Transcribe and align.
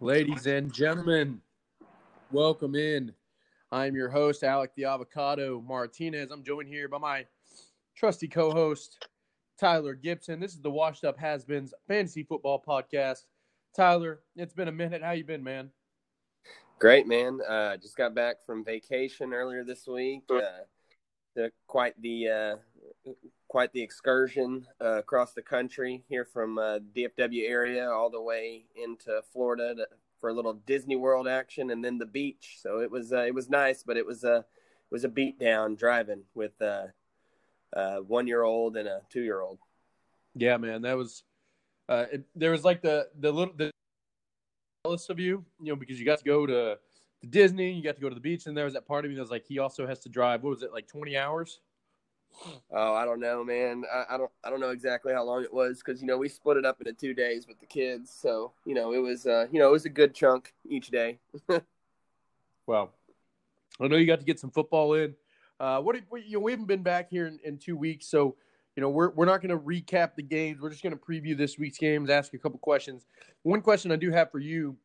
Ladies 0.00 0.46
and 0.46 0.72
gentlemen, 0.72 1.40
welcome 2.30 2.76
in. 2.76 3.12
I'm 3.72 3.96
your 3.96 4.08
host, 4.08 4.44
Alec 4.44 4.70
the 4.76 4.84
Avocado 4.84 5.60
Martinez. 5.60 6.30
I'm 6.30 6.44
joined 6.44 6.68
here 6.68 6.86
by 6.86 6.98
my 6.98 7.26
trusty 7.96 8.28
co 8.28 8.52
host, 8.52 9.08
Tyler 9.58 9.96
Gibson. 9.96 10.38
This 10.38 10.52
is 10.52 10.60
the 10.60 10.70
Washed 10.70 11.04
Up 11.04 11.18
Has 11.18 11.44
Beens 11.44 11.72
Fantasy 11.88 12.22
Football 12.22 12.62
Podcast. 12.64 13.26
Tyler, 13.74 14.20
it's 14.36 14.54
been 14.54 14.68
a 14.68 14.72
minute. 14.72 15.02
How 15.02 15.10
you 15.10 15.24
been, 15.24 15.42
man? 15.42 15.68
Great, 16.78 17.08
man. 17.08 17.40
Uh, 17.40 17.76
just 17.76 17.96
got 17.96 18.14
back 18.14 18.36
from 18.46 18.64
vacation 18.64 19.34
earlier 19.34 19.64
this 19.64 19.88
week. 19.88 20.22
Uh, 20.30 21.48
quite 21.66 22.00
the 22.00 22.28
uh, 22.28 23.12
quite 23.48 23.72
the 23.72 23.82
excursion 23.82 24.66
uh, 24.80 24.98
across 24.98 25.32
the 25.32 25.42
country 25.42 26.04
here 26.08 26.24
from 26.24 26.58
uh, 26.58 26.78
DFW 26.94 27.48
area 27.48 27.90
all 27.90 28.10
the 28.10 28.20
way 28.20 28.64
into 28.76 29.20
Florida 29.32 29.74
to, 29.74 29.86
for 30.20 30.30
a 30.30 30.34
little 30.34 30.54
Disney 30.54 30.96
World 30.96 31.26
action 31.26 31.70
and 31.70 31.84
then 31.84 31.98
the 31.98 32.06
beach. 32.06 32.58
So 32.60 32.80
it 32.80 32.90
was 32.90 33.12
uh, 33.12 33.24
it 33.24 33.34
was 33.34 33.48
nice, 33.48 33.82
but 33.82 33.96
it 33.96 34.06
was 34.06 34.24
a 34.24 34.36
it 34.36 34.92
was 34.92 35.04
a 35.04 35.08
beat 35.08 35.38
down 35.38 35.74
driving 35.76 36.22
with 36.34 36.60
a 36.60 36.92
one 38.06 38.26
year 38.26 38.42
old 38.42 38.76
and 38.76 38.88
a 38.88 39.02
two 39.10 39.22
year 39.22 39.40
old. 39.40 39.58
Yeah, 40.34 40.56
man, 40.56 40.82
that 40.82 40.96
was 40.96 41.24
uh, 41.88 42.04
it, 42.12 42.24
there 42.34 42.50
was 42.50 42.64
like 42.64 42.82
the 42.82 43.08
the 43.18 43.32
little 43.32 43.54
the 43.56 43.70
jealous 44.84 45.08
of 45.08 45.18
you, 45.18 45.44
you 45.60 45.72
know, 45.72 45.76
because 45.76 45.98
you 45.98 46.06
got 46.06 46.18
to 46.18 46.24
go 46.24 46.46
to, 46.46 46.78
to 47.22 47.26
Disney, 47.26 47.72
you 47.72 47.82
got 47.82 47.96
to 47.96 48.00
go 48.00 48.08
to 48.08 48.14
the 48.14 48.20
beach, 48.20 48.46
and 48.46 48.56
there 48.56 48.64
was 48.64 48.74
that 48.74 48.86
part 48.86 49.04
of 49.04 49.10
me 49.10 49.14
that 49.16 49.20
was 49.20 49.30
like, 49.30 49.44
he 49.46 49.58
also 49.58 49.86
has 49.86 50.00
to 50.00 50.08
drive. 50.08 50.42
What 50.42 50.50
was 50.50 50.62
it 50.62 50.72
like, 50.72 50.86
twenty 50.86 51.16
hours? 51.16 51.60
Oh, 52.70 52.94
I 52.94 53.04
don't 53.04 53.20
know, 53.20 53.42
man. 53.42 53.84
I, 53.92 54.14
I 54.14 54.18
don't 54.18 54.30
I 54.44 54.50
don't 54.50 54.60
know 54.60 54.70
exactly 54.70 55.12
how 55.12 55.24
long 55.24 55.42
it 55.42 55.52
was 55.52 55.82
because 55.84 56.00
you 56.00 56.06
know 56.06 56.16
we 56.16 56.28
split 56.28 56.56
it 56.56 56.64
up 56.64 56.80
into 56.80 56.92
two 56.92 57.14
days 57.14 57.46
with 57.46 57.58
the 57.58 57.66
kids, 57.66 58.10
so 58.10 58.52
you 58.64 58.74
know 58.74 58.92
it 58.92 58.98
was 58.98 59.26
uh 59.26 59.46
you 59.50 59.58
know 59.58 59.68
it 59.68 59.72
was 59.72 59.84
a 59.84 59.90
good 59.90 60.14
chunk 60.14 60.52
each 60.68 60.88
day. 60.88 61.18
well, 62.66 62.92
I 63.80 63.88
know 63.88 63.96
you 63.96 64.06
got 64.06 64.20
to 64.20 64.26
get 64.26 64.38
some 64.38 64.50
football 64.50 64.94
in. 64.94 65.14
Uh, 65.60 65.80
what, 65.80 65.96
you 65.96 66.34
know, 66.34 66.38
we 66.38 66.52
haven't 66.52 66.66
been 66.66 66.84
back 66.84 67.10
here 67.10 67.26
in, 67.26 67.40
in 67.44 67.58
two 67.58 67.76
weeks, 67.76 68.06
so 68.06 68.36
you 68.76 68.80
know 68.80 68.88
we're 68.88 69.10
we're 69.10 69.26
not 69.26 69.42
going 69.42 69.50
to 69.50 69.58
recap 69.58 70.14
the 70.14 70.22
games. 70.22 70.60
We're 70.60 70.70
just 70.70 70.82
going 70.82 70.96
to 70.96 71.02
preview 71.02 71.36
this 71.36 71.58
week's 71.58 71.78
games, 71.78 72.10
ask 72.10 72.34
a 72.34 72.38
couple 72.38 72.58
questions. 72.60 73.06
One 73.42 73.60
question 73.60 73.90
I 73.90 73.96
do 73.96 74.10
have 74.12 74.30
for 74.30 74.38
you 74.38 74.76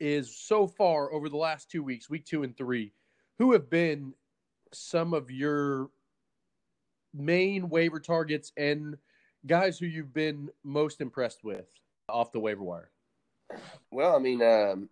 is 0.00 0.34
so 0.34 0.66
far 0.66 1.12
over 1.12 1.28
the 1.28 1.36
last 1.36 1.70
two 1.70 1.82
weeks, 1.82 2.08
week 2.08 2.24
two 2.24 2.42
and 2.42 2.56
three, 2.56 2.92
who 3.38 3.52
have 3.52 3.68
been 3.68 4.14
some 4.72 5.12
of 5.14 5.30
your 5.30 5.90
main 7.16 7.68
waiver 7.68 8.00
targets 8.00 8.52
and 8.56 8.96
guys 9.46 9.78
who 9.78 9.86
you've 9.86 10.14
been 10.14 10.50
most 10.64 11.00
impressed 11.00 11.44
with 11.44 11.66
off 12.08 12.32
the 12.32 12.40
waiver 12.40 12.62
wire? 12.62 12.90
Well, 13.90 14.16
I 14.16 14.18
mean, 14.18 14.42
um, 14.42 14.88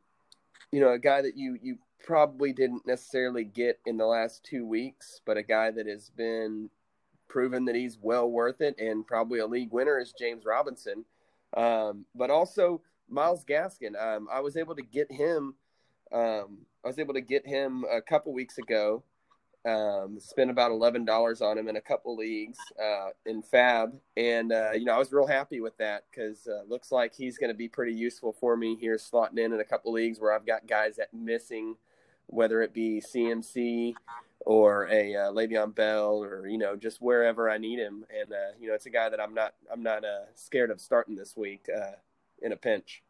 you 0.72 0.80
know, 0.80 0.92
a 0.92 0.98
guy 0.98 1.22
that 1.22 1.36
you 1.36 1.58
you 1.60 1.78
probably 2.04 2.52
didn't 2.52 2.86
necessarily 2.86 3.44
get 3.44 3.80
in 3.86 3.96
the 3.96 4.06
last 4.06 4.44
two 4.44 4.66
weeks, 4.66 5.20
but 5.24 5.36
a 5.36 5.42
guy 5.42 5.70
that 5.70 5.86
has 5.86 6.10
been 6.10 6.68
proven 7.28 7.64
that 7.64 7.74
he's 7.74 7.98
well 8.00 8.30
worth 8.30 8.60
it 8.60 8.78
and 8.78 9.06
probably 9.06 9.38
a 9.38 9.46
league 9.46 9.72
winner 9.72 9.98
is 9.98 10.12
James 10.18 10.44
Robinson. 10.44 11.04
Um, 11.56 12.04
but 12.14 12.30
also 12.30 12.82
Myles 13.08 13.44
Gaskin. 13.44 14.00
Um, 14.00 14.28
I 14.30 14.40
was 14.40 14.56
able 14.56 14.74
to 14.76 14.82
get 14.82 15.10
him. 15.10 15.54
Um, 16.12 16.58
I 16.84 16.88
was 16.88 16.98
able 16.98 17.14
to 17.14 17.20
get 17.20 17.46
him 17.46 17.84
a 17.90 18.02
couple 18.02 18.32
weeks 18.32 18.58
ago 18.58 19.02
um, 19.66 20.18
spent 20.20 20.50
about 20.50 20.70
eleven 20.70 21.04
dollars 21.04 21.40
on 21.40 21.56
him 21.56 21.68
in 21.68 21.76
a 21.76 21.80
couple 21.80 22.16
leagues 22.16 22.58
uh, 22.82 23.08
in 23.24 23.42
FAAB, 23.42 23.92
and 24.16 24.52
uh, 24.52 24.72
you 24.72 24.84
know 24.84 24.94
I 24.94 24.98
was 24.98 25.12
real 25.12 25.26
happy 25.26 25.60
with 25.60 25.76
that 25.78 26.04
because 26.10 26.46
uh, 26.46 26.62
looks 26.68 26.92
like 26.92 27.14
he's 27.14 27.38
going 27.38 27.48
to 27.48 27.56
be 27.56 27.68
pretty 27.68 27.94
useful 27.94 28.32
for 28.32 28.56
me 28.56 28.76
here, 28.76 28.96
slotting 28.96 29.38
in 29.38 29.52
in 29.52 29.60
a 29.60 29.64
couple 29.64 29.92
leagues 29.92 30.20
where 30.20 30.34
I've 30.34 30.46
got 30.46 30.66
guys 30.66 30.96
that 30.96 31.14
missing, 31.14 31.76
whether 32.26 32.60
it 32.60 32.74
be 32.74 33.00
CMC 33.00 33.94
or 34.40 34.86
a 34.90 35.14
uh, 35.14 35.32
Le'Veon 35.32 35.74
Bell 35.74 36.22
or 36.22 36.46
you 36.46 36.58
know 36.58 36.76
just 36.76 37.00
wherever 37.00 37.48
I 37.48 37.56
need 37.56 37.78
him, 37.78 38.04
and 38.14 38.32
uh, 38.32 38.52
you 38.60 38.68
know 38.68 38.74
it's 38.74 38.86
a 38.86 38.90
guy 38.90 39.08
that 39.08 39.20
I'm 39.20 39.32
not 39.32 39.54
I'm 39.72 39.82
not 39.82 40.04
uh, 40.04 40.26
scared 40.34 40.70
of 40.70 40.80
starting 40.80 41.16
this 41.16 41.36
week 41.36 41.66
uh, 41.74 41.92
in 42.42 42.52
a 42.52 42.56
pinch. 42.56 43.02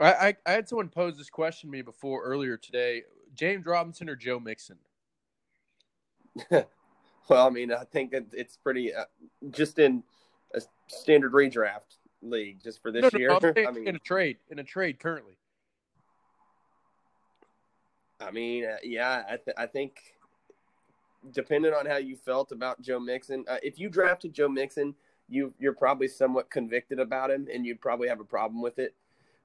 I, 0.00 0.12
I 0.12 0.36
I 0.44 0.52
had 0.52 0.68
someone 0.68 0.88
pose 0.88 1.16
this 1.16 1.30
question 1.30 1.68
to 1.68 1.72
me 1.72 1.82
before 1.82 2.24
earlier 2.24 2.56
today: 2.56 3.04
James 3.32 3.64
Robinson 3.64 4.08
or 4.08 4.16
Joe 4.16 4.40
Mixon? 4.40 4.78
well, 6.50 7.46
I 7.46 7.50
mean, 7.50 7.72
I 7.72 7.84
think 7.84 8.12
it's 8.32 8.56
pretty 8.56 8.94
uh, 8.94 9.04
just 9.50 9.78
in 9.78 10.02
a 10.54 10.60
standard 10.88 11.32
redraft 11.32 11.96
league 12.22 12.62
just 12.62 12.82
for 12.82 12.90
this 12.90 13.02
no, 13.02 13.10
no, 13.12 13.18
year. 13.18 13.30
I 13.66 13.70
mean, 13.70 13.88
in 13.88 13.96
a 13.96 14.00
trade, 14.00 14.38
in 14.50 14.58
a 14.58 14.64
trade 14.64 14.98
currently. 14.98 15.36
I 18.20 18.30
mean, 18.30 18.66
uh, 18.66 18.76
yeah, 18.82 19.22
I, 19.28 19.36
th- 19.36 19.56
I 19.56 19.66
think 19.66 19.98
depending 21.32 21.72
on 21.72 21.86
how 21.86 21.96
you 21.96 22.16
felt 22.16 22.52
about 22.52 22.80
Joe 22.82 23.00
Mixon, 23.00 23.44
uh, 23.48 23.56
if 23.62 23.78
you 23.78 23.88
drafted 23.88 24.32
Joe 24.32 24.48
Mixon, 24.48 24.94
you 25.28 25.54
you're 25.58 25.72
probably 25.72 26.08
somewhat 26.08 26.50
convicted 26.50 26.98
about 26.98 27.30
him, 27.30 27.48
and 27.52 27.64
you'd 27.64 27.80
probably 27.80 28.08
have 28.08 28.20
a 28.20 28.24
problem 28.24 28.60
with 28.60 28.78
it. 28.78 28.94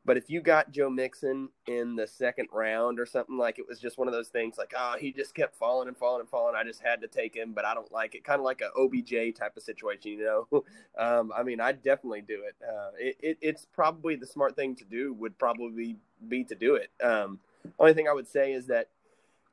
But 0.05 0.17
if 0.17 0.29
you 0.29 0.39
got 0.39 0.71
Joe 0.71 0.89
Mixon 0.89 1.49
in 1.65 1.95
the 1.95 2.05
second 2.05 2.49
round 2.51 2.99
or 2.99 3.07
something, 3.07 3.37
like 3.37 3.57
it 3.57 3.67
was 3.67 3.79
just 3.79 3.97
one 3.97 4.07
of 4.07 4.13
those 4.13 4.27
things 4.27 4.55
like, 4.55 4.71
oh, 4.77 4.95
he 4.99 5.11
just 5.11 5.33
kept 5.33 5.55
falling 5.55 5.87
and 5.87 5.97
falling 5.97 6.19
and 6.19 6.29
falling. 6.29 6.55
I 6.55 6.63
just 6.63 6.81
had 6.83 7.01
to 7.01 7.07
take 7.07 7.35
him, 7.35 7.53
but 7.53 7.65
I 7.65 7.73
don't 7.73 7.91
like 7.91 8.13
it. 8.13 8.23
Kind 8.23 8.39
of 8.39 8.45
like 8.45 8.61
a 8.61 8.69
OBJ 8.79 9.35
type 9.35 9.57
of 9.57 9.63
situation, 9.63 10.11
you 10.11 10.23
know? 10.23 10.63
um, 10.97 11.33
I 11.35 11.41
mean, 11.41 11.59
I'd 11.59 11.81
definitely 11.81 12.21
do 12.21 12.43
it. 12.47 12.55
Uh, 12.63 12.91
it, 12.99 13.17
it. 13.19 13.37
It's 13.41 13.65
probably 13.65 14.15
the 14.15 14.27
smart 14.27 14.55
thing 14.55 14.75
to 14.75 14.85
do, 14.85 15.11
would 15.15 15.39
probably 15.39 15.97
be 16.27 16.43
to 16.43 16.55
do 16.55 16.75
it. 16.75 16.91
Um, 17.03 17.39
only 17.79 17.95
thing 17.95 18.07
I 18.07 18.13
would 18.13 18.27
say 18.27 18.53
is 18.53 18.67
that, 18.67 18.89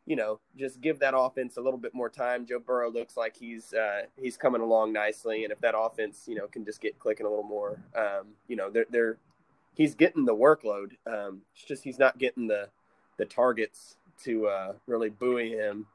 you 0.04 0.16
know, 0.16 0.38
just 0.58 0.82
give 0.82 0.98
that 0.98 1.14
offense 1.16 1.56
a 1.56 1.62
little 1.62 1.78
bit 1.78 1.94
more 1.94 2.10
time. 2.10 2.44
Joe 2.44 2.58
Burrow 2.58 2.90
looks 2.90 3.16
like 3.16 3.36
he's 3.36 3.72
uh, 3.72 4.02
he's 4.20 4.36
coming 4.36 4.60
along 4.60 4.92
nicely, 4.92 5.44
and 5.44 5.52
if 5.52 5.60
that 5.60 5.78
offense, 5.78 6.24
you 6.26 6.34
know, 6.34 6.48
can 6.48 6.64
just 6.64 6.80
get 6.80 6.98
clicking 6.98 7.24
a 7.24 7.28
little 7.28 7.44
more, 7.44 7.78
um, 7.94 8.26
you 8.48 8.56
know, 8.56 8.68
they're 8.68 8.86
they're 8.90 9.18
he's 9.74 9.94
getting 9.94 10.24
the 10.24 10.34
workload. 10.34 10.92
Um, 11.06 11.42
it's 11.54 11.64
just 11.64 11.84
he's 11.84 11.98
not 11.98 12.18
getting 12.18 12.46
the 12.46 12.68
the 13.18 13.24
targets 13.24 13.96
to 14.24 14.46
uh, 14.46 14.72
really 14.86 15.10
buoy 15.10 15.50
him 15.50 15.86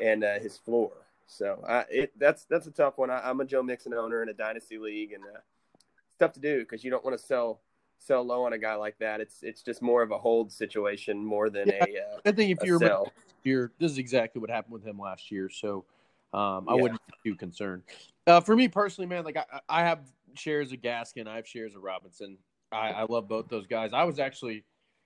and 0.00 0.24
uh, 0.24 0.38
his 0.38 0.56
floor. 0.56 0.92
So 1.26 1.62
I, 1.66 1.84
it, 1.90 2.12
that's 2.18 2.44
that's 2.44 2.66
a 2.66 2.70
tough 2.70 2.98
one. 2.98 3.10
I, 3.10 3.30
am 3.30 3.40
a 3.40 3.44
Joe 3.44 3.62
Mixon 3.62 3.94
owner 3.94 4.22
in 4.22 4.28
a 4.28 4.34
dynasty 4.34 4.78
league, 4.78 5.12
and 5.12 5.22
uh, 5.24 5.38
it's 5.74 6.18
tough 6.18 6.32
to 6.32 6.40
do 6.40 6.60
because 6.60 6.84
you 6.84 6.90
don't 6.90 7.04
want 7.04 7.18
to 7.18 7.24
sell 7.24 7.60
sell 7.98 8.22
low 8.22 8.44
on 8.44 8.52
a 8.52 8.58
guy 8.58 8.74
like 8.74 8.98
that. 8.98 9.20
It's 9.20 9.42
it's 9.42 9.62
just 9.62 9.82
more 9.82 10.02
of 10.02 10.10
a 10.10 10.18
hold 10.18 10.52
situation 10.52 11.24
more 11.24 11.50
than 11.50 11.68
yeah, 11.68 11.84
a. 11.84 12.14
Uh, 12.14 12.18
I 12.26 12.32
think 12.32 12.50
if 12.50 12.66
you're 12.66 12.78
sell. 12.78 13.10
here, 13.42 13.72
this 13.78 13.90
is 13.90 13.98
exactly 13.98 14.40
what 14.40 14.50
happened 14.50 14.74
with 14.74 14.84
him 14.84 14.98
last 14.98 15.30
year. 15.30 15.48
So 15.48 15.84
um, 16.32 16.68
I 16.68 16.74
yeah. 16.74 16.82
wouldn't 16.82 17.00
be 17.06 17.30
too 17.30 17.36
concerned. 17.36 17.82
Uh, 18.26 18.40
for 18.40 18.54
me 18.54 18.68
personally, 18.68 19.08
man, 19.08 19.24
like 19.24 19.36
I, 19.36 19.60
I 19.68 19.82
have 19.82 20.00
shares 20.34 20.72
of 20.72 20.80
Gaskin, 20.80 21.26
I 21.26 21.36
have 21.36 21.46
shares 21.46 21.74
of 21.74 21.82
Robinson. 21.82 22.36
I, 22.74 22.90
I 22.90 23.06
love 23.08 23.28
both 23.28 23.48
those 23.48 23.66
guys. 23.66 23.92
I 23.92 24.04
was 24.04 24.18
actually, 24.18 24.64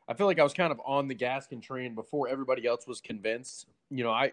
I 0.09 0.15
feel 0.15 0.27
like 0.27 0.39
I 0.39 0.43
was 0.43 0.55
kind 0.55 0.73
of 0.73 0.81
on 0.85 1.09
the 1.09 1.15
Gaskin 1.15 1.63
train 1.63 1.95
before 1.95 2.29
everybody 2.29 2.67
else 2.67 2.87
was 2.87 3.01
convinced. 3.01 3.67
You 3.91 4.05
know, 4.05 4.11
I, 4.11 4.33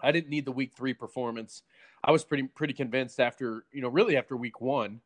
I 0.00 0.12
didn't 0.12 0.30
need 0.30 0.44
the 0.44 0.52
week 0.52 0.72
three 0.76 0.94
performance. 0.94 1.62
I 2.02 2.10
was 2.10 2.24
pretty 2.24 2.44
pretty 2.44 2.74
convinced 2.74 3.18
after 3.18 3.64
you 3.72 3.80
know 3.80 3.88
really 3.88 4.16
after 4.16 4.36
week 4.36 4.60
one, 4.60 5.00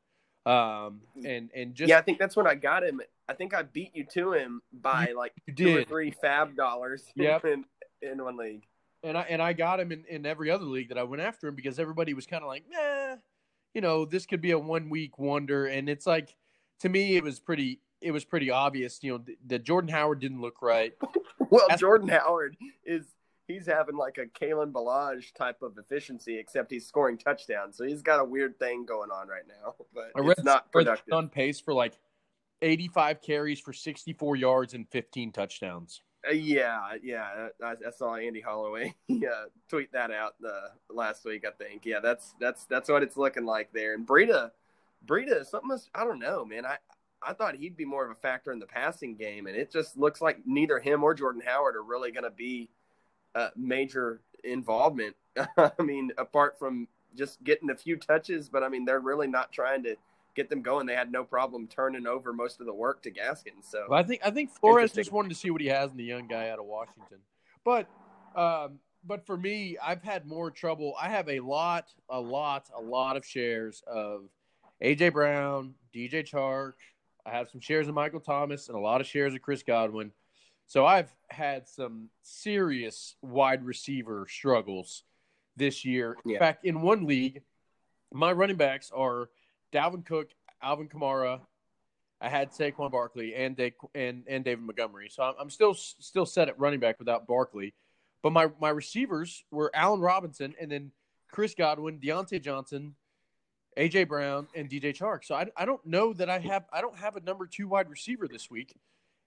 um, 0.46 1.02
and 1.24 1.50
and 1.54 1.74
just 1.74 1.88
yeah, 1.88 1.98
I 1.98 2.02
think 2.02 2.18
that's 2.18 2.36
when 2.36 2.46
I 2.46 2.54
got 2.54 2.82
him. 2.82 3.00
I 3.28 3.34
think 3.34 3.54
I 3.54 3.62
beat 3.62 3.94
you 3.94 4.04
to 4.14 4.32
him 4.32 4.62
by 4.72 5.12
like 5.16 5.32
two 5.54 5.78
or 5.78 5.84
three 5.84 6.12
FAAB 6.12 6.56
dollars. 6.56 7.04
Yep. 7.14 7.44
in, 7.44 7.64
in 8.02 8.24
one 8.24 8.36
league. 8.36 8.64
And 9.04 9.16
I 9.16 9.22
and 9.22 9.40
I 9.40 9.52
got 9.52 9.78
him 9.78 9.92
in, 9.92 10.04
in 10.08 10.26
every 10.26 10.50
other 10.50 10.64
league 10.64 10.88
that 10.88 10.98
I 10.98 11.04
went 11.04 11.22
after 11.22 11.46
him 11.46 11.54
because 11.54 11.78
everybody 11.78 12.14
was 12.14 12.26
kind 12.26 12.42
of 12.42 12.48
like, 12.48 12.64
nah, 12.68 13.16
you 13.74 13.80
know, 13.80 14.04
this 14.04 14.26
could 14.26 14.40
be 14.40 14.50
a 14.50 14.58
one 14.58 14.90
week 14.90 15.18
wonder, 15.18 15.66
and 15.66 15.88
it's 15.88 16.06
like 16.06 16.34
to 16.80 16.88
me, 16.88 17.16
it 17.16 17.22
was 17.22 17.40
pretty. 17.40 17.80
It 18.00 18.12
was 18.12 18.24
pretty 18.24 18.48
obvious, 18.48 19.00
you 19.02 19.12
know, 19.12 19.24
that 19.48 19.64
Jordan 19.64 19.90
Howard 19.90 20.20
didn't 20.20 20.40
look 20.40 20.62
right. 20.62 20.94
well, 21.50 21.66
As- 21.68 21.80
Jordan 21.80 22.08
Howard 22.08 22.56
is 22.84 23.04
he's 23.48 23.66
having 23.66 23.96
like 23.96 24.18
a 24.18 24.26
Kalen 24.26 24.70
Ballage 24.70 25.34
type 25.34 25.62
of 25.62 25.76
efficiency, 25.78 26.38
except 26.38 26.70
he's 26.70 26.86
scoring 26.86 27.18
touchdowns. 27.18 27.76
So 27.76 27.84
he's 27.84 28.02
got 28.02 28.20
a 28.20 28.24
weird 28.24 28.58
thing 28.60 28.84
going 28.84 29.10
on 29.10 29.26
right 29.26 29.42
now. 29.48 29.74
But 29.94 30.12
I 30.14 30.30
it's 30.30 30.44
not 30.44 30.70
productive. 30.70 31.12
On 31.12 31.28
pace 31.28 31.58
for 31.58 31.74
like 31.74 31.98
85 32.62 33.20
carries 33.20 33.58
for 33.58 33.72
64 33.72 34.36
yards 34.36 34.74
and 34.74 34.86
15 34.88 35.32
touchdowns. 35.32 36.02
Uh, 36.28 36.32
yeah, 36.32 36.94
yeah. 37.02 37.48
I, 37.62 37.70
I, 37.70 37.90
saw 37.90 38.16
Andy 38.16 38.40
Holloway 38.40 38.94
yeah, 39.08 39.44
tweet 39.68 39.92
that 39.92 40.10
out 40.10 40.34
uh, 40.46 40.68
last 40.90 41.24
week. 41.24 41.44
I 41.46 41.50
think. 41.50 41.86
Yeah, 41.86 42.00
that's 42.00 42.34
that's 42.40 42.64
that's 42.66 42.88
what 42.88 43.02
it's 43.02 43.16
looking 43.16 43.44
like 43.44 43.72
there. 43.72 43.94
And 43.94 44.06
Breida 44.06 44.50
Breida, 45.04 45.44
something 45.46 45.70
is, 45.72 45.88
I 45.94 46.04
don't 46.04 46.18
know, 46.18 46.44
man. 46.44 46.66
I 46.66 46.78
I 47.22 47.32
thought 47.32 47.56
he'd 47.56 47.76
be 47.76 47.84
more 47.84 48.04
of 48.04 48.10
a 48.10 48.14
factor 48.14 48.52
in 48.52 48.58
the 48.58 48.66
passing 48.66 49.16
game, 49.16 49.46
and 49.46 49.56
it 49.56 49.72
just 49.72 49.96
looks 49.96 50.20
like 50.20 50.38
neither 50.46 50.78
him 50.78 51.02
or 51.02 51.14
Jordan 51.14 51.42
Howard 51.44 51.74
are 51.74 51.82
really 51.82 52.12
going 52.12 52.24
to 52.24 52.30
be 52.30 52.68
a 53.34 53.48
major 53.56 54.20
involvement. 54.44 55.16
I 55.58 55.72
mean, 55.80 56.12
apart 56.16 56.58
from 56.58 56.86
just 57.16 57.42
getting 57.42 57.70
a 57.70 57.74
few 57.74 57.96
touches, 57.96 58.48
but 58.48 58.62
I 58.62 58.68
mean, 58.68 58.84
they're 58.84 59.00
really 59.00 59.26
not 59.26 59.50
trying 59.52 59.82
to 59.84 59.96
get 60.34 60.48
them 60.48 60.62
going. 60.62 60.86
They 60.86 60.94
had 60.94 61.10
no 61.10 61.24
problem 61.24 61.66
turning 61.66 62.06
over 62.06 62.32
most 62.32 62.60
of 62.60 62.66
the 62.66 62.74
work 62.74 63.02
to 63.02 63.10
Gaskin. 63.10 63.62
So 63.62 63.86
But 63.88 63.96
I 63.96 64.02
think 64.04 64.20
I 64.24 64.30
think 64.30 64.50
Flores 64.50 64.92
just 64.92 65.12
wanted 65.12 65.30
to 65.30 65.34
see 65.34 65.50
what 65.50 65.60
he 65.60 65.68
has 65.68 65.90
in 65.90 65.96
the 65.96 66.04
young 66.04 66.28
guy 66.28 66.50
out 66.50 66.60
of 66.60 66.66
Washington. 66.66 67.18
But 67.64 67.88
um, 68.36 68.78
but 69.04 69.26
for 69.26 69.36
me, 69.36 69.76
I've 69.82 70.02
had 70.02 70.26
more 70.26 70.50
trouble. 70.50 70.94
I 71.00 71.08
have 71.08 71.28
a 71.28 71.40
lot, 71.40 71.88
a 72.08 72.20
lot, 72.20 72.68
a 72.76 72.80
lot 72.80 73.16
of 73.16 73.24
shares 73.24 73.82
of 73.86 74.28
AJ 74.82 75.12
Brown, 75.12 75.74
DJ 75.94 76.24
Chark. 76.28 76.74
I 77.26 77.30
have 77.30 77.50
some 77.50 77.60
shares 77.60 77.88
of 77.88 77.94
Michael 77.94 78.20
Thomas 78.20 78.68
and 78.68 78.76
a 78.76 78.80
lot 78.80 79.00
of 79.00 79.06
shares 79.06 79.34
of 79.34 79.42
Chris 79.42 79.62
Godwin. 79.62 80.12
So 80.66 80.86
I've 80.86 81.10
had 81.30 81.66
some 81.68 82.10
serious 82.22 83.16
wide 83.22 83.64
receiver 83.64 84.26
struggles 84.30 85.04
this 85.56 85.84
year. 85.84 86.16
In 86.24 86.32
Yeah. 86.32 86.38
fact, 86.38 86.64
in 86.64 86.80
one 86.82 87.06
league, 87.06 87.42
my 88.12 88.32
running 88.32 88.56
backs 88.56 88.90
are 88.90 89.30
Dalvin 89.72 90.04
Cook, 90.04 90.30
Alvin 90.62 90.88
Kamara. 90.88 91.40
I 92.20 92.28
had 92.28 92.50
Saquon 92.50 92.90
Barkley 92.90 93.34
and 93.34 93.58
and 93.94 94.24
and 94.26 94.44
David 94.44 94.64
Montgomery. 94.64 95.08
So 95.08 95.22
I'm, 95.22 95.34
I'm 95.38 95.50
still 95.50 95.74
still 95.74 96.26
set 96.26 96.48
at 96.48 96.58
running 96.58 96.80
back 96.80 96.98
without 96.98 97.26
Barkley. 97.26 97.74
But 98.22 98.32
my 98.32 98.50
my 98.60 98.70
receivers 98.70 99.44
were 99.50 99.70
Allen 99.74 100.00
Robinson 100.00 100.54
and 100.60 100.70
then 100.70 100.92
Chris 101.30 101.54
Godwin, 101.54 102.00
Diontae 102.00 102.42
Johnson, 102.42 102.96
AJ 103.78 104.08
Brown, 104.08 104.48
and 104.54 104.68
DJ 104.68 104.94
Chark. 104.96 105.24
So 105.24 105.34
I, 105.34 105.46
I 105.56 105.64
don't 105.64 105.84
know 105.86 106.12
that 106.14 106.28
I 106.28 106.38
have 106.40 106.64
I 106.72 106.80
don't 106.80 106.98
have 106.98 107.16
a 107.16 107.20
number 107.20 107.46
two 107.46 107.68
wide 107.68 107.88
receiver 107.88 108.26
this 108.26 108.50
week, 108.50 108.74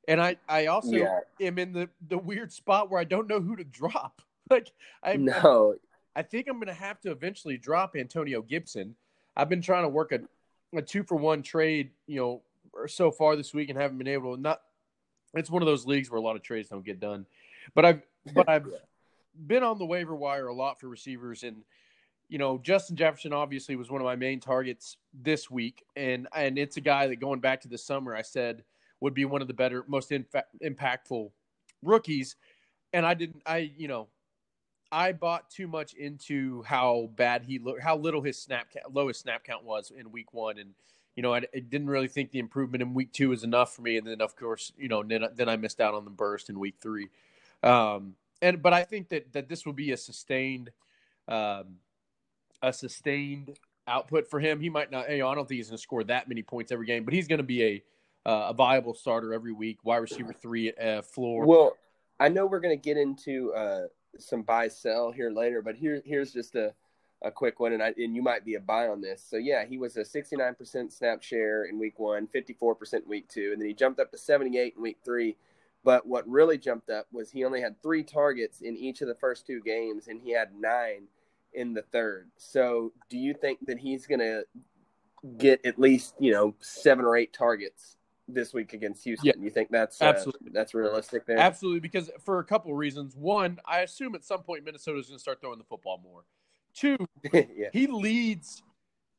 and 0.08 0.22
I 0.22 0.38
I 0.48 0.66
also 0.68 0.98
Yeah. 0.98 1.20
am 1.40 1.58
in 1.58 1.72
the 1.72 1.90
the 2.10 2.18
weird 2.18 2.52
spot 2.52 2.92
where 2.92 3.00
I 3.00 3.06
don't 3.06 3.28
know 3.28 3.40
who 3.40 3.56
to 3.56 3.64
drop. 3.64 4.22
Like 4.50 4.74
I 5.02 5.16
no, 5.16 5.76
I 6.14 6.24
think 6.24 6.50
I'm 6.50 6.56
going 6.56 6.68
to 6.68 6.74
have 6.74 7.00
to 7.02 7.12
eventually 7.12 7.58
drop 7.58 7.96
Antonio 7.96 8.42
Gibson. 8.42 8.96
I've 9.38 9.48
been 9.48 9.62
trying 9.62 9.84
to 9.84 9.88
work 9.88 10.12
a, 10.12 10.20
a 10.78 10.82
two 10.82 11.04
for 11.04 11.16
one 11.16 11.42
trade, 11.42 11.92
you 12.06 12.20
know, 12.20 12.42
so 12.88 13.12
far 13.12 13.38
this 13.38 13.54
week 13.54 13.70
and 13.70 13.80
haven't 13.80 13.98
been 13.98 14.10
able 14.10 14.36
to. 14.36 14.42
Not, 14.42 14.62
it's 15.36 15.50
one 15.50 15.62
of 15.62 15.68
those 15.68 15.86
leagues 15.86 16.12
where 16.12 16.20
a 16.20 16.22
lot 16.22 16.36
of 16.36 16.42
trades 16.42 16.68
don't 16.68 16.84
get 16.84 17.00
done. 17.00 17.26
But 17.74 17.86
I've, 17.86 18.02
but 18.34 18.50
I've 18.50 18.68
been 19.48 19.64
on 19.64 19.78
the 19.78 19.86
waiver 19.86 20.16
wire 20.16 20.48
a 20.48 20.54
lot 20.54 20.82
for 20.82 20.90
receivers, 20.90 21.44
and 21.44 21.64
you 22.32 22.38
know, 22.38 22.58
Justin 22.58 22.96
Jefferson 22.96 23.34
obviously 23.34 23.76
was 23.76 23.92
one 23.92 24.00
of 24.00 24.06
my 24.06 24.16
main 24.16 24.40
targets 24.40 24.96
this 25.14 25.52
week, 25.52 25.84
and 25.98 26.30
and 26.34 26.58
it's 26.58 26.78
a 26.78 26.82
guy 26.82 27.06
that 27.08 27.18
going 27.18 27.42
back 27.42 27.60
to 27.62 27.68
the 27.68 27.78
summer 27.78 28.16
I 28.16 28.22
said 28.22 28.64
would 29.02 29.14
be 29.14 29.26
one 29.26 29.42
of 29.42 29.50
the 29.50 29.54
better, 29.54 29.84
most 29.86 30.12
infa- 30.12 30.44
impactful 30.64 31.30
rookies, 31.84 32.38
and 32.94 33.06
I 33.06 33.16
didn't, 33.16 33.42
I 33.46 33.70
you 33.76 33.90
know, 33.90 34.08
I 34.94 35.12
bought 35.12 35.50
too 35.50 35.68
much 35.68 35.94
into 35.94 36.64
how 36.64 37.10
bad 37.18 37.44
he 37.44 37.60
looked, 37.60 37.82
how 37.82 37.98
little 37.98 38.22
his 38.22 38.42
snap 38.42 38.72
count, 38.72 38.96
lowest 38.96 39.20
snap 39.20 39.44
count 39.44 39.66
was 39.66 39.92
in 39.92 40.10
week 40.10 40.34
one, 40.34 40.58
and 40.58 40.70
you 41.18 41.24
know 41.24 41.34
I, 41.34 41.40
I 41.54 41.60
didn't 41.60 41.90
really 41.90 42.08
think 42.08 42.32
the 42.32 42.40
improvement 42.40 42.82
in 42.82 42.94
week 42.94 43.12
two 43.12 43.28
was 43.28 43.44
enough 43.44 43.76
for 43.76 43.82
me, 43.82 43.98
and 43.98 44.08
then 44.08 44.22
of 44.22 44.38
course 44.38 44.72
you 44.78 44.88
know 44.88 45.04
then, 45.04 45.26
then 45.36 45.50
I 45.50 45.58
missed 45.58 45.82
out 45.82 45.94
on 45.94 46.06
the 46.06 46.12
burst 46.12 46.50
in 46.50 46.58
week 46.58 46.76
three, 46.80 47.10
um, 47.62 48.16
and 48.42 48.62
but 48.62 48.72
I 48.72 48.86
think 48.86 49.10
that 49.10 49.34
that 49.34 49.50
this 49.50 49.66
will 49.66 49.74
be 49.74 49.92
a 49.92 49.98
sustained, 49.98 50.72
um, 51.28 51.76
a 52.62 52.74
sustained 52.74 53.58
output 53.88 54.30
for 54.30 54.40
him. 54.40 54.60
He 54.60 54.70
might 54.70 54.92
not, 54.92 55.10
know, 55.10 55.28
I 55.28 55.36
don't 55.36 55.48
think 55.48 55.58
he's 55.58 55.70
going 55.70 55.78
to 55.78 55.82
score 55.82 56.04
that 56.06 56.28
many 56.28 56.44
points 56.44 56.72
every 56.72 56.86
game, 56.86 57.04
but 57.04 57.14
he's 57.14 57.28
going 57.28 57.40
to 57.40 57.44
be 57.44 57.64
a 57.64 57.84
uh, 58.24 58.50
a 58.50 58.54
viable 58.54 58.94
starter 58.94 59.34
every 59.34 59.52
week, 59.52 59.80
wide 59.84 59.98
receiver 59.98 60.34
three 60.34 60.72
uh, 60.74 61.02
floor. 61.02 61.46
Well, 61.46 61.76
I 62.20 62.30
know 62.30 62.46
we're 62.46 62.60
going 62.60 62.78
to 62.78 62.82
get 62.82 62.98
into 62.98 63.52
uh, 63.54 63.88
some 64.20 64.44
buy 64.44 64.68
sell 64.68 65.12
here 65.12 65.32
later, 65.32 65.62
but 65.62 65.76
here 65.76 66.04
here's 66.06 66.32
just 66.32 66.56
a, 66.56 66.74
a 67.24 67.32
quick 67.32 67.60
one, 67.60 67.74
and 67.74 67.82
I 67.82 67.94
and 67.98 68.16
you 68.16 68.22
might 68.22 68.46
be 68.46 68.56
a 68.56 68.60
buy 68.60 68.88
on 68.88 69.02
this. 69.02 69.26
So 69.28 69.38
yeah, 69.38 69.66
he 69.66 69.78
was 69.78 69.98
a 69.98 70.02
69% 70.02 70.92
snap 70.92 71.24
share 71.24 71.66
in 71.66 71.80
week 71.80 71.98
one, 71.98 72.28
54% 72.28 73.08
week 73.08 73.28
two, 73.28 73.52
and 73.54 73.62
then 73.62 73.68
he 73.68 73.74
jumped 73.74 74.00
up 74.00 74.12
to 74.12 74.18
78 74.18 74.76
in 74.76 74.82
week 74.82 74.98
three. 75.04 75.36
But 75.84 76.06
what 76.06 76.30
really 76.30 76.60
jumped 76.60 76.92
up 76.92 77.08
was 77.12 77.32
he 77.32 77.44
only 77.44 77.62
had 77.62 77.82
three 77.82 78.04
targets 78.04 78.62
in 78.62 78.78
each 78.78 79.02
of 79.02 79.08
the 79.08 79.16
first 79.16 79.48
two 79.48 79.62
games, 79.62 80.08
and 80.08 80.22
he 80.22 80.32
had 80.32 80.54
nine 80.54 81.08
in 81.54 81.74
the 81.74 81.82
third. 81.82 82.30
So 82.38 82.94
do 83.10 83.18
you 83.18 83.34
think 83.34 83.60
that 83.68 83.78
he's 83.78 84.06
going 84.08 84.20
to 84.20 84.44
get 85.38 85.64
at 85.66 85.78
least 85.80 86.16
you 86.20 86.32
know 86.32 86.56
seven 86.60 87.06
or 87.06 87.16
eight 87.16 87.34
targets 87.34 87.98
this 88.28 88.54
week 88.54 88.74
against 88.74 89.04
Houston? 89.04 89.28
Yeah. 89.28 89.34
you 89.44 89.50
think 89.50 89.70
that's 89.70 90.02
uh, 90.02 90.06
Absolutely. 90.06 90.52
that's 90.54 90.74
realistic 90.74 91.26
there? 91.26 91.38
Absolutely, 91.38 91.80
because 91.80 92.10
for 92.24 92.40
a 92.40 92.44
couple 92.44 92.72
of 92.72 92.78
reasons. 92.78 93.16
One, 93.16 93.60
I 93.66 93.82
assume 93.82 94.16
at 94.16 94.24
some 94.24 94.44
point 94.44 94.64
Minnesota's 94.66 95.08
going 95.08 95.18
to 95.18 95.22
start 95.22 95.42
throwing 95.42 95.58
the 95.60 95.66
football 95.66 96.00
more. 96.04 96.24
Two, 96.74 96.98
yeah. 97.34 97.68
he 97.74 97.88
leads. 97.88 98.64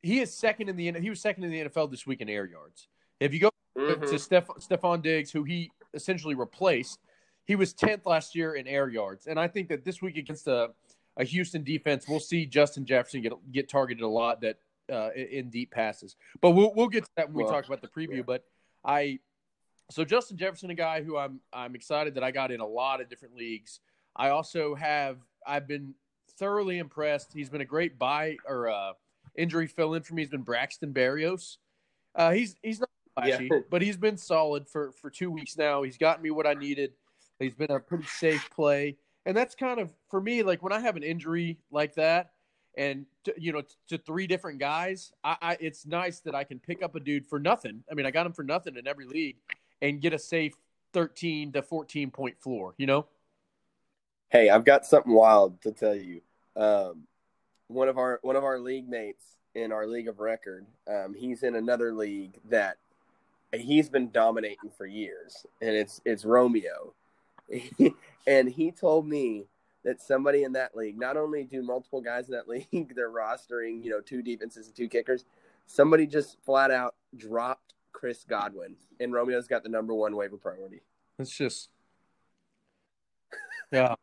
He 0.03 0.21
is 0.21 0.33
second 0.35 0.69
in 0.69 0.77
the 0.77 0.91
he 1.01 1.11
was 1.11 1.21
second 1.21 1.45
in 1.45 1.51
the 1.51 1.69
NFL 1.69 1.91
this 1.91 2.07
week 2.07 2.21
in 2.21 2.29
air 2.29 2.47
yards. 2.47 2.89
If 3.21 3.33
you 3.33 3.41
go 3.41 3.51
Mhm. 3.79 4.11
to 4.11 4.19
Steph, 4.19 4.49
Stefon 4.49 5.01
Diggs, 5.03 5.31
who 5.31 5.45
he 5.45 5.71
essentially 5.95 6.35
replaced, 6.35 6.99
he 7.47 7.57
was 7.57 7.73
tenth 7.73 8.05
last 8.05 8.35
year 8.35 8.55
in 8.55 8.67
air 8.67 8.89
yards, 8.89 9.27
and 9.27 9.39
I 9.41 9.49
think 9.49 9.69
that 9.69 9.83
this 9.85 10.03
week 10.03 10.17
against 10.19 10.47
a, 10.47 10.71
a 11.17 11.25
Houston 11.25 11.63
defense, 11.65 12.07
we'll 12.09 12.21
see 12.21 12.47
Justin 12.47 12.85
Jefferson 12.87 13.23
get 13.23 13.33
get 13.53 13.69
targeted 13.69 14.03
a 14.03 14.09
lot 14.09 14.41
that 14.41 14.59
uh, 14.93 15.11
in 15.15 15.51
deep 15.51 15.71
passes. 15.71 16.17
But 16.41 16.51
we'll 16.51 16.73
we'll 16.75 16.89
get 16.89 17.05
to 17.05 17.11
that 17.17 17.29
when 17.29 17.37
we 17.37 17.45
Well, 17.45 17.53
talk 17.53 17.67
about 17.67 17.83
the 17.83 17.89
preview. 17.89 18.17
yeah. 18.17 18.23
But 18.23 18.45
I 18.85 19.19
so 19.91 20.05
Justin 20.05 20.37
Jefferson, 20.39 20.71
a 20.71 20.75
guy 20.75 21.03
who 21.03 21.17
I'm 21.17 21.41
I'm 21.53 21.75
excited 21.75 22.15
that 22.15 22.25
I 22.25 22.31
got 22.31 22.51
in 22.51 22.61
a 22.61 22.67
lot 22.67 23.01
of 23.01 23.09
different 23.09 23.37
leagues. 23.37 23.81
I 24.17 24.31
also 24.31 24.75
have 24.75 25.19
I've 25.47 25.67
been 25.69 25.95
thoroughly 26.39 26.79
impressed. 26.79 27.33
He's 27.33 27.51
been 27.51 27.61
a 27.61 27.67
great 27.67 27.99
buy 27.99 28.37
or 28.47 28.71
uh, 28.71 28.93
injury 29.37 29.67
fill 29.67 29.95
in 29.95 30.03
for 30.03 30.15
me. 30.15 30.23
He's 30.23 30.31
been 30.31 30.43
Braxton 30.43 30.93
Berrios. 30.95 31.59
Uh, 32.15 32.31
he's 32.33 32.57
he's 32.63 32.81
not 32.81 32.89
flashy, 33.15 33.49
Yeah. 33.51 33.61
but 33.71 33.83
he's 33.83 33.97
been 33.97 34.17
solid 34.17 34.67
for 34.69 34.93
for 34.93 35.11
two 35.11 35.31
weeks 35.31 35.57
now. 35.57 35.83
He's 35.83 35.99
gotten 35.99 36.23
me 36.23 36.31
what 36.31 36.47
I 36.47 36.55
needed. 36.55 36.93
He's 37.39 37.55
been 37.55 37.71
a 37.71 37.81
pretty 37.81 38.05
safe 38.05 38.49
play, 38.51 38.97
and 39.27 39.37
that's 39.37 39.55
kind 39.55 39.81
of 39.81 39.93
for 40.11 40.21
me. 40.21 40.43
Like 40.43 40.63
when 40.63 40.73
I 40.73 40.81
have 40.81 40.97
an 40.97 41.03
injury 41.03 41.59
like 41.71 41.95
that, 41.95 42.33
and 42.77 43.07
to, 43.25 43.35
you 43.37 43.53
know 43.53 43.63
to 43.89 43.99
three 43.99 44.27
different 44.27 44.59
guys, 44.59 45.13
I, 45.23 45.37
I 45.43 45.57
it's 45.61 45.87
nice 45.87 46.21
that 46.21 46.35
I 46.35 46.45
can 46.45 46.59
pick 46.59 46.83
up 46.83 46.95
a 46.95 47.01
dude 47.01 47.27
for 47.27 47.39
nothing. 47.39 47.85
I 47.91 47.95
mean, 47.95 48.07
I 48.07 48.11
got 48.11 48.27
him 48.27 48.33
for 48.33 48.45
nothing 48.45 48.77
in 48.77 48.87
every 48.87 49.07
league, 49.07 49.37
and 49.81 50.01
get 50.01 50.13
a 50.13 50.19
safe 50.19 50.55
thirteen 50.93 51.53
to 51.53 51.63
fourteen 51.63 52.11
point 52.11 52.41
floor. 52.41 52.75
You 52.79 52.87
know. 52.87 53.07
Hey, 54.31 54.49
I've 54.49 54.65
got 54.65 54.87
something 54.87 55.13
wild 55.13 55.61
to 55.63 55.73
tell 55.73 55.95
you. 55.95 56.23
Um, 56.57 57.03
one 57.69 57.89
of 57.89 57.99
our 57.99 58.19
one 58.23 58.37
of 58.37 58.45
our 58.45 58.59
league 58.59 58.89
mates 58.89 59.25
in 59.55 59.73
our 59.73 59.87
league 59.87 60.09
of 60.09 60.21
record, 60.21 60.65
um, 60.89 61.15
he's 61.15 61.43
in 61.43 61.57
another 61.57 61.93
league 61.93 62.39
that 62.49 62.79
he's 63.53 63.91
been 63.91 64.11
dominating 64.11 64.71
for 64.77 64.87
years, 64.87 65.47
and 65.61 65.77
it's 65.77 66.01
it's 66.05 66.25
Romeo, 66.25 66.95
and 68.27 68.49
he 68.49 68.71
told 68.71 69.07
me 69.07 69.47
that 69.85 70.01
somebody 70.01 70.45
in 70.45 70.53
that 70.53 70.77
league, 70.77 70.99
not 70.99 71.17
only 71.17 71.45
do 71.45 71.63
multiple 71.63 72.01
guys 72.01 72.29
in 72.29 72.33
that 72.33 72.49
league, 72.73 72.95
they're 72.95 73.11
rostering 73.11 73.85
you 73.85 73.91
know 73.91 74.01
two 74.01 74.23
defenses 74.23 74.67
and 74.67 74.77
two 74.77 74.89
kickers, 74.89 75.25
somebody 75.67 76.07
just 76.07 76.37
flat 76.45 76.71
out 76.71 76.95
dropped 77.17 77.75
Chris 77.93 78.25
Godwin, 78.25 78.77
and 79.01 79.13
Romeo's 79.13 79.47
got 79.49 79.63
the 79.63 79.69
number 79.69 79.95
one 79.95 80.17
waiver 80.17 80.37
priority. 80.37 80.81
It's 81.19 81.31
just. 81.31 81.69
Yeah. 83.73 83.95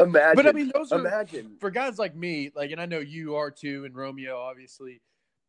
Imagine, 0.00 0.34
But 0.34 0.46
I 0.46 0.52
mean, 0.52 0.72
those 0.74 0.90
are 0.90 0.98
imagine. 0.98 1.56
for 1.60 1.70
guys 1.70 1.98
like 1.98 2.16
me, 2.16 2.50
like, 2.56 2.70
and 2.70 2.80
I 2.80 2.86
know 2.86 3.00
you 3.00 3.34
are 3.36 3.50
too, 3.50 3.84
and 3.84 3.94
Romeo, 3.94 4.38
obviously. 4.38 5.02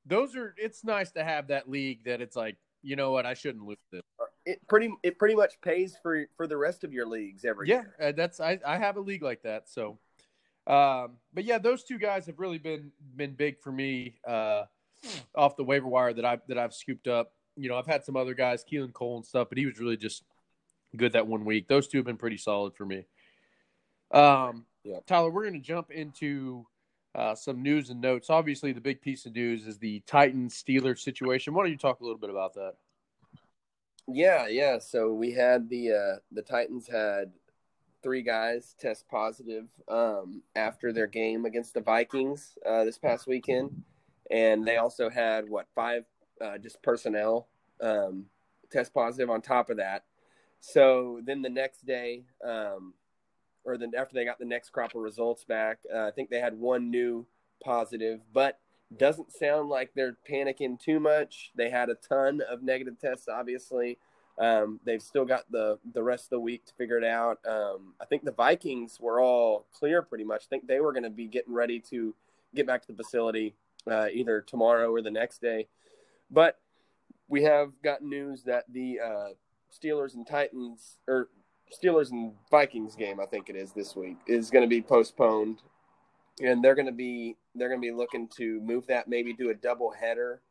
Those 0.06 0.36
are. 0.36 0.54
It's 0.58 0.84
nice 0.84 1.12
to 1.12 1.24
have 1.24 1.48
that 1.48 1.70
league 1.70 2.04
that 2.04 2.20
it's 2.20 2.36
like, 2.36 2.58
you 2.82 2.98
know 2.98 3.12
what, 3.12 3.26
I 3.26 3.34
shouldn't 3.34 3.66
lose 3.66 3.78
this. 3.94 4.02
It 4.46 4.60
pretty 4.68 4.92
it 5.04 5.18
pretty 5.18 5.36
much 5.36 5.60
pays 5.62 5.98
for 6.02 6.26
for 6.38 6.48
the 6.48 6.58
rest 6.58 6.84
of 6.84 6.94
your 6.94 7.06
leagues 7.06 7.46
every 7.46 7.68
Yeah, 7.70 7.82
year. 7.82 7.96
uh, 8.02 8.12
that's 8.12 8.40
I. 8.40 8.60
I 8.66 8.78
have 8.78 8.98
a 8.98 9.02
league 9.02 9.24
like 9.24 9.42
that, 9.44 9.70
so. 9.70 9.98
Um, 10.68 11.18
but 11.34 11.44
yeah, 11.44 11.60
those 11.60 11.84
two 11.84 12.00
guys 12.00 12.26
have 12.26 12.40
really 12.40 12.58
been 12.58 12.92
been 13.16 13.34
big 13.36 13.60
for 13.62 13.72
me 13.72 14.18
uh, 14.28 14.64
off 15.36 15.56
the 15.56 15.64
waiver 15.64 15.88
wire 15.88 16.14
that 16.14 16.26
I 16.26 16.40
that 16.48 16.58
I've 16.58 16.74
scooped 16.74 17.08
up. 17.08 17.34
You 17.56 17.70
know, 17.70 17.78
I've 17.78 17.86
had 17.86 18.04
some 18.04 18.16
other 18.18 18.34
guys, 18.34 18.66
Keelan 18.70 18.92
Cole 18.94 19.18
and 19.18 19.26
stuff, 19.26 19.50
but 19.50 19.58
he 19.58 19.66
was 19.66 19.80
really 19.80 19.96
just 19.98 20.24
good 20.96 21.14
that 21.14 21.28
one 21.28 21.46
week. 21.46 21.68
Those 21.68 21.88
two 21.88 22.00
have 22.00 22.06
been 22.06 22.18
pretty 22.18 22.38
solid 22.38 22.76
for 22.76 22.86
me. 22.86 23.06
Um, 24.12 24.66
Yeah. 24.84 25.00
Tyler, 25.06 25.30
we're 25.32 25.44
going 25.44 25.54
to 25.54 25.60
jump 25.60 25.92
into 25.92 26.66
uh, 27.14 27.36
some 27.36 27.62
news 27.62 27.90
and 27.92 28.02
notes. 28.02 28.30
Obviously, 28.30 28.72
the 28.72 28.82
big 28.82 29.02
piece 29.02 29.26
of 29.26 29.34
news 29.34 29.68
is 29.68 29.78
the 29.78 30.02
Titans 30.08 30.62
Steelers 30.62 31.00
situation. 31.00 31.54
Why 31.54 31.64
don't 31.64 31.72
you 31.72 31.78
talk 31.78 32.00
a 32.02 32.04
little 32.04 32.20
bit 32.20 32.30
about 32.30 32.54
that? 32.56 32.74
Yeah, 34.08 34.48
yeah. 34.48 34.78
So 34.80 35.12
we 35.14 35.32
had 35.32 35.70
the 35.70 35.92
uh 35.92 36.20
the 36.32 36.42
Titans 36.42 36.88
had 36.88 37.32
three 38.04 38.22
guys 38.22 38.76
test 38.80 39.08
positive 39.10 39.66
um 39.88 40.44
after 40.56 40.94
their 40.94 41.08
game 41.08 41.46
against 41.46 41.74
the 41.74 41.82
Vikings 41.82 42.58
uh 42.66 42.84
this 42.84 43.00
past 43.00 43.28
weekend. 43.28 43.84
And 44.30 44.66
they 44.68 44.78
also 44.78 45.10
had 45.10 45.50
what 45.50 45.68
five 45.74 46.06
uh 46.40 46.58
just 46.58 46.82
personnel 46.84 47.48
um 47.82 48.26
test 48.72 48.94
positive 48.94 49.30
on 49.30 49.42
top 49.42 49.70
of 49.70 49.78
that. 49.78 50.04
So 50.60 51.20
then 51.24 51.42
the 51.42 51.50
next 51.50 51.86
day, 51.86 52.26
um 52.44 52.94
or 53.64 53.78
then 53.78 53.92
after 53.98 54.14
they 54.14 54.26
got 54.26 54.38
the 54.38 54.46
next 54.46 54.70
crop 54.70 54.94
of 54.94 55.02
results 55.02 55.44
back, 55.44 55.80
uh, 55.94 56.06
I 56.06 56.12
think 56.12 56.30
they 56.30 56.40
had 56.40 56.54
one 56.60 56.92
new 56.92 57.26
positive, 57.64 58.22
but 58.32 58.60
Doesn't 58.96 59.32
sound 59.32 59.70
like 59.70 59.92
they're 59.94 60.18
panicking 60.30 60.80
too 60.80 61.00
much. 61.00 61.52
They 61.56 61.70
had 61.70 61.90
a 61.90 61.96
ton 61.96 62.42
of 62.50 62.64
negative 62.64 63.00
tests, 63.00 63.28
obviously. 63.28 63.98
Um, 64.38 64.80
they've 64.86 65.02
still 65.02 65.26
got 65.26 65.50
the 65.50 65.80
the 65.94 66.04
rest 66.04 66.26
of 66.26 66.30
the 66.32 66.40
week 66.40 66.66
to 66.66 66.74
figure 66.74 66.98
it 66.98 67.06
out. 67.06 67.40
Um, 67.48 67.94
I 68.02 68.06
think 68.06 68.24
the 68.24 68.32
Vikings 68.32 69.00
were 69.00 69.22
all 69.22 69.66
clear 69.74 70.02
pretty 70.02 70.26
much. 70.26 70.44
I 70.46 70.50
think 70.50 70.68
they 70.68 70.82
were 70.82 70.92
going 70.92 71.04
to 71.04 71.10
be 71.10 71.28
getting 71.28 71.54
ready 71.54 71.80
to 71.92 72.14
get 72.54 72.68
back 72.68 72.82
to 72.82 72.92
the 72.92 73.02
facility 73.02 73.56
uh, 73.90 74.08
either 74.12 74.42
tomorrow 74.42 74.92
or 74.92 75.02
the 75.02 75.12
next 75.12 75.42
day. 75.42 75.68
But 76.30 76.60
we 77.28 77.44
have 77.44 77.72
gotten 77.84 78.10
news 78.10 78.44
that 78.44 78.66
the 78.72 79.00
uh, 79.00 79.28
Steelers 79.72 80.16
and 80.16 80.28
Titans 80.28 81.00
or 81.08 81.30
Steelers 81.72 82.12
and 82.12 82.34
Vikings 82.52 82.96
game, 82.96 83.20
I 83.20 83.26
think 83.26 83.50
it 83.50 83.56
is 83.56 83.72
this 83.72 83.96
week, 83.96 84.18
is 84.28 84.50
going 84.50 84.64
to 84.64 84.70
be 84.70 84.82
postponed, 84.82 85.62
and 86.42 86.64
they're 86.64 86.76
going 86.76 86.86
to 86.86 86.92
be 86.92 87.38
they're 87.56 87.70
going 87.70 87.82
to 87.82 87.88
be 87.88 87.94
looking 87.94 88.28
to 88.38 88.60
move 88.62 88.88
that 88.88 89.08
maybe 89.08 89.34
do 89.34 89.50
a 89.50 89.56
double 89.56 89.92
header 89.92 90.42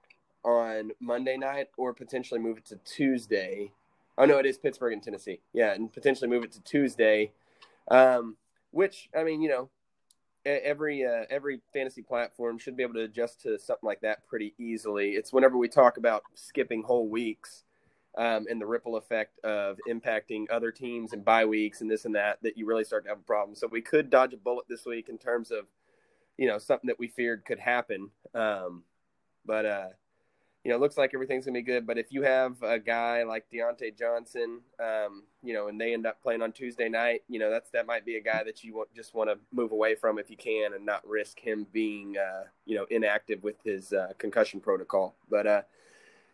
on 0.45 0.91
Monday 1.01 1.37
night 1.37 1.69
or 1.77 1.93
potentially 1.93 2.41
move 2.41 2.59
it 2.59 2.67
to 2.67 2.77
Tuesday. 2.85 3.71
Oh 4.17 4.25
no, 4.25 4.39
it 4.39 4.47
is 4.47 4.59
Pittsburgh 4.59 4.93
and 4.93 5.03
Tennessee. 5.03 5.41
Yeah, 5.53 5.73
and 5.73 5.93
potentially 5.93 6.29
move 6.29 6.45
it 6.45 6.53
to 6.53 6.63
Tuesday. 6.63 7.33
Um, 7.89 8.37
which 8.71 9.09
I 9.17 9.25
mean, 9.25 9.43
you 9.43 9.49
know, 9.49 9.71
every 10.45 11.05
uh, 11.05 11.25
every 11.31 11.61
fantasy 11.73 12.03
platform 12.03 12.59
should 12.59 12.77
be 12.77 12.83
able 12.83 12.95
to 12.95 13.03
adjust 13.03 13.41
to 13.43 13.59
something 13.59 13.87
like 13.87 14.01
that 14.03 14.27
pretty 14.27 14.55
easily. 14.59 15.11
It's 15.11 15.33
whenever 15.33 15.57
we 15.57 15.69
talk 15.69 15.97
about 15.97 16.25
skipping 16.35 16.83
whole 16.83 17.09
weeks 17.09 17.65
um, 18.17 18.47
and 18.49 18.61
the 18.61 18.67
ripple 18.67 18.97
effect 18.97 19.39
of 19.45 19.79
impacting 19.89 20.47
other 20.51 20.71
teams 20.71 21.13
and 21.13 21.25
bye 21.25 21.45
weeks 21.45 21.81
and 21.81 21.91
this 21.91 22.05
and 22.05 22.15
that 22.15 22.39
that 22.43 22.57
you 22.57 22.67
really 22.67 22.85
start 22.85 23.05
to 23.05 23.09
have 23.09 23.19
a 23.19 23.23
problem. 23.23 23.55
So 23.55 23.67
we 23.67 23.81
could 23.81 24.11
dodge 24.11 24.35
a 24.35 24.37
bullet 24.37 24.67
this 24.69 24.85
week 24.85 25.09
in 25.09 25.19
terms 25.19 25.51
of 25.51 25.67
you 26.39 26.47
know 26.47 26.59
something 26.59 26.89
that 26.89 26.99
we 26.99 27.09
feared 27.09 27.45
could 27.45 27.59
happen. 27.59 28.11
Um, 28.35 28.83
but 29.47 29.67
uh, 29.67 29.87
you 30.65 30.71
know, 30.71 30.77
it 30.77 30.81
looks 30.81 30.97
like 30.97 31.13
everything's 31.13 31.45
gonna 31.45 31.59
be 31.59 31.63
good. 31.63 31.87
But 31.87 31.99
if 31.99 32.11
you 32.11 32.23
have 32.23 32.63
a 32.63 32.79
guy 32.79 33.23
like 33.23 33.45
Diontae 33.53 33.99
Johnson, 33.99 34.61
um, 34.81 35.25
you 35.43 35.53
know, 35.53 35.69
and 35.69 35.79
they 35.79 35.93
end 35.93 36.07
up 36.07 36.23
playing 36.23 36.41
on 36.41 36.53
Tuesday 36.53 36.89
night, 36.89 37.23
you 37.29 37.39
know, 37.39 37.51
that's 37.51 37.71
that 37.71 37.87
might 37.87 38.07
be 38.07 38.17
a 38.17 38.21
guy 38.21 38.43
that 38.45 38.65
you 38.65 38.87
just 38.97 39.15
want 39.15 39.29
to 39.29 39.39
move 39.53 39.73
away 39.73 39.95
from 39.95 40.19
if 40.19 40.31
you 40.31 40.37
can, 40.39 40.73
and 40.73 40.85
not 40.87 41.07
risk 41.07 41.39
him 41.39 41.67
being, 41.73 42.17
uh, 42.17 42.45
you 42.65 42.77
know, 42.77 42.87
inactive 42.91 43.43
with 43.43 43.57
his 43.63 43.93
uh, 43.93 44.13
concussion 44.17 44.59
protocol. 44.59 45.15
But 45.31 45.47
uh, 45.47 45.63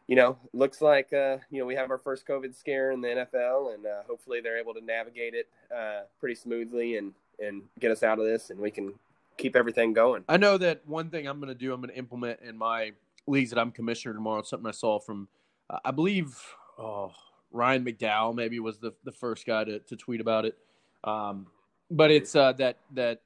you 0.07 0.15
know, 0.15 0.39
looks 0.53 0.81
like 0.81 1.13
uh, 1.13 1.39
you 1.51 1.59
know 1.59 1.67
we 1.67 1.75
have 1.75 1.91
our 1.91 1.99
first 1.99 2.25
COVID 2.27 2.55
scare 2.55 2.93
in 2.93 3.01
the 3.01 3.09
NFL, 3.09 3.75
and 3.75 3.85
uh, 3.85 4.03
hopefully 4.07 4.41
they're 4.41 4.59
able 4.59 4.75
to 4.75 4.81
navigate 4.81 5.35
it 5.35 5.49
uh, 5.77 6.03
pretty 6.21 6.37
smoothly 6.37 6.97
and 6.97 7.15
and 7.41 7.63
get 7.81 7.91
us 7.91 8.05
out 8.05 8.21
of 8.21 8.25
this, 8.27 8.51
and 8.51 8.61
we 8.61 8.71
can 8.71 8.95
keep 9.37 9.57
everything 9.57 9.93
going. 9.93 10.25
I 10.29 10.37
know 10.37 10.59
that 10.59 10.83
one 10.87 11.11
thing 11.11 11.27
I'm 11.27 11.41
going 11.41 11.49
to 11.49 11.55
do, 11.55 11.73
I'm 11.73 11.81
going 11.81 11.93
to 11.93 11.99
implement 11.99 12.41
in 12.41 12.57
my 12.57 12.93
leagues 13.27 13.51
that 13.51 13.59
I'm 13.59 13.71
commissioner 13.71 14.15
tomorrow. 14.15 14.43
Something 14.43 14.69
I 14.69 14.73
saw 14.73 14.99
from, 14.99 15.29
uh, 15.69 15.79
I 15.85 15.91
believe, 15.91 16.39
oh, 16.79 17.13
Ryan 17.53 17.85
McDowell 17.85 18.35
maybe 18.35 18.61
was 18.61 18.79
the 18.79 18.93
the 19.05 19.13
first 19.13 19.47
guy 19.47 19.65
to, 19.65 19.79
to 19.81 19.97
tweet 19.97 20.21
about 20.21 20.45
it. 20.45 20.57
Um, 21.05 21.47
but 21.91 22.11
it's 22.11 22.37
uh, 22.37 22.53
that 22.55 22.79
that 22.95 23.23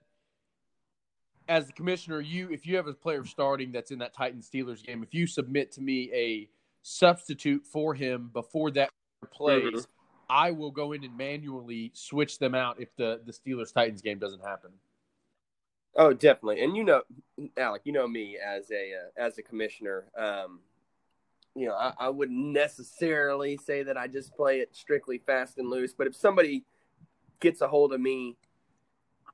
as 1.49 1.66
the 1.66 1.73
commissioner, 1.73 2.20
you 2.20 2.50
if 2.50 2.66
you 2.66 2.76
have 2.76 2.87
a 2.87 2.94
player 2.94 3.25
starting 3.25 3.73
that's 3.73 3.90
in 3.90 3.99
that 3.99 4.14
Titans 4.14 4.49
Steelers 4.49 4.82
game, 4.82 5.02
if 5.02 5.12
you 5.12 5.26
submit 5.26 5.73
to 5.73 5.80
me 5.80 6.11
a 6.14 6.49
substitute 6.82 7.64
for 7.66 7.94
him 7.94 8.30
before 8.32 8.70
that 8.73 8.90
plays, 9.30 9.62
mm-hmm. 9.62 9.80
I 10.30 10.50
will 10.50 10.70
go 10.70 10.92
in 10.92 11.04
and 11.04 11.16
manually 11.16 11.90
switch 11.94 12.38
them 12.38 12.54
out 12.54 12.80
if 12.80 12.94
the 12.96 13.20
the 13.26 13.32
Steelers 13.32 13.73
Titans 13.73 14.00
game 14.00 14.18
doesn't 14.18 14.42
happen. 14.42 14.70
Oh, 15.96 16.12
definitely. 16.12 16.62
And 16.62 16.76
you 16.76 16.84
know, 16.84 17.02
Alec, 17.56 17.82
you 17.84 17.92
know 17.92 18.08
me 18.08 18.36
as 18.36 18.70
a 18.70 18.92
uh, 18.94 19.22
as 19.22 19.38
a 19.38 19.42
commissioner. 19.42 20.04
Um, 20.16 20.60
you 21.54 21.68
know, 21.68 21.74
I, 21.74 21.92
I 21.98 22.08
wouldn't 22.08 22.52
necessarily 22.52 23.56
say 23.56 23.84
that 23.84 23.96
I 23.96 24.08
just 24.08 24.34
play 24.34 24.58
it 24.58 24.74
strictly 24.74 25.18
fast 25.18 25.58
and 25.58 25.70
loose, 25.70 25.92
but 25.92 26.08
if 26.08 26.16
somebody 26.16 26.64
gets 27.38 27.60
a 27.60 27.68
hold 27.68 27.92
of 27.92 28.00
me 28.00 28.36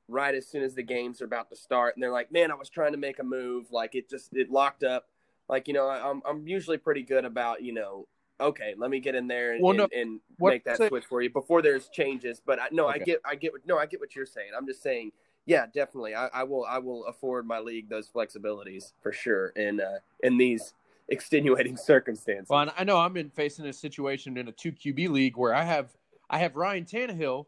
right 0.07 0.35
as 0.35 0.47
soon 0.47 0.61
as 0.61 0.75
the 0.75 0.83
games 0.83 1.21
are 1.21 1.25
about 1.25 1.49
to 1.49 1.55
start, 1.55 1.95
and 1.95 2.03
they're 2.03 2.11
like, 2.11 2.31
"Man, 2.31 2.51
I 2.51 2.55
was 2.55 2.69
trying 2.69 2.91
to 2.91 2.97
make 2.97 3.17
a 3.19 3.23
move, 3.23 3.71
like 3.71 3.95
it 3.95 4.09
just 4.09 4.29
it 4.33 4.51
locked 4.51 4.83
up." 4.83 5.07
Like 5.49 5.67
you 5.67 5.73
know, 5.73 5.89
I'm 5.89 6.21
I'm 6.27 6.47
usually 6.47 6.77
pretty 6.77 7.01
good 7.01 7.25
about 7.25 7.63
you 7.63 7.73
know 7.73 8.07
okay, 8.41 8.73
let 8.77 8.89
me 8.89 8.99
get 8.99 9.15
in 9.15 9.27
there 9.27 9.53
and, 9.53 9.63
well, 9.63 9.73
no, 9.73 9.87
and, 9.91 9.93
and 9.93 10.19
make 10.39 10.63
that 10.65 10.77
switch 10.77 11.05
for 11.05 11.21
you 11.21 11.29
before 11.29 11.61
there's 11.61 11.87
changes. 11.89 12.41
But 12.43 12.59
I, 12.59 12.67
no, 12.71 12.89
okay. 12.89 12.99
I 12.99 13.03
get, 13.03 13.21
I 13.23 13.35
get, 13.35 13.51
no, 13.65 13.77
I 13.77 13.85
get 13.85 13.99
what 13.99 14.15
you're 14.15 14.25
saying. 14.25 14.49
I'm 14.57 14.65
just 14.65 14.81
saying 14.81 15.11
yeah, 15.45 15.65
definitely. 15.73 16.15
I, 16.15 16.27
I, 16.27 16.43
will. 16.43 16.65
I 16.65 16.77
will 16.77 17.05
afford 17.05 17.47
my 17.47 17.59
league 17.59 17.89
those 17.89 18.07
flexibilities 18.07 18.93
for 19.01 19.11
sure. 19.11 19.47
In 19.49 19.81
uh, 19.81 19.99
in 20.23 20.37
these 20.37 20.73
extenuating 21.09 21.77
circumstances. 21.77 22.47
Well, 22.49 22.71
I 22.77 22.83
know 22.83 22.97
I'm 22.97 23.17
in 23.17 23.29
facing 23.29 23.65
a 23.65 23.73
situation 23.73 24.37
in 24.37 24.47
a 24.47 24.51
two 24.51 24.71
QB 24.71 25.09
league 25.09 25.37
where 25.37 25.53
I 25.53 25.63
have 25.63 25.89
I 26.29 26.39
have 26.39 26.55
Ryan 26.55 26.85
Tannehill, 26.85 27.45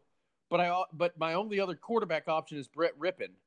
but 0.50 0.60
I 0.60 0.82
but 0.92 1.18
my 1.18 1.34
only 1.34 1.60
other 1.60 1.74
quarterback 1.74 2.28
option 2.28 2.58
is 2.58 2.68
Brett 2.68 2.98
Rypien. 2.98 3.30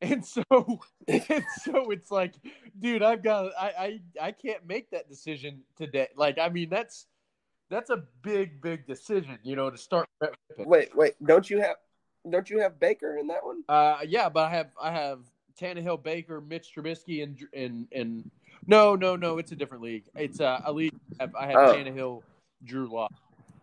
And 0.00 0.24
so, 0.24 0.44
and 1.08 1.44
so 1.64 1.90
it's 1.90 2.12
like, 2.12 2.34
dude, 2.78 3.02
I've 3.02 3.20
got, 3.20 3.50
I, 3.60 4.00
I, 4.20 4.26
I 4.28 4.30
can't 4.30 4.64
make 4.64 4.92
that 4.92 5.08
decision 5.08 5.62
today. 5.76 6.06
Like, 6.14 6.38
I 6.38 6.48
mean, 6.50 6.70
that's, 6.70 7.06
that's 7.68 7.90
a 7.90 8.04
big, 8.22 8.62
big 8.62 8.86
decision, 8.86 9.40
you 9.42 9.56
know, 9.56 9.70
to 9.70 9.76
start. 9.76 10.08
Wait, 10.56 10.96
wait, 10.96 11.14
don't 11.26 11.50
you 11.50 11.60
have, 11.60 11.78
don't 12.28 12.48
you 12.50 12.60
have 12.60 12.78
Baker 12.78 13.16
in 13.18 13.26
that 13.28 13.44
one? 13.44 13.62
Uh, 13.68 13.98
yeah, 14.06 14.28
but 14.28 14.46
I 14.46 14.50
have 14.50 14.70
I 14.80 14.90
have 14.90 15.20
Tannehill, 15.60 16.02
Baker, 16.02 16.40
Mitch 16.40 16.72
Trubisky, 16.74 17.22
and 17.22 17.38
and 17.52 17.86
and 17.92 18.30
no, 18.66 18.96
no, 18.96 19.16
no, 19.16 19.38
it's 19.38 19.52
a 19.52 19.56
different 19.56 19.82
league. 19.82 20.04
It's 20.14 20.40
uh, 20.40 20.60
a 20.64 20.72
league. 20.72 20.94
I 21.18 21.22
have, 21.22 21.34
I 21.34 21.46
have 21.46 21.56
oh. 21.56 21.74
Tannehill, 21.74 22.22
Drew 22.64 22.92
Lock. 22.92 23.12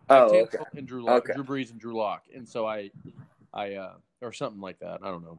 Oh, 0.08 0.34
okay. 0.34 0.58
And 0.76 0.86
Drew 0.86 1.04
Lock, 1.04 1.24
okay. 1.24 1.34
Drew 1.34 1.44
Brees 1.44 1.70
and 1.70 1.80
Drew 1.80 1.96
Lock, 1.96 2.24
and 2.34 2.48
so 2.48 2.66
I, 2.66 2.90
I 3.52 3.74
uh, 3.74 3.94
or 4.22 4.32
something 4.32 4.60
like 4.60 4.78
that. 4.80 5.00
I 5.02 5.10
don't 5.10 5.24
know. 5.24 5.38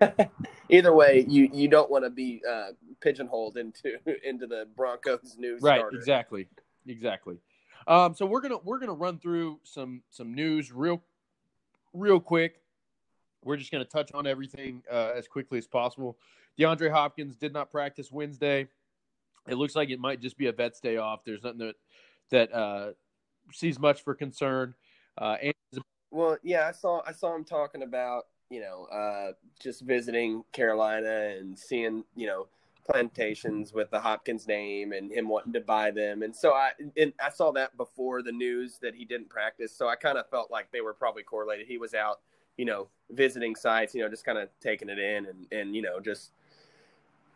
Either 0.70 0.94
way, 0.94 1.24
you 1.28 1.50
you 1.52 1.68
don't 1.68 1.90
want 1.90 2.04
to 2.04 2.10
be 2.10 2.40
uh, 2.48 2.68
pigeonholed 3.00 3.56
into 3.56 3.98
into 4.24 4.46
the 4.46 4.66
Broncos 4.76 5.36
news. 5.38 5.60
Right. 5.62 5.80
Starter. 5.80 5.96
Exactly. 5.96 6.48
Exactly. 6.86 7.38
Um, 7.86 8.14
so 8.14 8.26
we're 8.26 8.40
gonna 8.40 8.58
we're 8.64 8.78
gonna 8.78 8.92
run 8.92 9.18
through 9.18 9.60
some 9.64 10.02
some 10.10 10.34
news 10.34 10.72
real 10.72 11.02
real 11.92 12.20
quick, 12.20 12.62
we're 13.44 13.56
just 13.56 13.72
going 13.72 13.84
to 13.84 13.90
touch 13.90 14.12
on 14.12 14.26
everything 14.26 14.82
uh, 14.90 15.12
as 15.16 15.26
quickly 15.26 15.58
as 15.58 15.66
possible. 15.66 16.16
DeAndre 16.58 16.90
Hopkins 16.90 17.36
did 17.36 17.52
not 17.52 17.70
practice 17.70 18.12
Wednesday. 18.12 18.68
It 19.48 19.54
looks 19.54 19.74
like 19.74 19.90
it 19.90 19.98
might 19.98 20.20
just 20.20 20.38
be 20.38 20.46
a 20.46 20.52
vet's 20.52 20.80
day 20.80 20.96
off. 20.96 21.24
There's 21.24 21.42
nothing 21.42 21.58
that 21.58 21.74
that 22.30 22.54
uh, 22.54 22.92
sees 23.52 23.78
much 23.78 24.02
for 24.02 24.14
concern. 24.14 24.74
Uh, 25.18 25.36
and- 25.42 25.54
well, 26.10 26.36
yeah, 26.42 26.66
I 26.68 26.72
saw 26.72 27.02
I 27.06 27.12
saw 27.12 27.34
him 27.34 27.44
talking 27.44 27.82
about 27.82 28.26
you 28.50 28.60
know 28.60 28.84
uh, 28.84 29.32
just 29.60 29.80
visiting 29.80 30.44
Carolina 30.52 31.36
and 31.38 31.58
seeing 31.58 32.04
you 32.14 32.26
know 32.26 32.48
plantations 32.84 33.72
with 33.72 33.90
the 33.90 34.00
Hopkins 34.00 34.46
name 34.46 34.92
and 34.92 35.10
him 35.10 35.28
wanting 35.28 35.52
to 35.52 35.60
buy 35.60 35.90
them. 35.90 36.22
And 36.22 36.34
so 36.34 36.52
I 36.52 36.70
and 36.96 37.12
I 37.22 37.30
saw 37.30 37.52
that 37.52 37.76
before 37.76 38.22
the 38.22 38.32
news 38.32 38.78
that 38.82 38.94
he 38.94 39.04
didn't 39.04 39.28
practice. 39.28 39.74
So 39.74 39.88
I 39.88 39.96
kind 39.96 40.18
of 40.18 40.28
felt 40.28 40.50
like 40.50 40.70
they 40.72 40.80
were 40.80 40.94
probably 40.94 41.22
correlated. 41.22 41.66
He 41.66 41.78
was 41.78 41.94
out, 41.94 42.20
you 42.56 42.64
know, 42.64 42.88
visiting 43.10 43.54
sites, 43.54 43.94
you 43.94 44.02
know, 44.02 44.08
just 44.08 44.24
kind 44.24 44.38
of 44.38 44.48
taking 44.60 44.88
it 44.88 44.98
in 44.98 45.26
and 45.26 45.46
and 45.52 45.76
you 45.76 45.82
know 45.82 46.00
just 46.00 46.32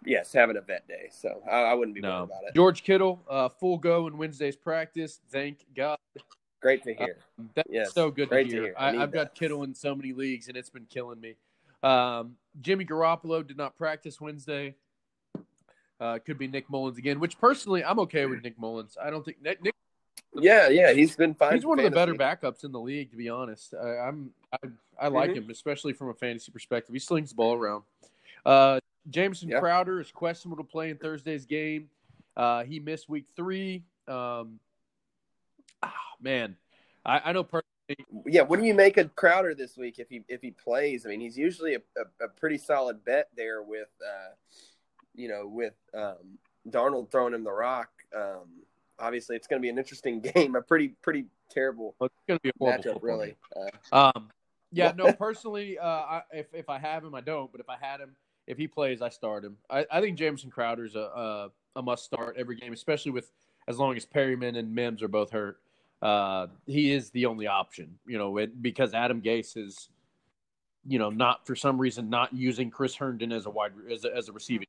yes, 0.04 0.32
having 0.32 0.56
a 0.56 0.60
vet 0.60 0.86
day. 0.88 1.08
So 1.10 1.42
I, 1.50 1.62
I 1.62 1.74
wouldn't 1.74 1.94
be 1.94 2.00
no. 2.00 2.24
about 2.24 2.42
it. 2.46 2.54
George 2.54 2.82
Kittle, 2.82 3.22
uh, 3.28 3.48
full 3.48 3.78
go 3.78 4.06
in 4.06 4.16
Wednesday's 4.16 4.56
practice. 4.56 5.20
Thank 5.30 5.64
God. 5.76 5.98
Great 6.60 6.82
to 6.84 6.94
hear. 6.94 7.18
Um, 7.38 7.50
that's 7.54 7.68
yes. 7.70 7.92
so 7.92 8.10
good 8.10 8.30
to 8.30 8.36
hear. 8.36 8.44
To 8.44 8.50
hear. 8.50 8.74
I, 8.78 8.92
have 8.94 9.12
got 9.12 9.34
Kittle 9.34 9.62
in 9.62 9.74
so 9.74 9.94
many 9.94 10.12
leagues, 10.12 10.48
and 10.48 10.56
it's 10.56 10.70
been 10.70 10.86
killing 10.88 11.20
me. 11.20 11.36
Um, 11.82 12.36
Jimmy 12.60 12.84
Garoppolo 12.84 13.46
did 13.46 13.56
not 13.56 13.76
practice 13.76 14.20
Wednesday. 14.20 14.74
Uh, 15.98 16.18
could 16.18 16.38
be 16.38 16.46
Nick 16.46 16.68
Mullens 16.68 16.98
again, 16.98 17.20
which 17.20 17.38
personally 17.38 17.82
I'm 17.82 17.98
okay 18.00 18.26
with 18.26 18.42
Nick 18.42 18.58
Mullens. 18.58 18.96
I 19.02 19.10
don't 19.10 19.24
think 19.24 19.40
Nick. 19.42 19.62
Nick 19.62 19.74
yeah, 20.34 20.68
yeah, 20.68 20.92
he's 20.92 21.16
been 21.16 21.34
fine. 21.34 21.54
He's 21.54 21.64
one 21.64 21.78
fantasy. 21.78 21.86
of 21.86 21.92
the 21.92 22.14
better 22.14 22.14
backups 22.14 22.64
in 22.64 22.72
the 22.72 22.80
league, 22.80 23.10
to 23.10 23.16
be 23.16 23.28
honest. 23.28 23.74
I, 23.74 24.08
am 24.08 24.30
I, 24.52 24.68
I 25.00 25.08
like 25.08 25.30
mm-hmm. 25.30 25.44
him, 25.44 25.50
especially 25.50 25.94
from 25.94 26.10
a 26.10 26.14
fantasy 26.14 26.52
perspective. 26.52 26.92
He 26.92 26.98
slings 26.98 27.30
the 27.30 27.36
ball 27.36 27.54
around. 27.54 27.84
Uh, 28.44 28.80
Jamison 29.08 29.48
yeah. 29.48 29.60
Crowder 29.60 30.00
is 30.00 30.10
questionable 30.10 30.62
to 30.62 30.68
play 30.68 30.90
in 30.90 30.98
Thursday's 30.98 31.46
game. 31.46 31.88
Uh, 32.36 32.64
he 32.64 32.80
missed 32.80 33.08
week 33.08 33.26
three. 33.34 33.84
Um, 34.06 34.60
ah, 35.82 35.94
man, 36.20 36.56
I, 37.04 37.20
I 37.26 37.32
know 37.32 37.44
personally. 37.44 37.64
Yeah, 38.26 38.42
what 38.42 38.58
do 38.58 38.66
you 38.66 38.74
make 38.74 38.96
of 38.96 39.14
Crowder 39.14 39.54
this 39.54 39.76
week 39.76 39.98
if 39.98 40.08
he 40.08 40.24
if 40.28 40.42
he 40.42 40.50
plays? 40.50 41.06
I 41.06 41.10
mean, 41.10 41.20
he's 41.20 41.38
usually 41.38 41.76
a, 41.76 41.78
a, 41.96 42.24
a 42.24 42.28
pretty 42.28 42.58
solid 42.58 43.04
bet 43.04 43.28
there 43.36 43.62
with. 43.62 43.88
Uh, 44.02 44.34
you 45.16 45.28
know, 45.28 45.46
with 45.46 45.74
um, 45.94 46.38
Darnold 46.68 47.10
throwing 47.10 47.34
him 47.34 47.44
the 47.44 47.52
rock, 47.52 47.90
um, 48.14 48.46
obviously 48.98 49.36
it's 49.36 49.46
going 49.46 49.60
to 49.60 49.62
be 49.62 49.68
an 49.68 49.78
interesting 49.78 50.20
game. 50.34 50.54
A 50.54 50.62
pretty 50.62 50.88
pretty 51.02 51.26
terrible. 51.50 51.94
Well, 51.98 52.06
it's 52.06 52.26
going 52.26 52.38
to 52.38 52.42
be 52.42 52.50
a 52.50 52.64
matchup, 52.64 53.02
really. 53.02 53.36
Uh, 53.92 54.10
um, 54.16 54.28
yeah, 54.72 54.92
no, 54.96 55.12
personally, 55.18 55.78
uh, 55.78 55.86
I, 55.86 56.22
if 56.32 56.46
if 56.52 56.68
I 56.68 56.78
have 56.78 57.04
him, 57.04 57.14
I 57.14 57.20
don't. 57.20 57.50
But 57.50 57.60
if 57.60 57.68
I 57.68 57.76
had 57.80 58.00
him, 58.00 58.10
if 58.46 58.58
he 58.58 58.68
plays, 58.68 59.02
I 59.02 59.08
start 59.08 59.44
him. 59.44 59.56
I, 59.70 59.86
I 59.90 60.00
think 60.00 60.18
Jamison 60.18 60.50
Crowder's 60.50 60.94
a, 60.94 61.00
a 61.00 61.50
a 61.76 61.82
must 61.82 62.04
start 62.04 62.36
every 62.38 62.56
game, 62.56 62.72
especially 62.72 63.12
with 63.12 63.30
as 63.68 63.78
long 63.78 63.96
as 63.96 64.06
Perriman 64.06 64.56
and 64.56 64.74
Mims 64.74 65.02
are 65.02 65.08
both 65.08 65.30
hurt. 65.30 65.58
Uh, 66.02 66.46
he 66.66 66.92
is 66.92 67.10
the 67.10 67.26
only 67.26 67.46
option, 67.46 67.98
you 68.06 68.18
know, 68.18 68.36
it, 68.36 68.62
because 68.62 68.92
Adam 68.92 69.22
Gase 69.22 69.56
is, 69.56 69.88
you 70.86 70.98
know, 70.98 71.10
not 71.10 71.46
for 71.46 71.56
some 71.56 71.78
reason 71.78 72.10
not 72.10 72.34
using 72.34 72.70
Chris 72.70 72.94
Herndon 72.94 73.32
as 73.32 73.46
a 73.46 73.50
wide 73.50 73.72
as 73.90 74.04
a, 74.04 74.14
as 74.14 74.28
a 74.28 74.32
receiving. 74.32 74.66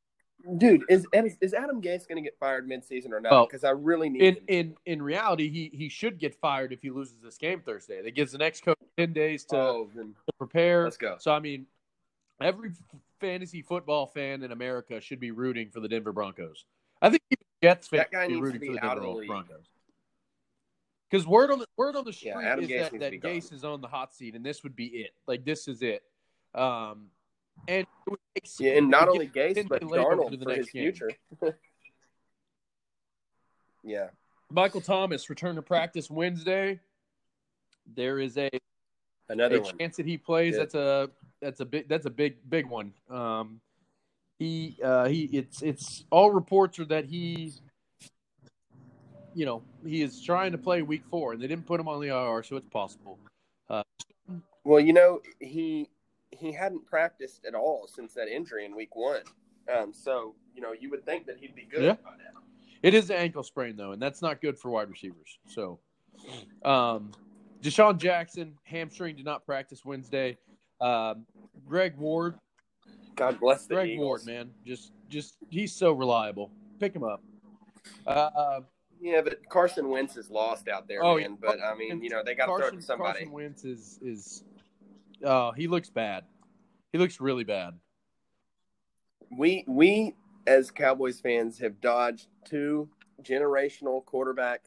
Dude, 0.57 0.83
is 0.89 1.05
is 1.41 1.53
Adam 1.53 1.81
Gase 1.81 2.07
going 2.07 2.15
to 2.15 2.21
get 2.21 2.37
fired 2.39 2.69
midseason 2.69 3.11
or 3.11 3.19
not? 3.19 3.49
Because 3.49 3.63
I 3.63 3.71
really 3.71 4.09
need 4.09 4.21
in, 4.21 4.35
him. 4.35 4.43
in 4.47 4.75
in 4.85 5.01
reality, 5.01 5.49
he 5.49 5.75
he 5.75 5.89
should 5.89 6.19
get 6.19 6.35
fired 6.35 6.71
if 6.71 6.81
he 6.81 6.89
loses 6.89 7.15
this 7.21 7.37
game 7.37 7.61
Thursday. 7.61 8.01
That 8.01 8.11
gives 8.11 8.31
the 8.31 8.37
next 8.37 8.63
coach 8.63 8.77
ten 8.97 9.13
days 9.13 9.43
to, 9.45 9.57
oh, 9.57 9.89
to 9.95 10.13
prepare. 10.37 10.83
Let's 10.83 10.97
go. 10.97 11.17
So 11.19 11.31
I 11.31 11.39
mean, 11.39 11.65
every 12.39 12.71
fantasy 13.19 13.61
football 13.61 14.05
fan 14.05 14.43
in 14.43 14.51
America 14.51 15.01
should 15.01 15.19
be 15.19 15.31
rooting 15.31 15.69
for 15.69 15.79
the 15.79 15.87
Denver 15.87 16.13
Broncos. 16.13 16.65
I 17.01 17.09
think 17.09 17.23
Jets 17.63 17.87
fans 17.87 18.05
should 18.11 18.27
be 18.27 18.35
rooting 18.39 18.61
to 18.61 18.67
for 18.67 18.73
the 18.73 18.79
Denver 18.79 19.21
the. 19.21 19.27
Broncos. 19.27 19.65
Because 21.09 21.25
word 21.25 21.51
on 21.51 21.59
the 21.59 21.67
word 21.77 21.95
on 21.95 22.03
the 22.05 22.13
street 22.13 22.33
Yeah, 22.35 22.57
is 22.57 22.67
Gase 22.67 22.91
that, 22.91 22.99
that 22.99 23.11
be 23.11 23.17
gone. 23.17 23.31
Gase 23.31 23.53
is 23.53 23.63
on 23.63 23.81
the 23.81 23.87
hot 23.87 24.13
seat, 24.13 24.35
and 24.35 24.45
this 24.45 24.63
would 24.63 24.75
be 24.75 24.87
it. 24.87 25.11
Like 25.25 25.45
this 25.45 25.67
is 25.67 25.81
it. 25.81 26.03
Um, 26.53 27.07
and 27.67 27.81
it 27.81 28.09
would 28.09 28.19
make 28.35 28.45
Yeah, 28.59 28.77
and 28.77 28.89
not 28.89 29.09
only 29.09 29.27
Gase, 29.27 29.67
but 29.67 29.81
Darnold 29.81 30.31
the 30.31 30.43
for 30.43 30.51
his 30.51 30.57
next 30.57 30.71
game. 30.71 30.93
future. 30.93 31.09
yeah. 33.83 34.07
Michael 34.49 34.81
Thomas 34.81 35.29
returned 35.29 35.57
to 35.57 35.61
practice 35.61 36.09
Wednesday. 36.09 36.79
There 37.95 38.19
is 38.19 38.37
a, 38.37 38.49
Another 39.29 39.57
a 39.57 39.61
chance 39.61 39.97
that 39.97 40.05
he 40.05 40.17
plays. 40.17 40.55
Good. 40.55 40.61
That's 40.61 40.75
a 40.75 41.09
that's 41.41 41.59
a 41.59 41.65
big 41.65 41.89
that's 41.89 42.05
a 42.05 42.09
big 42.09 42.37
big 42.49 42.67
one. 42.67 42.93
Um, 43.09 43.59
he 44.39 44.77
uh, 44.83 45.05
he 45.05 45.23
it's 45.25 45.61
it's 45.61 46.05
all 46.09 46.31
reports 46.31 46.79
are 46.79 46.85
that 46.85 47.05
he's 47.05 47.61
you 49.33 49.45
know 49.45 49.63
he 49.85 50.01
is 50.01 50.21
trying 50.21 50.53
to 50.53 50.57
play 50.57 50.81
week 50.81 51.03
four, 51.09 51.33
and 51.33 51.41
they 51.41 51.47
didn't 51.47 51.65
put 51.65 51.79
him 51.79 51.87
on 51.87 51.99
the 52.01 52.07
IR, 52.07 52.43
so 52.43 52.55
it's 52.55 52.67
possible. 52.67 53.19
Well, 54.67 54.81
you 54.81 54.91
know, 54.91 55.21
he 55.39 55.87
he 56.31 56.51
hadn't 56.51 56.85
practiced 56.85 57.45
at 57.45 57.55
all 57.55 57.87
since 57.87 58.13
that 58.13 58.27
injury 58.27 58.65
in 58.65 58.75
week 58.75 58.95
one. 58.95 59.21
Um, 59.73 59.93
so, 59.93 60.35
you 60.55 60.61
know, 60.61 60.73
you 60.73 60.89
would 60.89 61.05
think 61.05 61.25
that 61.27 61.37
he'd 61.37 61.55
be 61.55 61.63
good 61.65 61.83
Yeah. 61.83 61.93
by 62.03 62.11
now. 62.11 62.41
It 62.83 62.93
is 62.93 63.09
an 63.09 63.17
ankle 63.17 63.43
sprain 63.43 63.75
though, 63.75 63.91
and 63.91 64.01
that's 64.01 64.21
not 64.21 64.41
good 64.41 64.57
for 64.57 64.69
wide 64.71 64.89
receivers. 64.89 65.39
So, 65.47 65.79
um, 66.63 67.11
DeSean 67.61 67.97
Jackson 67.97 68.57
hamstring 68.63 69.15
did 69.15 69.25
not 69.25 69.45
practice 69.45 69.83
Wednesday. 69.83 70.37
Um, 70.79 71.25
Greg 71.67 71.97
Ward, 71.97 72.35
God 73.15 73.39
bless 73.39 73.65
the 73.65 73.75
Greg 73.75 73.89
Eagles. 73.89 74.05
Ward, 74.05 74.25
man, 74.25 74.53
just 74.65 74.91
just 75.09 75.37
he's 75.49 75.73
so 75.73 75.91
reliable. 75.93 76.51
Pick 76.79 76.93
him 76.95 77.03
up. 77.03 77.23
Uh, 78.05 78.61
Yeah, 78.99 79.21
but 79.21 79.47
Carson 79.49 79.89
Wentz 79.89 80.17
is 80.17 80.29
lost 80.29 80.67
out 80.67 80.87
there, 80.87 81.03
Oh, 81.03 81.15
man. 81.17 81.31
yeah. 81.31 81.37
But 81.39 81.61
I 81.61 81.73
mean, 81.75 82.01
you 82.03 82.09
know, 82.09 82.21
they 82.23 82.35
got 82.35 82.45
to 82.47 82.57
throw 82.57 82.67
it 82.67 82.73
to 82.73 82.81
somebody. 82.81 83.19
Carson 83.19 83.31
Wentz 83.31 83.63
is 83.65 83.99
is 84.03 84.43
oh 85.23 85.51
he 85.51 85.67
looks 85.67 85.89
bad. 85.89 86.23
He 86.91 86.97
looks 86.97 87.19
really 87.19 87.43
bad. 87.43 87.73
We 89.35 89.65
we 89.67 90.15
as 90.45 90.71
Cowboys 90.71 91.19
fans 91.19 91.59
have 91.59 91.81
dodged 91.81 92.27
two 92.45 92.89
generational 93.21 94.03
quarterback 94.05 94.61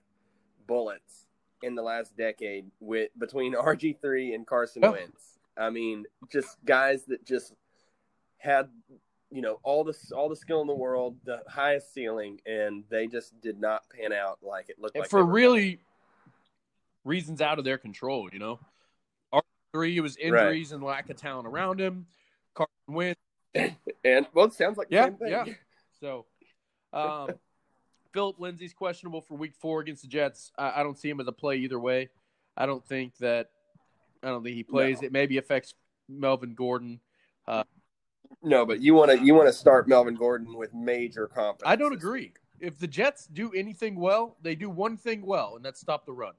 bullets 0.66 1.26
in 1.62 1.74
the 1.74 1.82
last 1.82 2.16
decade 2.16 2.66
with 2.80 3.10
between 3.18 3.54
RG 3.54 4.00
three 4.00 4.34
and 4.34 4.46
Carson 4.46 4.82
Yeah. 4.82 4.90
Wentz. 4.90 5.38
I 5.56 5.70
mean, 5.70 6.04
just 6.30 6.56
guys 6.64 7.04
that 7.06 7.24
just 7.24 7.54
had 8.38 8.68
you 9.30 9.42
know 9.42 9.60
all 9.62 9.84
the 9.84 9.96
all 10.14 10.28
the 10.28 10.36
skill 10.36 10.60
in 10.60 10.66
the 10.66 10.74
world, 10.74 11.16
the 11.24 11.42
highest 11.48 11.92
ceiling, 11.92 12.40
and 12.46 12.84
they 12.90 13.06
just 13.06 13.38
did 13.40 13.60
not 13.60 13.82
pan 13.90 14.12
out 14.12 14.38
like 14.42 14.68
it 14.68 14.78
looked 14.78 14.96
And 14.96 15.02
like 15.02 15.10
for 15.10 15.24
really 15.24 15.80
reasons 17.04 17.40
out 17.40 17.58
of 17.58 17.64
their 17.64 17.78
control, 17.78 18.28
you 18.32 18.38
know. 18.38 18.58
Three 19.72 19.96
it 19.96 20.00
was 20.00 20.16
injuries 20.16 20.72
and 20.72 20.82
lack 20.82 21.10
of 21.10 21.16
talent 21.16 21.46
around 21.46 21.80
him. 21.80 22.06
Carson 22.54 22.72
Wentz. 22.88 23.20
And 24.04 24.26
well, 24.34 24.46
it 24.46 24.54
sounds 24.54 24.76
like 24.78 24.88
the 24.88 24.96
Yeah, 24.96 25.04
same 25.06 25.16
thing. 25.16 25.28
yeah. 25.28 25.44
So, 26.00 26.26
um, 26.92 27.30
Phillip 28.12 28.40
Lindsay's 28.40 28.72
questionable 28.72 29.20
for 29.20 29.34
Week 29.34 29.54
Four 29.54 29.80
against 29.80 30.02
the 30.02 30.08
Jets. 30.08 30.50
I, 30.58 30.80
I 30.80 30.82
don't 30.82 30.98
see 30.98 31.08
him 31.08 31.20
as 31.20 31.28
a 31.28 31.32
play 31.32 31.56
either 31.58 31.78
way. 31.78 32.08
I 32.56 32.66
don't 32.66 32.84
think 32.84 33.16
that. 33.18 33.50
I 34.22 34.28
don't 34.28 34.42
think 34.42 34.56
he 34.56 34.62
plays. 34.62 35.00
No. 35.00 35.06
It 35.06 35.12
maybe 35.12 35.38
affects 35.38 35.74
Melvin 36.08 36.54
Gordon. 36.54 37.00
No, 38.42 38.64
but 38.64 38.80
you 38.80 38.94
want 38.94 39.10
to 39.10 39.18
you 39.18 39.34
want 39.34 39.48
to 39.48 39.52
start 39.52 39.88
Melvin 39.88 40.14
Gordon 40.14 40.56
with 40.56 40.72
major 40.72 41.26
confidence. 41.26 41.62
I 41.66 41.76
don't 41.76 41.92
agree. 41.92 42.32
If 42.58 42.78
the 42.78 42.86
Jets 42.86 43.26
do 43.26 43.50
anything 43.52 43.96
well, 43.96 44.36
they 44.42 44.54
do 44.54 44.70
one 44.70 44.96
thing 44.96 45.22
well, 45.24 45.56
and 45.56 45.64
that's 45.64 45.80
stop 45.80 46.06
the 46.06 46.12
run. 46.12 46.34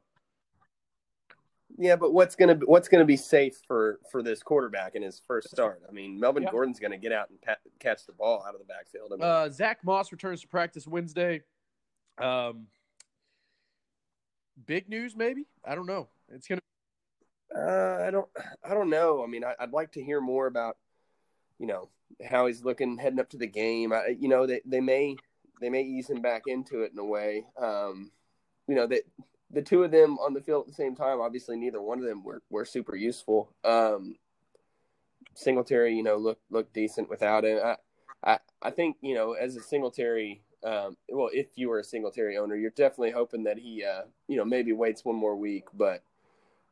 Yeah, 1.81 1.95
but 1.95 2.13
what's 2.13 2.35
gonna 2.35 2.53
be, 2.53 2.65
what's 2.67 2.87
gonna 2.87 3.05
be 3.05 3.17
safe 3.17 3.59
for 3.67 3.99
for 4.11 4.21
this 4.21 4.43
quarterback 4.43 4.93
in 4.93 5.01
his 5.01 5.19
first 5.27 5.49
start? 5.49 5.81
I 5.89 5.91
mean, 5.91 6.19
Melvin. 6.19 6.47
Gordon's 6.51 6.79
gonna 6.79 6.99
get 6.99 7.11
out 7.11 7.31
and 7.31 7.41
pat, 7.41 7.57
catch 7.79 8.05
the 8.05 8.11
ball 8.13 8.45
out 8.47 8.53
of 8.53 8.59
the 8.59 8.67
backfield. 8.67 9.11
I 9.11 9.15
mean, 9.15 9.23
Uh, 9.23 9.49
Zack 9.49 9.83
Moss 9.83 10.11
returns 10.11 10.41
to 10.41 10.47
practice 10.47 10.85
Wednesday. 10.85 11.41
Um, 12.19 12.67
big 14.67 14.89
news, 14.89 15.15
maybe. 15.15 15.47
I 15.65 15.73
don't 15.73 15.87
know. 15.87 16.07
It's 16.31 16.47
gonna. 16.47 16.61
uh, 17.55 18.03
I 18.07 18.11
don't 18.11 18.29
I 18.63 18.75
don't 18.75 18.91
know. 18.91 19.23
I 19.23 19.27
mean, 19.27 19.43
I, 19.43 19.55
I'd 19.59 19.73
like 19.73 19.91
to 19.93 20.03
hear 20.03 20.21
more 20.21 20.45
about 20.45 20.77
you 21.57 21.65
know 21.65 21.89
how 22.23 22.45
he's 22.45 22.63
looking 22.63 22.99
heading 22.99 23.19
up 23.19 23.29
to 23.31 23.37
the 23.37 23.47
game. 23.47 23.91
I, 23.91 24.15
you 24.19 24.27
know, 24.27 24.45
they 24.45 24.61
they 24.65 24.81
may 24.81 25.15
they 25.59 25.71
may 25.71 25.81
ease 25.81 26.11
him 26.11 26.21
back 26.21 26.43
into 26.45 26.83
it 26.83 26.91
in 26.91 26.99
a 26.99 27.05
way. 27.05 27.47
Um, 27.57 28.11
you 28.67 28.75
know 28.75 28.85
that 28.85 29.01
the 29.53 29.61
two 29.61 29.83
of 29.83 29.91
them 29.91 30.17
on 30.19 30.33
the 30.33 30.41
field 30.41 30.63
at 30.63 30.67
the 30.67 30.73
same 30.73 30.95
time. 30.95 31.19
Obviously, 31.19 31.57
neither 31.57 31.81
one 31.81 31.99
of 31.99 32.05
them 32.05 32.23
were 32.23 32.41
were 32.49 32.65
super 32.65 32.95
useful. 32.95 33.53
Um, 33.63 34.15
Singletary, 35.33 35.95
you 35.95 36.03
know, 36.03 36.17
look 36.17 36.39
look 36.49 36.71
decent 36.73 37.09
without 37.09 37.45
him. 37.45 37.59
I, 37.63 37.75
I 38.23 38.39
I 38.61 38.71
think 38.71 38.97
you 39.01 39.15
know 39.15 39.33
as 39.33 39.55
a 39.55 39.61
Singletary, 39.61 40.43
um, 40.63 40.97
well, 41.09 41.29
if 41.33 41.47
you 41.55 41.69
were 41.69 41.79
a 41.79 41.83
Singletary 41.83 42.37
owner, 42.37 42.55
you're 42.55 42.71
definitely 42.71 43.11
hoping 43.11 43.43
that 43.43 43.57
he, 43.57 43.83
uh, 43.83 44.03
you 44.27 44.37
know, 44.37 44.45
maybe 44.45 44.73
waits 44.73 45.03
one 45.03 45.15
more 45.15 45.35
week. 45.35 45.65
But 45.73 46.03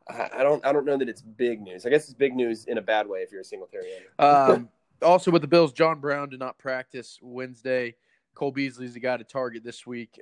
I, 0.10 0.30
I 0.38 0.44
don't 0.44 0.66
I 0.66 0.72
don't 0.72 0.86
know 0.86 0.98
that 0.98 1.10
it's 1.10 1.22
big 1.22 1.62
news. 1.62 1.86
I 1.86 1.90
guess 1.90 2.06
it's 2.06 2.14
big 2.14 2.36
news 2.36 2.66
in 2.66 2.78
a 2.78 2.82
bad 2.82 3.08
way 3.08 3.20
if 3.20 3.32
you're 3.32 3.42
a 3.42 3.46
Singletary 3.46 3.88
owner. 4.20 4.54
Um, 4.54 4.70
also 5.02 5.32
with 5.32 5.42
the 5.42 5.48
Bills, 5.48 5.74
John 5.74 6.00
Brown 6.00 6.30
did 6.30 6.40
not 6.40 6.58
practice 6.58 7.20
Wednesday. 7.22 7.96
Cole 8.36 8.52
Beasley's 8.52 8.94
the 8.94 9.00
guy 9.00 9.18
to 9.18 9.24
target 9.24 9.64
this 9.64 9.86
week. 9.86 10.20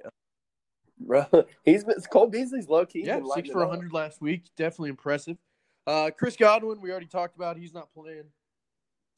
Bro, 1.00 1.26
he's 1.66 1.84
been 1.84 1.96
Cole 2.12 2.28
Beasley's 2.28 2.68
low 2.68 2.86
key. 2.86 3.04
yeah, 3.06 3.20
six 3.34 3.50
for 3.50 3.60
100 3.66 3.94
last 3.94 4.22
week. 4.22 4.46
Definitely 4.56 4.90
impressive. 4.90 5.38
Uh, 5.86 6.10
Chris 6.18 6.36
Godwin, 6.36 6.82
we 6.82 6.92
already 6.92 7.06
talked 7.06 7.36
about. 7.36 7.58
He's 7.58 7.74
not 7.74 7.94
playing 7.94 8.24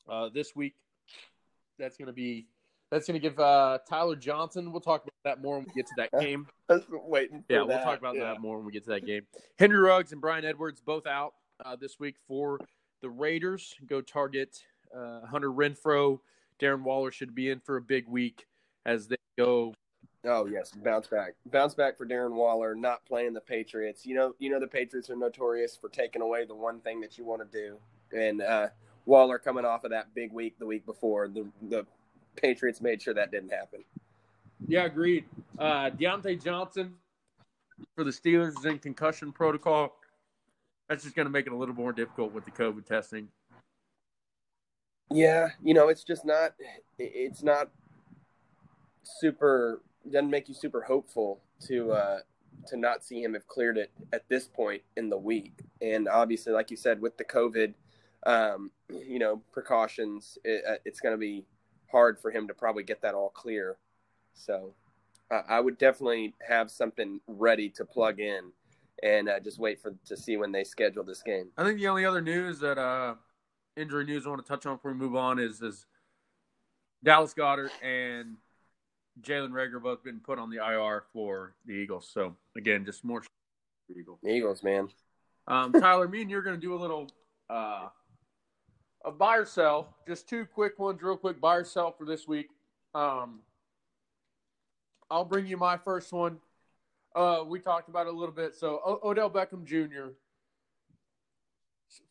uh, 0.08 0.30
this 0.34 0.56
week. 0.56 0.76
That's 1.78 1.98
going 1.98 2.08
to 2.08 2.14
be 2.14 2.48
that's 2.92 3.08
going 3.08 3.20
to 3.20 3.20
give 3.20 3.40
uh, 3.40 3.78
Tyler 3.88 4.16
Johnson. 4.16 4.72
We'll 4.72 4.82
talk 4.82 5.04
about 5.04 5.14
that 5.24 5.42
more 5.42 5.58
when 5.58 5.66
we 5.68 5.74
get 5.74 5.86
to 5.88 5.94
that 5.98 6.12
game. 6.20 6.48
Waiting. 6.90 7.44
Yeah, 7.48 7.62
we'll 7.64 7.78
talk 7.80 8.00
about 8.00 8.16
Yeah. 8.16 8.26
that 8.26 8.42
more 8.42 8.58
when 8.58 8.66
we 8.66 8.72
get 8.72 8.84
to 8.86 8.90
that 8.90 9.06
game. 9.06 9.22
Henry 9.58 9.78
Ruggs 9.80 10.12
and 10.12 10.20
Bryan 10.20 10.44
Edwards 10.44 10.82
both 10.82 11.06
out 11.08 11.34
uh, 11.64 11.76
this 11.76 12.00
week 12.00 12.16
for 12.28 12.60
the 13.02 13.10
Raiders. 13.10 13.76
Go 13.88 14.02
target 14.02 14.64
uh, 14.96 15.22
Hunter 15.26 15.52
Renfrow. 15.52 16.20
Darren 16.60 16.82
Waller 16.82 17.12
should 17.12 17.34
be 17.34 17.50
in 17.50 17.60
for 17.60 17.78
a 17.78 17.82
big 17.82 18.08
week 18.08 18.46
as 18.86 19.08
they 19.08 19.16
go. 19.38 19.74
Oh 20.26 20.46
yes, 20.46 20.72
bounce 20.72 21.08
back, 21.08 21.36
bounce 21.46 21.74
back 21.74 21.98
for 21.98 22.06
Darren 22.06 22.34
Waller 22.34 22.76
not 22.76 23.06
playing 23.06 23.34
the 23.34 23.42
Patriots. 23.42 24.06
You 24.06 24.16
know, 24.16 24.36
you 24.38 24.50
know 24.50 24.60
the 24.60 24.68
Patriots 24.68 25.10
are 25.10 25.16
notorious 25.16 25.78
for 25.78 25.88
taking 25.90 26.22
away 26.22 26.46
the 26.46 26.56
one 26.56 26.82
thing 26.82 27.00
that 27.02 27.18
you 27.18 27.24
want 27.24 27.42
to 27.50 27.58
do, 27.58 27.78
and 28.18 28.42
uh, 28.42 28.68
Waller 29.06 29.40
coming 29.40 29.64
off 29.64 29.86
of 29.86 29.92
that 29.92 30.14
big 30.14 30.34
week 30.34 30.60
the 30.60 30.66
week 30.66 30.86
before, 30.86 31.30
the 31.30 31.48
the 31.70 31.86
Patriots 32.36 32.82
made 32.82 33.02
sure 33.02 33.14
that 33.14 33.32
didn't 33.32 33.52
happen. 33.52 33.84
Yeah, 34.68 34.86
agreed. 34.86 35.26
Uh, 35.58 35.90
Diontae 35.90 36.44
Johnson 36.44 36.96
for 37.96 38.04
the 38.04 38.12
Steelers 38.12 38.58
is 38.60 38.66
in 38.66 38.80
concussion 38.80 39.32
protocol. 39.32 39.96
That's 40.90 41.04
just 41.04 41.16
going 41.16 41.28
to 41.28 41.32
make 41.32 41.48
it 41.48 41.54
a 41.54 41.56
little 41.56 41.76
more 41.76 41.94
difficult 41.94 42.34
with 42.34 42.46
the 42.46 42.52
COVID 42.52 42.86
testing. 42.86 43.30
Yeah, 45.12 45.50
you 45.64 45.74
know, 45.74 45.90
it's 45.90 46.04
just 46.04 46.26
not. 46.26 46.54
It's 46.98 47.42
not 47.42 47.70
super. 49.04 49.82
Doesn't 50.10 50.30
make 50.30 50.48
you 50.48 50.56
super 50.56 50.82
hopeful 50.82 51.42
to 51.68 51.92
uh, 51.92 52.20
to 52.68 52.78
not 52.78 53.04
see 53.04 53.22
him 53.22 53.34
have 53.34 53.48
cleared 53.48 53.78
it 53.78 53.92
at 54.14 54.28
this 54.30 54.48
point 54.48 54.82
in 54.98 55.10
the 55.10 55.18
week. 55.18 55.62
And 55.82 56.08
obviously, 56.08 56.54
like 56.54 56.72
you 56.72 56.78
said, 56.78 57.02
with 57.02 57.18
the 57.18 57.24
COVID, 57.24 57.74
um, 58.26 58.72
you 58.90 59.20
know, 59.20 59.42
precautions, 59.52 60.38
it, 60.44 60.64
uh, 60.68 60.76
it's 60.86 61.00
going 61.00 61.14
to 61.14 61.20
be 61.20 61.46
hard 61.92 62.20
for 62.20 62.32
him 62.32 62.48
to 62.48 62.54
probably 62.54 62.84
get 62.84 63.02
that 63.02 63.14
all 63.14 63.30
clear. 63.30 63.78
So, 64.34 64.74
uh, 65.32 65.42
I 65.48 65.60
would 65.60 65.78
definitely 65.78 66.34
have 66.48 66.72
something 66.72 67.20
ready 67.28 67.70
to 67.70 67.86
plug 67.86 68.20
in, 68.20 68.52
and 69.04 69.30
uh, 69.30 69.40
just 69.40 69.60
wait 69.60 69.82
for 69.82 69.94
to 70.06 70.18
see 70.18 70.38
when 70.38 70.52
they 70.52 70.64
schedule 70.64 71.04
this 71.04 71.22
game. 71.22 71.50
I 71.58 71.64
think 71.64 71.80
the 71.80 71.88
only 71.88 72.06
other 72.06 72.22
news 72.22 72.60
that 72.60 72.78
uh, 72.78 73.16
injury 73.76 74.06
news 74.06 74.26
I 74.26 74.30
want 74.30 74.46
to 74.46 74.48
touch 74.48 74.66
on 74.66 74.76
before 74.76 74.92
we 74.92 74.98
move 74.98 75.16
on 75.16 75.40
is 75.40 75.62
is 75.62 75.86
Dallas 77.04 77.34
Goedert 77.34 77.72
and 77.82 78.38
Jalen 79.22 79.52
Reagor 79.52 79.82
both 79.82 80.04
been 80.04 80.20
put 80.20 80.40
on 80.40 80.50
the 80.50 80.58
IR 80.58 81.04
for 81.14 81.54
the 81.66 81.74
Eagles. 81.74 82.10
So 82.12 82.36
again, 82.58 82.86
just 82.86 83.04
more 83.04 83.24
Eagles. 83.96 84.20
Eagles, 84.28 84.64
man. 84.64 84.90
Um, 85.48 85.74
Tyler, 85.74 86.08
me 86.08 86.22
and 86.22 86.30
you're 86.30 86.42
going 86.42 86.56
to 86.56 86.62
do 86.62 86.76
a 86.76 86.80
little 86.80 87.10
uh, 87.50 87.88
a 89.06 89.12
buy 89.12 89.38
or 89.38 89.46
sell. 89.46 89.96
Just 90.08 90.28
two 90.30 90.46
quick 90.46 90.78
ones, 90.80 91.02
real 91.02 91.18
quick. 91.18 91.42
Buy 91.42 91.56
or 91.56 91.64
sell 91.64 91.92
for 91.92 92.06
this 92.06 92.28
week. 92.28 92.50
Um, 92.94 93.40
I'll 95.10 95.26
bring 95.26 95.48
you 95.48 95.58
my 95.58 95.78
first 95.78 96.14
one. 96.14 96.38
Uh, 97.16 97.44
we 97.48 97.60
talked 97.60 97.90
about 97.90 98.06
it 98.06 98.14
a 98.14 98.18
little 98.18 98.34
bit. 98.34 98.56
So 98.56 98.80
o- 98.86 99.10
Odell 99.10 99.30
Beckham 99.30 99.66
Jr. 99.66 100.12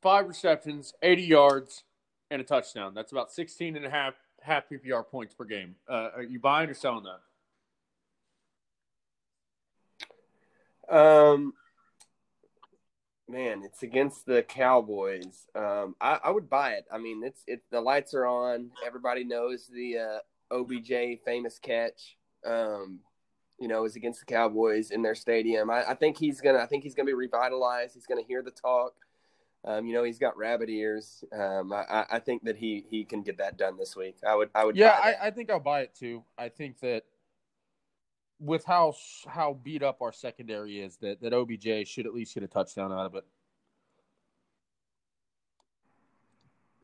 Five 0.03 0.27
receptions, 0.27 0.93
80 1.03 1.23
yards, 1.23 1.85
and 2.31 2.41
a 2.41 2.45
touchdown. 2.45 2.95
That's 2.95 3.13
about 3.13 3.31
16 3.31 3.77
and 3.77 3.87
a 3.87 3.91
half 3.91 4.15
half 4.41 4.65
PPR 4.69 5.07
points 5.07 5.35
per 5.35 5.45
game. 5.45 5.77
Uh, 5.89 6.11
are 6.17 6.23
you 6.23 6.39
buying 6.39 6.71
or 6.71 6.75
selling 6.75 7.05
that? 7.05 7.21
Um, 10.91 11.53
man, 13.29 13.63
it's 13.65 13.83
against 13.83 14.27
the 14.27 14.43
Cowboys. 14.43 15.47
Um, 15.55 15.95
I, 16.01 16.19
I 16.25 16.31
would 16.31 16.49
buy 16.49 16.73
it. 16.73 16.87
I 16.91 16.99
mean, 16.99 17.23
it's 17.25 17.43
it. 17.47 17.63
The 17.71 17.81
lights 17.81 18.15
are 18.15 18.27
on. 18.27 18.71
Everybody 18.87 19.25
knows 19.25 19.71
the 19.73 19.99
uh, 19.99 20.19
OBJ 20.55 21.21
famous 21.25 21.59
catch. 21.59 22.17
Um, 22.47 23.01
you 23.61 23.69
know, 23.69 23.85
is 23.85 23.97
against 23.97 24.21
the 24.21 24.27
Cowboys 24.27 24.93
in 24.93 25.03
their 25.03 25.17
stadium. 25.17 25.69
I, 25.69 25.91
I 25.91 25.95
think 25.95 26.17
he's 26.17 26.41
gonna. 26.41 26.59
I 26.59 26.67
think 26.67 26.85
he's 26.85 26.95
gonna 26.95 27.07
be 27.07 27.15
revitalized. 27.15 27.95
He's 27.95 28.07
gonna 28.07 28.23
hear 28.23 28.43
the 28.43 28.53
talk. 28.53 28.95
Um, 29.65 29.87
you 29.87 29.95
know, 29.95 30.05
he's 30.05 30.19
got 30.19 30.37
rabbit 30.37 30.71
ears. 30.71 31.25
Um, 31.33 31.73
I, 31.73 32.07
I, 32.11 32.19
think 32.21 32.45
that 32.45 32.57
he 32.57 32.85
he 32.89 33.05
can 33.05 33.23
get 33.23 33.39
that 33.39 33.59
done 33.59 33.77
this 33.77 33.97
week. 33.97 34.17
I 34.27 34.35
would 34.35 34.51
I 34.55 34.65
would. 34.65 34.77
Yeah, 34.77 34.97
I, 35.03 35.27
I, 35.27 35.31
think 35.33 35.51
I'll 35.51 35.59
buy 35.59 35.81
it 35.81 35.95
too. 35.95 36.23
I 36.39 36.49
think 36.49 36.79
that 36.81 37.03
with 38.39 38.65
how 38.65 38.95
how 39.27 39.55
beat 39.55 39.83
up 39.83 40.01
our 40.01 40.13
secondary 40.13 40.81
is, 40.81 40.97
that 40.99 41.21
that 41.23 41.33
OBJ 41.33 41.89
should 41.89 42.07
at 42.07 42.15
least 42.15 42.35
get 42.35 42.45
a 42.45 42.49
touchdown 42.49 42.93
out 42.93 43.07
of 43.07 43.17
it. 43.17 43.25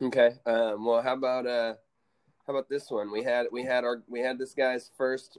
Okay. 0.02 0.32
Um, 0.44 0.84
well, 0.84 1.00
how 1.00 1.14
about 1.14 1.46
uh, 1.46 1.74
how 2.46 2.52
about 2.52 2.68
this 2.68 2.90
one? 2.90 3.12
We 3.12 3.22
had 3.22 3.46
we 3.52 3.62
had 3.62 3.84
our 3.84 4.02
we 4.08 4.20
had 4.20 4.38
this 4.38 4.52
guy's 4.52 4.90
first 4.96 5.38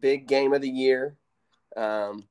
big 0.00 0.28
game 0.28 0.52
of 0.52 0.62
the 0.62 0.70
year, 0.70 1.16
um, 1.76 2.24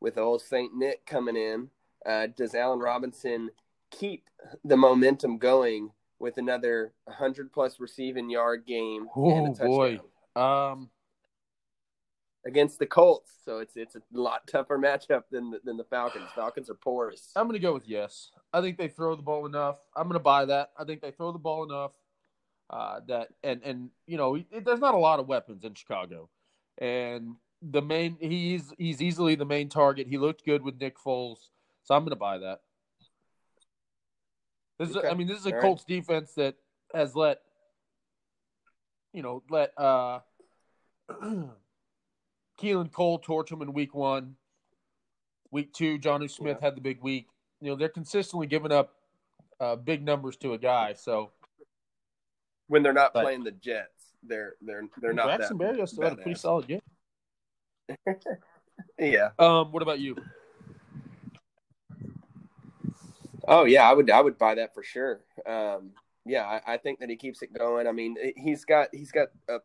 with 0.00 0.16
old 0.16 0.40
Saint 0.40 0.74
Nick 0.74 1.04
coming 1.06 1.36
in. 1.36 1.68
Uh, 2.06 2.26
does 2.26 2.54
Allen 2.54 2.80
Robinson 2.80 3.50
keep 3.98 4.28
the 4.64 4.76
momentum 4.76 5.38
going 5.38 5.90
with 6.18 6.38
another 6.38 6.92
100 7.04 7.52
plus 7.52 7.80
receiving 7.80 8.30
yard 8.30 8.64
game 8.66 9.06
oh 9.16 9.52
boy. 9.54 9.98
um 10.36 10.90
against 12.46 12.78
the 12.78 12.86
Colts 12.86 13.32
so 13.44 13.58
it's 13.58 13.76
it's 13.76 13.96
a 13.96 14.00
lot 14.12 14.46
tougher 14.46 14.78
matchup 14.78 15.22
than 15.30 15.50
the, 15.50 15.60
than 15.64 15.76
the 15.76 15.84
Falcons. 15.84 16.28
Falcons 16.34 16.70
are 16.70 16.74
porous. 16.74 17.30
I'm 17.36 17.44
going 17.44 17.54
to 17.54 17.58
go 17.58 17.74
with 17.74 17.86
yes. 17.86 18.30
I 18.52 18.60
think 18.60 18.78
they 18.78 18.88
throw 18.88 19.16
the 19.16 19.22
ball 19.22 19.46
enough. 19.46 19.76
I'm 19.94 20.04
going 20.04 20.14
to 20.14 20.20
buy 20.20 20.46
that. 20.46 20.70
I 20.78 20.84
think 20.84 21.02
they 21.02 21.10
throw 21.10 21.32
the 21.32 21.38
ball 21.38 21.64
enough 21.64 21.92
uh, 22.70 23.00
that 23.08 23.28
and 23.42 23.62
and 23.62 23.90
you 24.06 24.16
know 24.16 24.36
it, 24.36 24.64
there's 24.64 24.80
not 24.80 24.94
a 24.94 24.98
lot 24.98 25.20
of 25.20 25.28
weapons 25.28 25.64
in 25.64 25.74
Chicago. 25.74 26.28
And 26.78 27.36
the 27.62 27.82
main 27.82 28.16
he's 28.20 28.72
he's 28.78 29.02
easily 29.02 29.34
the 29.34 29.44
main 29.44 29.68
target. 29.68 30.06
He 30.06 30.18
looked 30.18 30.44
good 30.44 30.62
with 30.62 30.80
Nick 30.80 30.98
Foles 30.98 31.38
so 31.84 31.94
I'm 31.94 32.02
going 32.02 32.10
to 32.10 32.16
buy 32.16 32.38
that 32.38 32.60
this 34.78 34.90
is, 34.90 34.96
okay. 34.96 35.08
I 35.08 35.14
mean, 35.14 35.26
this 35.26 35.38
is 35.38 35.46
a 35.46 35.54
All 35.54 35.60
Colts 35.60 35.84
right. 35.88 35.96
defense 35.96 36.32
that 36.34 36.56
has 36.92 37.14
let, 37.14 37.40
you 39.12 39.22
know, 39.22 39.42
let 39.50 39.72
uh, 39.78 40.20
Keelan 42.60 42.92
Cole 42.92 43.18
torch 43.18 43.50
them 43.50 43.62
in 43.62 43.72
week 43.72 43.94
one. 43.94 44.36
Week 45.50 45.72
two, 45.72 45.98
Jonnu 45.98 46.30
Smith 46.30 46.58
yeah. 46.60 46.66
had 46.66 46.76
the 46.76 46.80
big 46.80 47.00
week. 47.00 47.28
You 47.60 47.70
know, 47.70 47.76
they're 47.76 47.88
consistently 47.88 48.46
giving 48.46 48.72
up 48.72 48.94
uh, 49.60 49.76
big 49.76 50.04
numbers 50.04 50.36
to 50.38 50.54
a 50.54 50.58
guy. 50.58 50.94
So 50.94 51.30
when 52.66 52.82
they're 52.82 52.92
not 52.92 53.14
but, 53.14 53.22
playing 53.22 53.44
the 53.44 53.52
Jets, 53.52 54.14
they're 54.22 54.54
they're 54.60 54.82
they're 55.00 55.12
not. 55.12 55.38
Jackson 55.38 55.58
Berrios 55.58 55.90
still 55.90 56.04
had 56.04 56.14
a 56.14 56.16
pretty 56.16 56.34
solid 56.34 56.66
game. 56.66 56.80
yeah. 58.98 59.30
Um. 59.38 59.70
What 59.72 59.82
about 59.82 60.00
you? 60.00 60.16
Oh 63.46 63.64
yeah, 63.64 63.88
I 63.88 63.92
would 63.92 64.10
I 64.10 64.20
would 64.20 64.38
buy 64.38 64.54
that 64.56 64.74
for 64.74 64.82
sure. 64.82 65.20
Um, 65.46 65.90
yeah, 66.26 66.44
I, 66.44 66.74
I, 66.74 66.76
think 66.78 67.00
that 67.00 67.10
he 67.10 67.16
keeps 67.16 67.42
it 67.42 67.52
going. 67.52 67.86
I 67.86 67.92
mean, 67.92 68.16
he's 68.36 68.64
got 68.64 68.88
he's 68.92 69.12
got 69.12 69.28
a, 69.48 69.58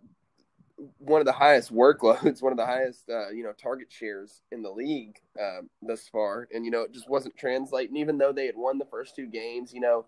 one 0.97 1.21
of 1.21 1.25
the 1.25 1.31
highest 1.31 1.73
workloads, 1.73 2.41
one 2.41 2.51
of 2.51 2.57
the 2.57 2.65
highest 2.65 3.09
uh, 3.09 3.29
you 3.29 3.43
know 3.43 3.53
target 3.53 3.87
shares 3.91 4.41
in 4.51 4.61
the 4.61 4.69
league 4.69 5.17
uh, 5.41 5.61
thus 5.81 6.07
far, 6.07 6.47
and 6.53 6.65
you 6.65 6.71
know 6.71 6.81
it 6.81 6.93
just 6.93 7.09
wasn't 7.09 7.37
translating. 7.37 7.95
Even 7.97 8.17
though 8.17 8.33
they 8.33 8.45
had 8.45 8.57
won 8.57 8.77
the 8.77 8.85
first 8.85 9.15
two 9.15 9.27
games, 9.27 9.73
you 9.73 9.79
know, 9.79 10.05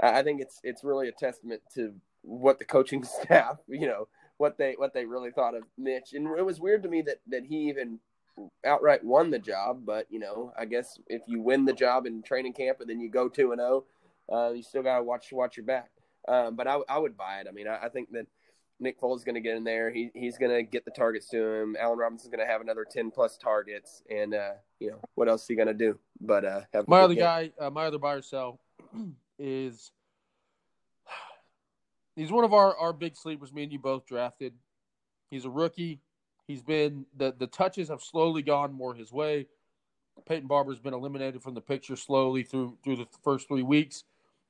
I 0.00 0.22
think 0.22 0.40
it's 0.40 0.60
it's 0.62 0.84
really 0.84 1.08
a 1.08 1.12
testament 1.12 1.62
to 1.74 1.94
what 2.22 2.58
the 2.58 2.64
coaching 2.64 3.04
staff, 3.22 3.58
you 3.68 3.86
know, 3.86 4.08
what 4.38 4.56
they 4.56 4.74
what 4.76 4.94
they 4.94 5.04
really 5.04 5.30
thought 5.30 5.54
of 5.54 5.64
Mitch. 5.76 6.12
And 6.14 6.26
it 6.38 6.44
was 6.44 6.60
weird 6.60 6.82
to 6.84 6.88
me 6.88 7.02
that 7.02 7.20
that 7.28 7.44
he 7.44 7.68
even 7.68 7.98
outright 8.64 9.04
won 9.04 9.30
the 9.30 9.38
job, 9.38 9.82
but 9.84 10.06
you 10.10 10.18
know, 10.18 10.52
I 10.58 10.64
guess 10.64 10.98
if 11.06 11.22
you 11.26 11.40
win 11.40 11.64
the 11.64 11.72
job 11.72 12.06
in 12.06 12.22
training 12.22 12.52
camp 12.52 12.80
and 12.80 12.88
then 12.88 13.00
you 13.00 13.10
go 13.10 13.28
two 13.28 13.52
and 13.52 13.60
zero, 13.60 13.84
oh, 14.28 14.48
uh, 14.48 14.50
you 14.50 14.62
still 14.62 14.82
got 14.82 14.98
to 14.98 15.02
watch 15.02 15.32
watch 15.32 15.56
your 15.56 15.66
back. 15.66 15.90
Um, 16.28 16.54
but 16.54 16.66
I, 16.66 16.78
I 16.88 16.98
would 16.98 17.16
buy 17.16 17.40
it. 17.40 17.46
I 17.48 17.52
mean, 17.52 17.66
I, 17.66 17.86
I 17.86 17.88
think 17.88 18.12
that 18.12 18.26
Nick 18.78 19.00
Foles 19.00 19.18
is 19.18 19.24
going 19.24 19.34
to 19.34 19.40
get 19.40 19.56
in 19.56 19.64
there. 19.64 19.90
He 19.90 20.10
he's 20.14 20.38
going 20.38 20.52
to 20.52 20.62
get 20.62 20.84
the 20.84 20.90
targets 20.90 21.28
to 21.28 21.42
him. 21.42 21.76
Allen 21.78 21.98
Robinson's 21.98 22.30
going 22.30 22.44
to 22.44 22.50
have 22.50 22.60
another 22.60 22.86
ten 22.88 23.10
plus 23.10 23.36
targets, 23.36 24.02
and 24.10 24.34
uh, 24.34 24.52
you 24.78 24.90
know 24.90 25.00
what 25.14 25.28
else 25.28 25.42
is 25.42 25.48
he 25.48 25.54
going 25.54 25.68
to 25.68 25.74
do? 25.74 25.98
But 26.20 26.44
uh, 26.44 26.60
my 26.86 27.00
other 27.00 27.14
game. 27.14 27.22
guy, 27.22 27.50
uh, 27.60 27.70
my 27.70 27.86
other 27.86 27.98
buyer 27.98 28.22
sell 28.22 28.58
is 29.38 29.92
he's 32.16 32.32
one 32.32 32.44
of 32.44 32.54
our 32.54 32.76
our 32.76 32.92
big 32.92 33.16
sleepers. 33.16 33.52
Me 33.52 33.62
and 33.64 33.72
you 33.72 33.78
both 33.78 34.06
drafted. 34.06 34.54
He's 35.30 35.44
a 35.44 35.50
rookie. 35.50 36.00
He's 36.50 36.62
been 36.62 37.06
the 37.16 37.32
the 37.38 37.46
touches 37.46 37.90
have 37.90 38.02
slowly 38.02 38.42
gone 38.42 38.72
more 38.72 38.92
his 38.92 39.12
way. 39.12 39.46
Peyton 40.26 40.48
Barber's 40.48 40.80
been 40.80 40.94
eliminated 40.94 41.44
from 41.44 41.54
the 41.54 41.60
picture 41.60 41.94
slowly 41.94 42.42
through 42.42 42.76
through 42.82 42.96
the 42.96 43.06
first 43.22 43.46
three 43.46 43.62
weeks. 43.62 44.02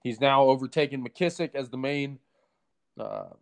He's 0.02 0.18
now 0.18 0.44
overtaken 0.44 1.06
McKissic 1.06 1.54
as 1.54 1.68
the 1.68 1.76
main 1.76 2.18
uh, 2.98 3.34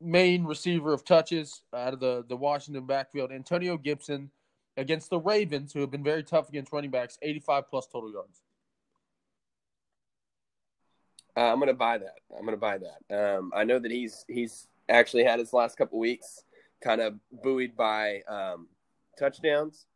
main 0.00 0.44
receiver 0.44 0.92
of 0.92 1.04
touches 1.04 1.64
out 1.74 1.94
of 1.94 1.98
the 1.98 2.24
the 2.28 2.36
Washington 2.36 2.86
backfield. 2.86 3.32
Antonio 3.32 3.76
Gibson 3.76 4.30
against 4.76 5.10
the 5.10 5.18
Ravens, 5.18 5.72
who 5.72 5.80
have 5.80 5.90
been 5.90 6.04
very 6.04 6.22
tough 6.22 6.48
against 6.48 6.72
running 6.72 6.92
backs, 6.92 7.18
85 7.22 7.68
plus 7.68 7.88
total 7.88 8.12
yards. 8.12 8.40
Uh, 11.36 11.40
I'm 11.40 11.56
going 11.56 11.66
to 11.66 11.74
buy 11.74 11.98
that. 11.98 12.20
I'm 12.30 12.44
going 12.44 12.56
to 12.56 12.56
buy 12.56 12.78
that. 12.78 13.36
Um, 13.36 13.50
I 13.52 13.64
know 13.64 13.80
that 13.80 13.90
he's 13.90 14.24
he's 14.28 14.68
actually 14.88 15.24
had 15.24 15.40
his 15.40 15.52
last 15.52 15.76
couple 15.76 15.98
weeks 15.98 16.44
kind 16.84 17.00
of 17.00 17.14
buoyed 17.42 17.74
by 17.76 18.20
um, 18.28 18.68
touchdowns. 19.18 19.86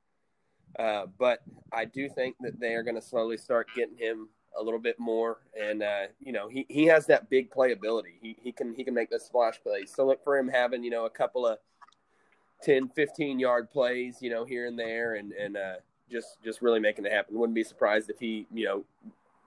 Uh, 0.79 1.07
but 1.18 1.40
I 1.72 1.85
do 1.85 2.09
think 2.09 2.37
that 2.40 2.59
they 2.59 2.74
are 2.74 2.83
going 2.83 2.94
to 2.94 3.03
slowly 3.03 3.37
start 3.37 3.68
getting 3.74 3.96
him 3.96 4.29
a 4.59 4.62
little 4.62 4.81
bit 4.81 4.98
more, 4.98 5.38
and 5.61 5.83
uh, 5.83 6.07
you 6.18 6.33
know 6.33 6.48
he, 6.48 6.66
he 6.68 6.87
has 6.87 7.07
that 7.07 7.31
big 7.31 7.51
playability. 7.51 8.18
He 8.20 8.37
he 8.42 8.53
can 8.53 8.74
he 8.74 8.85
can 8.85 8.94
make 8.94 9.11
the 9.11 9.18
splash 9.18 9.61
plays. 9.62 9.92
So 9.94 10.07
look 10.07 10.22
for 10.24 10.37
him 10.37 10.48
having 10.48 10.83
you 10.83 10.90
know 10.90 11.07
a 11.07 11.11
couple 11.11 11.46
of 11.46 11.59
10, 12.62 12.88
15 12.88 13.38
yard 13.38 13.70
plays, 13.70 14.18
you 14.20 14.31
know 14.31 14.44
here 14.44 14.66
and 14.66 14.79
there, 14.79 15.14
and 15.14 15.33
and 15.33 15.57
uh, 15.57 15.74
just 16.11 16.42
just 16.44 16.62
really 16.62 16.81
making 16.81 17.07
it 17.07 17.12
happen. 17.12 17.38
Wouldn't 17.38 17.55
be 17.55 17.64
surprised 17.64 18.11
if 18.11 18.18
he 18.18 18.46
you 18.53 18.64
know 18.64 18.85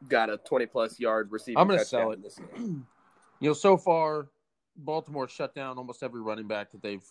got 0.07 0.29
a 0.29 0.37
twenty 0.37 0.65
plus 0.65 0.99
yard 0.99 1.31
receiving. 1.31 1.59
I'm 1.59 1.67
going 1.67 1.79
to 1.79 1.85
sell 1.85 2.11
it. 2.11 2.23
This 2.23 2.39
you 2.57 2.85
know, 3.41 3.53
so 3.53 3.77
far 3.77 4.27
Baltimore 4.75 5.27
shut 5.27 5.53
down 5.53 5.77
almost 5.77 6.03
every 6.03 6.21
running 6.21 6.47
back 6.47 6.71
that 6.71 6.81
they've 6.81 7.05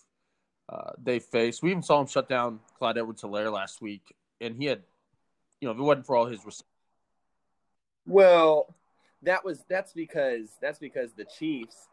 uh, 0.71 0.93
they 1.03 1.19
face. 1.19 1.63
We 1.63 1.71
even 1.71 1.83
saw 1.83 2.01
him 2.01 2.07
shut 2.07 2.29
down 2.29 2.61
Clyde 2.79 2.99
Edwards-Helaire 2.99 3.53
last 3.53 3.83
week, 3.83 4.15
and 4.41 4.57
he 4.57 4.67
had, 4.67 4.83
you 5.61 5.67
know, 5.67 5.73
if 5.73 5.79
it 5.79 5.83
wasn't 5.83 6.07
for 6.07 6.17
all 6.17 6.27
his. 6.27 6.41
Well, 8.07 8.75
that 9.23 9.45
was 9.45 9.65
that's 9.69 9.93
because 9.93 10.51
that's 10.63 10.79
because 10.79 11.13
the 11.13 11.25
Chiefs 11.25 11.89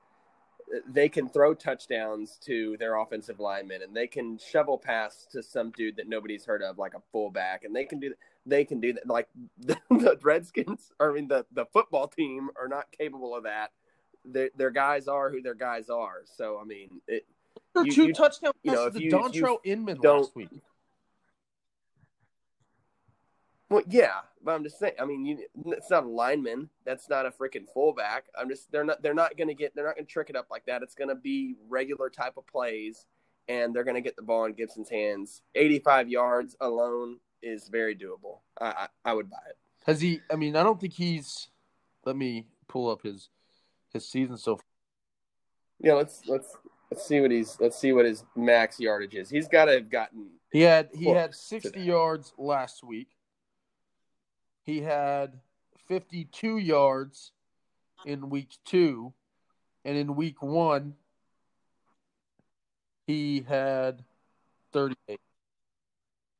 they 0.87 1.07
can 1.07 1.29
throw 1.29 1.53
touchdowns 1.53 2.37
to 2.45 2.75
their 2.77 2.95
offensive 2.97 3.39
linemen 3.39 3.81
and 3.81 3.95
they 3.95 4.07
can 4.07 4.37
shovel 4.37 4.77
pass 4.77 5.25
to 5.31 5.41
some 5.41 5.71
dude 5.71 5.95
that 5.95 6.09
nobody's 6.09 6.45
heard 6.45 6.61
of 6.61 6.77
like 6.77 6.93
a 6.93 7.01
fullback 7.11 7.63
and 7.63 7.75
they 7.75 7.85
can 7.85 7.99
do 7.99 8.13
they 8.45 8.65
can 8.65 8.79
do 8.79 8.93
that 8.93 9.07
like 9.07 9.27
the, 9.59 9.77
the 9.89 10.17
Redskins 10.21 10.91
or 10.99 11.11
I 11.11 11.15
mean 11.15 11.27
the 11.27 11.45
the 11.53 11.65
football 11.65 12.07
team 12.07 12.49
are 12.59 12.67
not 12.67 12.91
capable 12.91 13.35
of 13.35 13.43
that 13.43 13.71
their, 14.25 14.49
their 14.57 14.71
guys 14.71 15.07
are 15.07 15.29
who 15.29 15.41
their 15.41 15.55
guys 15.55 15.89
are 15.89 16.23
so 16.25 16.59
I 16.61 16.65
mean 16.65 17.01
it 17.07 17.25
you, 17.85 17.91
two 17.91 18.07
you, 18.07 18.13
touchdown 18.13 18.51
you 18.63 18.71
know, 18.71 18.89
to 18.89 18.99
Dontrelle 18.99 19.59
Inman 19.63 19.97
last 19.97 20.35
week. 20.35 20.49
Well, 23.69 23.83
yeah, 23.89 24.13
but 24.41 24.53
I'm 24.53 24.63
just 24.63 24.79
saying. 24.79 24.93
I 24.99 25.05
mean, 25.05 25.25
you, 25.25 25.39
it's 25.65 25.89
not 25.89 26.03
a 26.05 26.07
lineman. 26.07 26.69
That's 26.85 27.09
not 27.09 27.25
a 27.25 27.31
freaking 27.31 27.65
fullback. 27.73 28.25
I'm 28.37 28.47
just 28.47 28.71
they're 28.71 28.85
not 28.85 29.01
they're 29.01 29.13
not 29.13 29.35
going 29.35 29.49
to 29.49 29.53
get 29.53 29.75
they're 29.75 29.85
not 29.85 29.95
going 29.95 30.05
to 30.05 30.11
trick 30.11 30.29
it 30.29 30.35
up 30.35 30.47
like 30.49 30.65
that. 30.67 30.83
It's 30.83 30.95
going 30.95 31.09
to 31.09 31.15
be 31.15 31.55
regular 31.67 32.09
type 32.09 32.37
of 32.37 32.47
plays, 32.47 33.05
and 33.49 33.75
they're 33.75 33.83
going 33.83 33.95
to 33.95 34.01
get 34.01 34.15
the 34.15 34.21
ball 34.21 34.45
in 34.45 34.53
Gibson's 34.53 34.89
hands. 34.89 35.41
85 35.55 36.09
yards 36.09 36.55
alone 36.61 37.17
is 37.41 37.67
very 37.67 37.95
doable. 37.95 38.39
I, 38.59 38.67
I 38.67 38.87
I 39.03 39.13
would 39.13 39.29
buy 39.29 39.37
it. 39.49 39.57
Has 39.85 39.99
he? 39.99 40.21
I 40.31 40.37
mean, 40.37 40.55
I 40.55 40.63
don't 40.63 40.79
think 40.79 40.93
he's. 40.93 41.49
Let 42.05 42.15
me 42.15 42.47
pull 42.69 42.89
up 42.89 43.01
his 43.03 43.29
his 43.91 44.07
season 44.07 44.37
so 44.37 44.55
far. 44.55 44.63
Yeah, 45.79 45.93
let's 45.93 46.21
let's 46.25 46.55
let's 46.91 47.05
see 47.05 47.21
what 47.21 47.31
he's 47.31 47.57
let's 47.59 47.77
see 47.77 47.93
what 47.93 48.05
his 48.05 48.23
max 48.35 48.79
yardage 48.79 49.15
is. 49.15 49.29
He's 49.29 49.47
got 49.47 49.65
to 49.65 49.73
have 49.73 49.89
gotten. 49.89 50.27
He 50.51 50.61
had 50.61 50.89
he 50.93 51.09
had 51.09 51.35
60 51.35 51.69
that. 51.69 51.79
yards 51.79 52.33
last 52.37 52.83
week. 52.83 53.09
He 54.63 54.81
had 54.81 55.39
52 55.87 56.57
yards 56.57 57.31
in 58.05 58.29
week 58.29 58.49
two, 58.65 59.13
and 59.85 59.97
in 59.97 60.15
week 60.15 60.41
one, 60.41 60.95
he 63.05 63.45
had 63.47 64.03
38. 64.73 65.19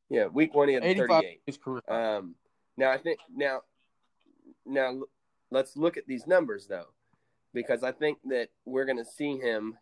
Yeah, 0.09 0.27
week 0.27 0.53
one 0.53 0.67
he 0.67 0.73
had 0.75 0.83
38. 0.83 1.41
is 1.47 1.57
correct. 1.57 1.89
Um, 1.89 2.35
now 2.75 2.91
I 2.91 2.97
think 2.97 3.19
now, 3.33 3.61
now 4.65 5.01
let's 5.51 5.75
look 5.77 5.97
at 5.97 6.07
these 6.07 6.27
numbers 6.27 6.67
though, 6.67 6.87
because 7.53 7.83
I 7.83 7.91
think 7.91 8.19
that 8.25 8.49
we're 8.65 8.85
going 8.85 8.97
to 8.97 9.05
see 9.05 9.37
him 9.37 9.77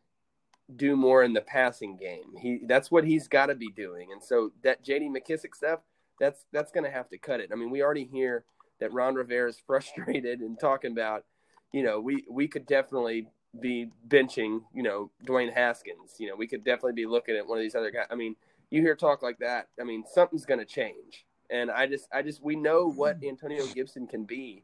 do 0.74 0.96
more 0.96 1.24
in 1.24 1.34
the 1.34 1.42
passing 1.42 1.98
game. 1.98 2.36
He 2.40 2.62
that's 2.66 2.90
what 2.90 3.04
he's 3.04 3.28
got 3.28 3.48
to 3.48 3.56
be 3.56 3.72
doing, 3.72 4.12
and 4.12 4.24
so 4.24 4.52
that 4.64 4.84
J.D. 4.84 5.10
McKissic 5.10 5.56
stuff 5.56 5.80
that's 6.20 6.46
that's 6.52 6.72
going 6.72 6.84
to 6.84 6.92
have 6.92 7.10
to 7.10 7.18
cut 7.18 7.40
it. 7.40 7.50
I 7.52 7.56
mean, 7.56 7.70
we 7.70 7.84
already 7.84 8.06
hear 8.06 8.46
that 8.80 8.94
Ron 8.94 9.16
Rivera 9.16 9.50
is 9.50 9.62
frustrated 9.68 10.40
and 10.40 10.60
talking 10.60 10.92
about, 10.92 11.26
you 11.72 11.84
know, 11.84 12.00
we 12.00 12.26
we 12.30 12.48
could 12.48 12.66
definitely 12.66 13.28
be 13.62 13.90
benching, 14.08 14.62
you 14.74 14.84
know, 14.84 15.12
Dwayne 15.26 15.54
Haskins. 15.54 16.16
You 16.18 16.30
know, 16.30 16.36
we 16.36 16.48
could 16.48 16.64
definitely 16.64 16.94
be 16.94 17.06
looking 17.06 17.36
at 17.36 17.48
one 17.48 17.58
of 17.58 17.62
these 17.62 17.76
other 17.76 17.92
guys. 17.92 18.08
I 18.10 18.16
mean, 18.16 18.36
you 18.70 18.82
hear 18.82 18.96
talk 18.96 19.22
like 19.22 19.40
that. 19.40 19.68
I 19.80 19.84
mean, 19.84 20.04
something's 20.12 20.46
going 20.46 20.60
to 20.60 20.66
change. 20.66 21.26
And 21.50 21.70
I 21.70 21.86
just, 21.86 22.08
I 22.12 22.24
just, 22.24 22.44
we 22.44 22.56
know 22.56 22.92
what 22.92 23.24
Antonio 23.24 23.66
Gibson 23.68 24.08
can 24.08 24.26
be, 24.26 24.64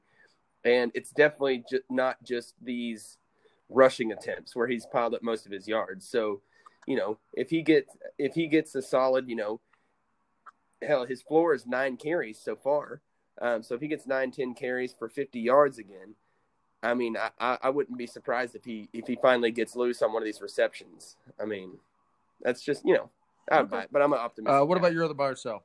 and 0.66 0.92
it's 0.96 1.12
definitely 1.12 1.64
just 1.70 1.84
not 1.92 2.22
just 2.24 2.56
these 2.60 3.20
rushing 3.72 4.12
attempts 4.12 4.56
where 4.56 4.68
he's 4.68 4.86
piled 4.86 5.14
up 5.14 5.24
most 5.24 5.46
of 5.46 5.52
his 5.52 5.68
yards. 5.68 6.08
So, 6.08 6.42
you 6.88 6.96
know, 6.96 7.18
if 7.34 7.50
he 7.50 7.62
gets, 7.62 7.96
if 8.18 8.34
he 8.34 8.48
gets 8.48 8.76
a 8.76 8.82
solid, 8.82 9.30
you 9.30 9.36
know, 9.36 9.60
hell, 10.82 11.06
his 11.06 11.22
floor 11.22 11.54
is 11.54 11.66
nine 11.66 11.98
carries 11.98 12.40
so 12.40 12.56
far. 12.56 13.02
Um, 13.42 13.64
so 13.64 13.76
if 13.76 13.82
he 13.82 13.88
gets 13.88 14.06
nine, 14.06 14.32
ten 14.32 14.54
carries 14.54 14.94
for 14.94 15.10
50 15.10 15.40
yards 15.40 15.78
again, 15.78 16.16
I 16.84 16.94
mean, 16.94 17.16
I, 17.18 17.30
I, 17.40 17.58
I 17.64 17.70
wouldn't 17.70 17.98
be 17.98 18.08
surprised 18.08 18.56
if 18.56 18.66
he, 18.66 18.90
if 18.94 19.08
he 19.08 19.18
finally 19.22 19.52
gets 19.52 19.76
loose 19.76 20.02
on 20.02 20.14
one 20.14 20.22
of 20.22 20.26
these 20.26 20.42
receptions. 20.42 21.16
I 21.40 21.46
mean, 21.46 21.78
that's 22.42 22.62
just, 22.64 22.84
you 22.86 22.94
know, 22.96 23.10
I'd 23.52 23.70
buy 23.70 23.84
it, 23.84 23.90
but 23.92 24.02
I'm 24.02 24.14
an 24.14 24.20
optimist. 24.20 24.52
Uh, 24.52 24.66
what 24.66 24.78
about 24.78 24.94
your 24.94 25.04
other 25.04 25.14
buy 25.14 25.30
or 25.30 25.36
sell? 25.36 25.64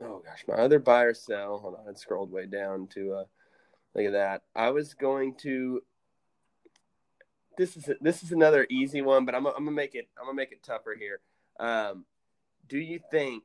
Oh 0.00 0.22
gosh, 0.24 0.44
my 0.46 0.54
other 0.54 0.78
buy 0.78 1.02
or 1.04 1.14
sell. 1.14 1.58
Hold 1.58 1.76
on, 1.80 1.88
it 1.88 1.98
scrolled 1.98 2.30
way 2.30 2.46
down 2.46 2.86
to 2.94 3.14
uh 3.14 3.24
look 3.98 4.14
at 4.14 4.18
that. 4.18 4.42
I 4.54 4.70
was 4.70 4.94
going 4.94 5.34
to 5.42 5.82
this 7.56 7.76
is 7.76 7.90
this 8.00 8.22
is 8.22 8.32
another 8.32 8.66
easy 8.70 9.02
one, 9.02 9.24
but 9.24 9.34
I'm 9.34 9.46
I'm 9.46 9.64
gonna 9.64 9.72
make 9.72 9.94
it 9.94 10.08
I'm 10.18 10.26
gonna 10.26 10.36
make 10.36 10.52
it 10.52 10.62
tougher 10.62 10.96
here. 10.98 11.20
Um, 11.58 12.04
do 12.68 12.78
you 12.78 13.00
think 13.10 13.42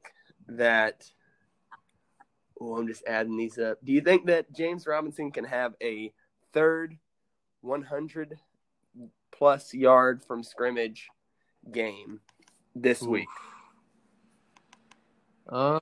that? 0.48 1.10
Oh, 2.62 2.78
I'm 2.78 2.88
just 2.88 3.04
adding 3.08 3.36
these 3.36 3.58
up. 3.58 3.80
Do 3.84 3.92
you 3.92 4.02
think 4.02 4.28
that 4.28 4.54
James 4.54 4.86
Robinson 4.86 5.32
can 5.32 5.46
have 5.46 5.74
a 5.82 6.14
third 6.54 6.98
100 7.62 8.38
plus 9.32 9.74
yard 9.74 10.24
from 10.24 10.44
scrimmage 10.44 11.10
game 11.72 12.20
this 12.76 13.02
week? 13.02 13.28
Uh, 15.50 15.80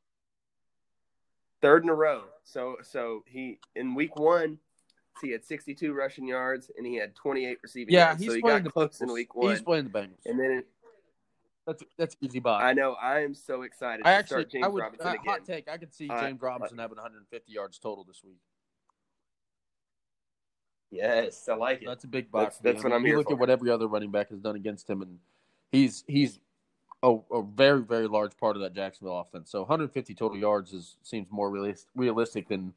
third 1.62 1.84
in 1.84 1.89
a 1.89 1.93
row. 1.95 2.24
So 2.43 2.78
so 2.82 3.24
he 3.28 3.60
in 3.76 3.95
week 3.95 4.15
one 4.17 4.58
he 5.21 5.30
had 5.32 5.43
62 5.45 5.93
rushing 5.93 6.26
yards 6.28 6.71
and 6.78 6.86
he 6.88 6.95
had 6.95 7.13
28 7.15 7.58
receiving 7.62 7.93
yeah, 7.93 8.08
yards. 8.08 8.21
he's 8.21 8.30
so 8.30 8.36
he 8.36 8.41
playing 8.41 8.58
got 8.60 8.63
the 8.63 8.71
close 8.71 9.02
in 9.02 9.12
week 9.12 9.36
one. 9.36 9.52
He's 9.52 9.62
playing 9.62 9.84
the 9.84 9.89
Bengals. 9.91 10.26
and 10.26 10.39
then 10.39 10.63
That's 11.67 11.84
that's 11.97 12.15
easy 12.21 12.39
buy. 12.39 12.62
I 12.63 12.74
know 12.74 12.93
I 12.93 13.19
am 13.21 13.36
so 13.36 13.62
excited 13.63 14.06
I 14.06 14.12
to 14.12 14.17
actually, 14.17 14.34
start 14.43 14.52
James 14.52 14.65
I 14.65 14.67
would 14.69 14.82
Robinson 14.82 15.08
uh, 15.08 15.12
again. 15.12 15.24
hot 15.26 15.45
take. 15.45 15.69
I 15.69 15.78
could 15.78 15.93
see 15.93 16.10
Uh, 16.10 16.21
James 16.21 16.41
Robinson 16.41 16.78
having 16.78 16.95
150 16.97 17.52
yards 17.52 17.78
total 17.78 18.04
this 18.04 18.21
week. 18.24 18.39
Yes, 20.91 21.47
I 21.47 21.56
like 21.56 21.82
it. 21.84 21.86
That's 21.88 22.04
a 22.04 22.08
big 22.08 22.32
buy. 22.32 22.41
That's- 22.43 22.60
that's 22.62 22.80
I 22.80 22.84
what 22.84 22.86
mean, 22.89 22.93
I'm 22.95 23.02
you 23.04 23.08
here 23.10 23.17
look 23.17 23.28
for. 23.28 23.34
at 23.34 23.39
what 23.39 23.50
every 23.50 23.69
other 23.69 23.88
running 23.88 24.12
back 24.12 24.30
has 24.30 24.39
done 24.39 24.56
against 24.56 24.89
him, 24.89 25.02
and 25.02 25.19
he's 25.71 26.04
he's 26.08 26.39
a, 27.04 27.18
a 27.32 27.44
very 27.44 27.82
very 27.82 28.08
large 28.08 28.38
part 28.38 28.56
of 28.56 28.62
that 28.62 28.74
Jacksonville 28.74 29.20
offense. 29.20 29.52
So 29.52 29.62
150 29.62 30.14
total 30.14 30.38
yards 30.38 30.74
is 30.74 30.98
seems 31.04 31.28
more 31.32 31.50
realis- 31.50 31.86
realistic 31.96 32.48
than 32.48 32.74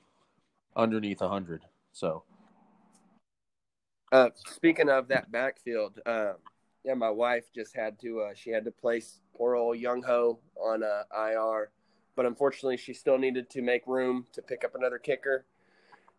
underneath 0.76 1.20
100. 1.20 1.62
So 1.92 2.24
Uh, 4.12 4.30
speaking 4.36 4.88
of 4.88 5.08
that 5.08 5.32
backfield, 5.32 5.98
um, 6.06 6.34
yeah, 6.84 6.94
my 6.94 7.10
wife 7.10 7.44
just 7.52 7.74
had 7.74 7.98
to. 8.00 8.20
Uh, 8.20 8.34
she 8.34 8.50
had 8.50 8.64
to 8.64 8.70
place 8.70 9.20
poor 9.36 9.56
old 9.56 9.76
Younghoe 9.78 10.38
on 10.56 10.84
uh, 10.84 11.02
IR, 11.12 11.70
but 12.14 12.24
unfortunately, 12.24 12.76
she 12.76 12.94
still 12.94 13.18
needed 13.18 13.50
to 13.50 13.62
make 13.62 13.86
room 13.86 14.26
to 14.32 14.40
pick 14.40 14.64
up 14.64 14.74
another 14.76 14.98
kicker. 14.98 15.46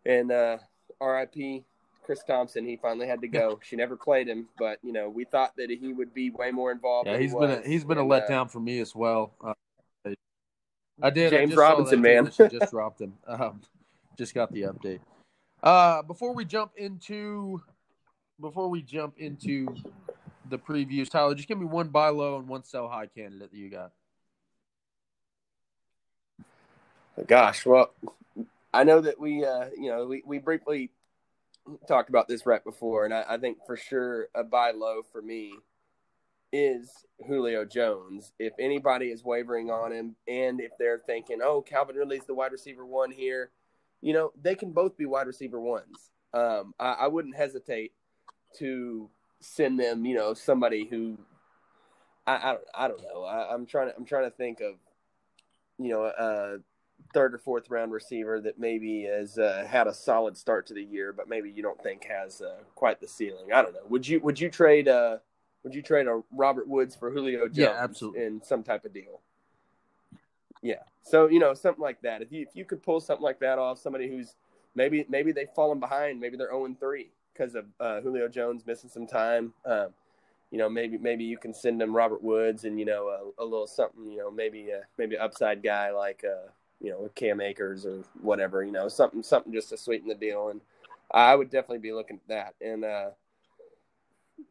And 0.06 0.32
uh, 0.32 0.58
RIP 1.00 1.64
Chris 2.06 2.24
Thompson, 2.24 2.66
he 2.66 2.78
finally 2.78 3.08
had 3.08 3.22
to 3.22 3.28
go. 3.28 3.60
She 3.64 3.76
never 3.76 3.96
played 3.96 4.28
him, 4.28 4.48
but 4.58 4.80
you 4.84 4.94
know, 4.94 5.10
we 5.10 5.26
thought 5.26 5.56
that 5.58 5.70
he 5.70 5.92
would 5.92 6.14
be 6.14 6.30
way 6.30 6.52
more 6.52 6.72
involved. 6.72 7.08
yeah, 7.08 7.14
than 7.14 7.22
he 7.22 7.28
he's 7.28 7.36
been 7.36 7.50
a, 7.50 7.62
he's 7.62 7.84
been 7.84 7.98
a 7.98 8.02
And, 8.02 8.12
uh, 8.12 8.22
letdown 8.22 8.52
for 8.52 8.60
me 8.60 8.80
as 8.80 8.94
well. 8.94 9.34
Uh, 9.44 9.54
I 11.02 11.10
did. 11.10 11.34
I 11.34 11.38
James 11.38 11.52
just 11.52 11.60
Robinson, 11.60 12.02
man. 12.02 12.32
She 12.32 12.48
just 12.48 12.72
dropped 12.72 13.02
him. 13.02 13.14
Um, 13.28 13.62
just 14.18 14.34
got 14.34 14.52
the 14.54 14.62
update. 14.62 15.00
Uh, 15.62 16.02
before 16.04 16.34
we 16.34 16.46
jump 16.46 16.72
into 16.78 17.62
before 18.40 18.70
we 18.70 18.82
jump 18.82 19.16
into 19.18 19.68
the 20.50 20.58
previews, 20.58 21.10
Tyler, 21.10 21.36
just 21.36 21.48
give 21.48 21.60
me 21.60 21.66
one 21.66 21.90
buy 21.90 22.10
low 22.10 22.38
and 22.38 22.48
one 22.48 22.64
sell 22.64 22.88
high 22.88 23.08
candidate 23.08 23.52
that 23.52 23.58
you 23.58 23.70
got. 23.70 23.92
Gosh, 27.28 27.66
well, 27.66 27.92
I 28.74 28.84
know 28.84 29.02
that 29.02 29.20
we, 29.20 29.44
uh, 29.44 29.70
you 29.78 29.90
know, 29.90 30.06
we, 30.06 30.22
we 30.26 30.38
briefly 30.38 30.92
talked 31.88 32.10
about 32.10 32.28
this 32.28 32.46
right 32.46 32.64
before, 32.64 33.06
and 33.06 33.14
I, 33.14 33.26
I 33.30 33.38
think 33.38 33.60
for 33.66 33.76
sure 33.76 34.28
a 34.36 34.44
buy 34.44 34.72
low 34.72 35.02
for 35.12 35.22
me 35.22 35.54
is 36.52 36.90
Julio 37.28 37.66
Jones. 37.66 38.34
If 38.40 38.54
anybody 38.60 39.08
is 39.08 39.24
wavering 39.24 39.70
on 39.70 39.92
him, 39.92 40.16
and 40.28 40.62
if 40.62 40.72
they're 40.80 41.02
thinking, 41.06 41.40
"Oh, 41.44 41.62
Calvin 41.62 41.96
Ridley's 41.96 42.26
the 42.26 42.36
wide 42.36 42.52
receiver 42.52 42.86
one 42.86 43.12
here," 43.12 43.52
you 44.02 44.14
know, 44.14 44.32
they 44.42 44.56
can 44.56 44.72
both 44.72 44.98
be 44.98 45.06
wide 45.06 45.28
receiver 45.28 45.60
ones. 45.60 46.12
Um, 46.34 46.74
I, 46.80 46.92
I 46.92 47.08
wouldn't 47.08 47.36
hesitate 47.36 47.94
to 48.60 49.10
send 49.42 49.80
them, 49.80 50.06
you 50.06 50.16
know, 50.16 50.34
somebody 50.34 50.86
who 50.86 51.18
I, 52.28 52.36
I 52.36 52.52
don't, 52.52 52.64
I 52.74 52.88
don't 52.88 53.02
know. 53.02 53.24
I, 53.24 53.54
I'm 53.54 53.66
trying 53.66 53.90
to, 53.90 53.96
I'm 53.96 54.06
trying 54.06 54.30
to 54.30 54.36
think 54.36 54.62
of, 54.62 54.76
you 55.78 55.90
know, 55.90 56.04
uh, 56.04 56.58
third 57.14 57.34
or 57.34 57.38
fourth 57.38 57.70
round 57.70 57.92
receiver 57.92 58.40
that 58.42 58.60
maybe 58.60 59.04
has 59.04 59.38
uh, 59.38 59.66
had 59.70 59.88
a 59.88 59.94
solid 59.94 60.38
start 60.38 60.68
to 60.68 60.74
the 60.74 60.84
year, 60.84 61.14
but 61.14 61.30
maybe 61.30 61.50
you 61.50 61.64
don't 61.64 61.82
think 61.82 62.06
has 62.06 62.42
uh, 62.42 62.58
quite 62.76 63.00
the 63.00 63.08
ceiling. 63.08 63.54
I 63.54 63.62
don't 63.62 63.74
know. 63.74 63.86
Would 63.90 64.08
you 64.08 64.20
would 64.22 64.40
you 64.40 64.50
trade 64.50 64.88
uh 64.88 65.18
would 65.64 65.74
you 65.74 65.82
trade 65.82 66.08
a 66.08 66.22
Robert 66.32 66.68
Woods 66.68 66.96
for 66.96 67.12
Julio 67.12 67.46
Jones? 67.46 67.58
Yeah, 67.58 67.76
absolutely. 67.78 68.24
In 68.24 68.42
some 68.44 68.64
type 68.64 68.86
of 68.86 68.94
deal. 68.94 69.22
Yeah. 70.62 70.84
So 71.04 71.28
you 71.28 71.40
know 71.40 71.54
something 71.54 71.82
like 71.82 72.02
that. 72.02 72.22
If 72.22 72.32
you 72.32 72.42
if 72.42 72.56
you 72.56 72.66
could 72.66 72.84
pull 72.84 73.00
something 73.00 73.24
like 73.24 73.40
that 73.40 73.60
off, 73.60 73.80
somebody 73.80 74.08
who's 74.10 74.36
maybe 74.76 75.06
maybe 75.10 75.32
they've 75.32 75.50
fallen 75.56 75.80
behind, 75.80 76.20
maybe 76.20 76.38
they're 76.38 76.50
zero 76.50 76.76
three 76.80 77.12
because 77.34 77.56
of 77.56 77.66
uh, 77.80 78.02
Julio 78.02 78.28
Jones 78.28 78.66
missing 78.66 78.90
some 78.90 79.08
time. 79.08 79.54
Um, 79.66 79.90
you 80.52 80.58
know, 80.58 80.70
maybe 80.70 80.98
maybe 80.98 81.24
you 81.24 81.38
can 81.38 81.54
send 81.54 81.82
them 81.82 81.96
Robert 81.96 82.24
Woods 82.24 82.64
and 82.64 82.80
you 82.80 82.86
know 82.86 83.08
a, 83.08 83.44
a 83.44 83.46
little 83.46 83.68
something. 83.68 84.10
You 84.10 84.18
know, 84.18 84.32
maybe 84.32 84.72
uh, 84.74 84.84
maybe 84.98 85.16
an 85.16 85.22
upside 85.22 85.64
guy 85.64 85.92
like 85.92 86.24
uh, 86.24 86.50
you 86.82 86.92
know 86.92 87.10
Cam 87.16 87.42
Akers 87.42 87.86
or 87.86 88.04
whatever. 88.22 88.64
You 88.64 88.72
know, 88.72 88.88
something 88.88 89.24
something 89.24 89.54
just 89.54 89.70
to 89.70 89.78
sweeten 89.78 90.08
the 90.08 90.16
deal. 90.16 90.50
And 90.50 90.62
I 91.12 91.36
would 91.36 91.50
definitely 91.50 91.80
be 91.80 91.94
looking 91.94 92.18
at 92.18 92.28
that. 92.28 92.66
And 92.66 92.84
uh, 92.84 93.10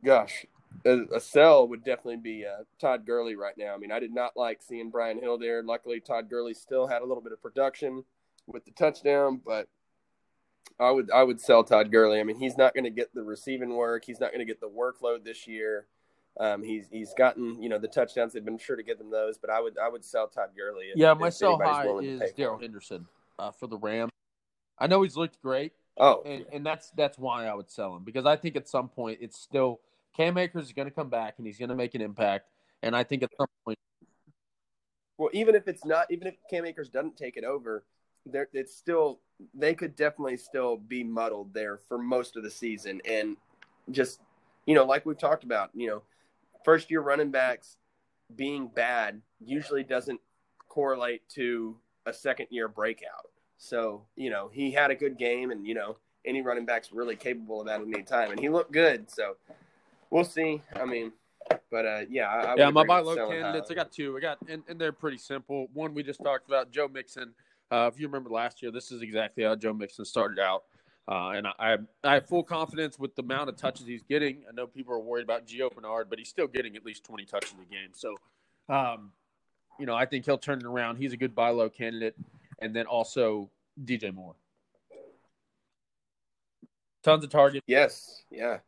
gosh, 0.04 0.46
a, 0.84 1.02
a 1.14 1.20
sell 1.20 1.68
would 1.68 1.84
definitely 1.84 2.16
be 2.16 2.44
uh, 2.46 2.64
Todd 2.80 3.06
Gurley 3.06 3.36
right 3.36 3.56
now. 3.56 3.74
I 3.74 3.78
mean, 3.78 3.92
I 3.92 4.00
did 4.00 4.14
not 4.14 4.36
like 4.36 4.62
seeing 4.62 4.90
Brian 4.90 5.20
Hill 5.20 5.38
there. 5.38 5.62
Luckily, 5.62 6.00
Todd 6.00 6.28
Gurley 6.28 6.54
still 6.54 6.86
had 6.86 7.02
a 7.02 7.06
little 7.06 7.22
bit 7.22 7.32
of 7.32 7.42
production 7.42 8.04
with 8.46 8.64
the 8.64 8.72
touchdown, 8.72 9.40
but 9.44 9.68
I 10.78 10.90
would 10.90 11.10
I 11.10 11.22
would 11.22 11.40
sell 11.40 11.64
Todd 11.64 11.90
Gurley. 11.90 12.20
I 12.20 12.24
mean, 12.24 12.38
he's 12.38 12.56
not 12.56 12.74
going 12.74 12.84
to 12.84 12.90
get 12.90 13.14
the 13.14 13.22
receiving 13.22 13.74
work. 13.74 14.04
He's 14.04 14.20
not 14.20 14.30
going 14.30 14.40
to 14.40 14.44
get 14.44 14.60
the 14.60 14.68
workload 14.68 15.24
this 15.24 15.46
year. 15.46 15.86
Um, 16.40 16.62
he's 16.62 16.88
he's 16.90 17.14
gotten 17.14 17.62
you 17.62 17.68
know 17.68 17.78
the 17.78 17.88
touchdowns. 17.88 18.32
They've 18.32 18.44
been 18.44 18.58
sure 18.58 18.76
to 18.76 18.82
get 18.82 18.98
them 18.98 19.10
those, 19.10 19.38
but 19.38 19.50
I 19.50 19.60
would 19.60 19.78
I 19.78 19.88
would 19.88 20.04
sell 20.04 20.26
Todd 20.26 20.50
Gurley. 20.56 20.86
If, 20.86 20.96
yeah, 20.96 21.14
my 21.14 21.30
sell 21.30 21.58
high 21.58 21.86
is 22.02 22.32
Darrell. 22.36 22.58
Henderson 22.58 23.06
uh, 23.38 23.52
for 23.52 23.66
the 23.66 23.78
Rams. 23.78 24.10
I 24.78 24.88
know 24.88 25.02
he's 25.02 25.16
looked 25.16 25.40
great, 25.40 25.72
Oh, 25.96 26.22
and, 26.26 26.44
and 26.52 26.66
that's 26.66 26.90
that's 26.96 27.18
why 27.18 27.46
I 27.46 27.54
would 27.54 27.70
sell 27.70 27.94
him 27.94 28.02
because 28.02 28.26
I 28.26 28.36
think 28.36 28.56
at 28.56 28.68
some 28.68 28.88
point 28.88 29.18
it's 29.20 29.38
still 29.38 29.80
Cam 30.16 30.36
Akers 30.38 30.66
is 30.66 30.72
going 30.72 30.88
to 30.88 30.94
come 30.94 31.08
back 31.08 31.34
and 31.38 31.46
he's 31.46 31.58
going 31.58 31.68
to 31.68 31.76
make 31.76 31.94
an 31.94 32.00
impact, 32.00 32.48
and 32.82 32.96
I 32.96 33.04
think 33.04 33.22
at 33.22 33.30
some 33.36 33.46
point 33.64 33.78
well, 35.16 35.30
even 35.32 35.54
if 35.54 35.68
it's 35.68 35.84
not, 35.84 36.10
even 36.10 36.26
if 36.26 36.34
Cam 36.50 36.66
Akers 36.66 36.88
doesn't 36.88 37.16
take 37.16 37.36
it 37.36 37.44
over, 37.44 37.84
there 38.26 38.48
it's 38.52 38.74
still 38.74 39.20
they 39.54 39.74
could 39.74 39.94
definitely 39.94 40.36
still 40.36 40.76
be 40.76 41.04
muddled 41.04 41.54
there 41.54 41.78
for 41.88 41.98
most 41.98 42.36
of 42.36 42.42
the 42.42 42.50
season, 42.50 43.00
and 43.08 43.36
just 43.92 44.20
you 44.66 44.74
know, 44.74 44.84
like 44.84 45.06
we've 45.06 45.18
talked 45.18 45.44
about, 45.44 45.70
you 45.74 45.86
know, 45.86 46.02
first 46.64 46.90
year 46.90 47.00
running 47.00 47.30
backs 47.30 47.76
being 48.34 48.68
bad 48.68 49.20
usually 49.38 49.84
doesn't 49.84 50.20
correlate 50.68 51.28
to 51.28 51.76
a 52.06 52.12
second 52.12 52.46
year 52.50 52.66
breakout. 52.68 53.28
So 53.58 54.02
you 54.16 54.30
know, 54.30 54.50
he 54.52 54.72
had 54.72 54.90
a 54.90 54.94
good 54.94 55.16
game, 55.16 55.50
and 55.50 55.66
you 55.66 55.74
know, 55.74 55.96
any 56.24 56.42
running 56.42 56.66
back's 56.66 56.92
really 56.92 57.16
capable 57.16 57.60
of 57.60 57.66
that 57.66 57.80
at 57.80 57.86
any 57.86 58.02
time, 58.02 58.30
and 58.30 58.40
he 58.40 58.48
looked 58.48 58.72
good. 58.72 59.10
So 59.10 59.36
we'll 60.10 60.24
see. 60.24 60.62
I 60.74 60.84
mean. 60.84 61.12
But 61.70 61.84
uh, 61.84 62.00
yeah, 62.08 62.28
I, 62.28 62.52
I 62.52 62.54
yeah, 62.56 62.70
my 62.70 62.84
buy 62.86 63.00
low 63.00 63.28
candidates. 63.28 63.70
I 63.70 63.74
got 63.74 63.92
two. 63.92 64.16
I 64.16 64.20
got 64.20 64.38
and, 64.48 64.62
and 64.66 64.80
they're 64.80 64.92
pretty 64.92 65.18
simple. 65.18 65.68
One 65.74 65.92
we 65.92 66.02
just 66.02 66.22
talked 66.22 66.48
about, 66.48 66.70
Joe 66.70 66.88
Mixon. 66.88 67.34
Uh, 67.70 67.90
if 67.92 68.00
you 68.00 68.06
remember 68.06 68.30
last 68.30 68.62
year, 68.62 68.70
this 68.70 68.90
is 68.90 69.02
exactly 69.02 69.44
how 69.44 69.54
Joe 69.54 69.74
Mixon 69.74 70.06
started 70.06 70.38
out. 70.38 70.62
Uh, 71.06 71.30
and 71.30 71.46
I, 71.46 71.52
I 71.58 71.76
I 72.02 72.14
have 72.14 72.26
full 72.26 72.42
confidence 72.42 72.98
with 72.98 73.14
the 73.14 73.22
amount 73.22 73.50
of 73.50 73.56
touches 73.56 73.86
he's 73.86 74.02
getting. 74.02 74.44
I 74.48 74.52
know 74.52 74.66
people 74.66 74.94
are 74.94 74.98
worried 75.00 75.24
about 75.24 75.46
Gio 75.46 75.72
Bernard, 75.74 76.08
but 76.08 76.18
he's 76.18 76.28
still 76.28 76.46
getting 76.46 76.76
at 76.76 76.84
least 76.84 77.04
20 77.04 77.26
touches 77.26 77.52
a 77.52 77.70
game. 77.70 77.90
So, 77.92 78.16
um, 78.70 79.12
you 79.78 79.84
know, 79.84 79.94
I 79.94 80.06
think 80.06 80.24
he'll 80.24 80.38
turn 80.38 80.60
it 80.60 80.64
around. 80.64 80.96
He's 80.96 81.12
a 81.12 81.16
good 81.18 81.34
buy 81.34 81.50
low 81.50 81.68
candidate. 81.68 82.16
And 82.60 82.74
then 82.74 82.86
also 82.86 83.50
DJ 83.84 84.14
Moore. 84.14 84.34
Tons 87.02 87.22
of 87.24 87.30
targets. 87.30 87.64
Yes, 87.66 88.22
yeah. 88.30 88.58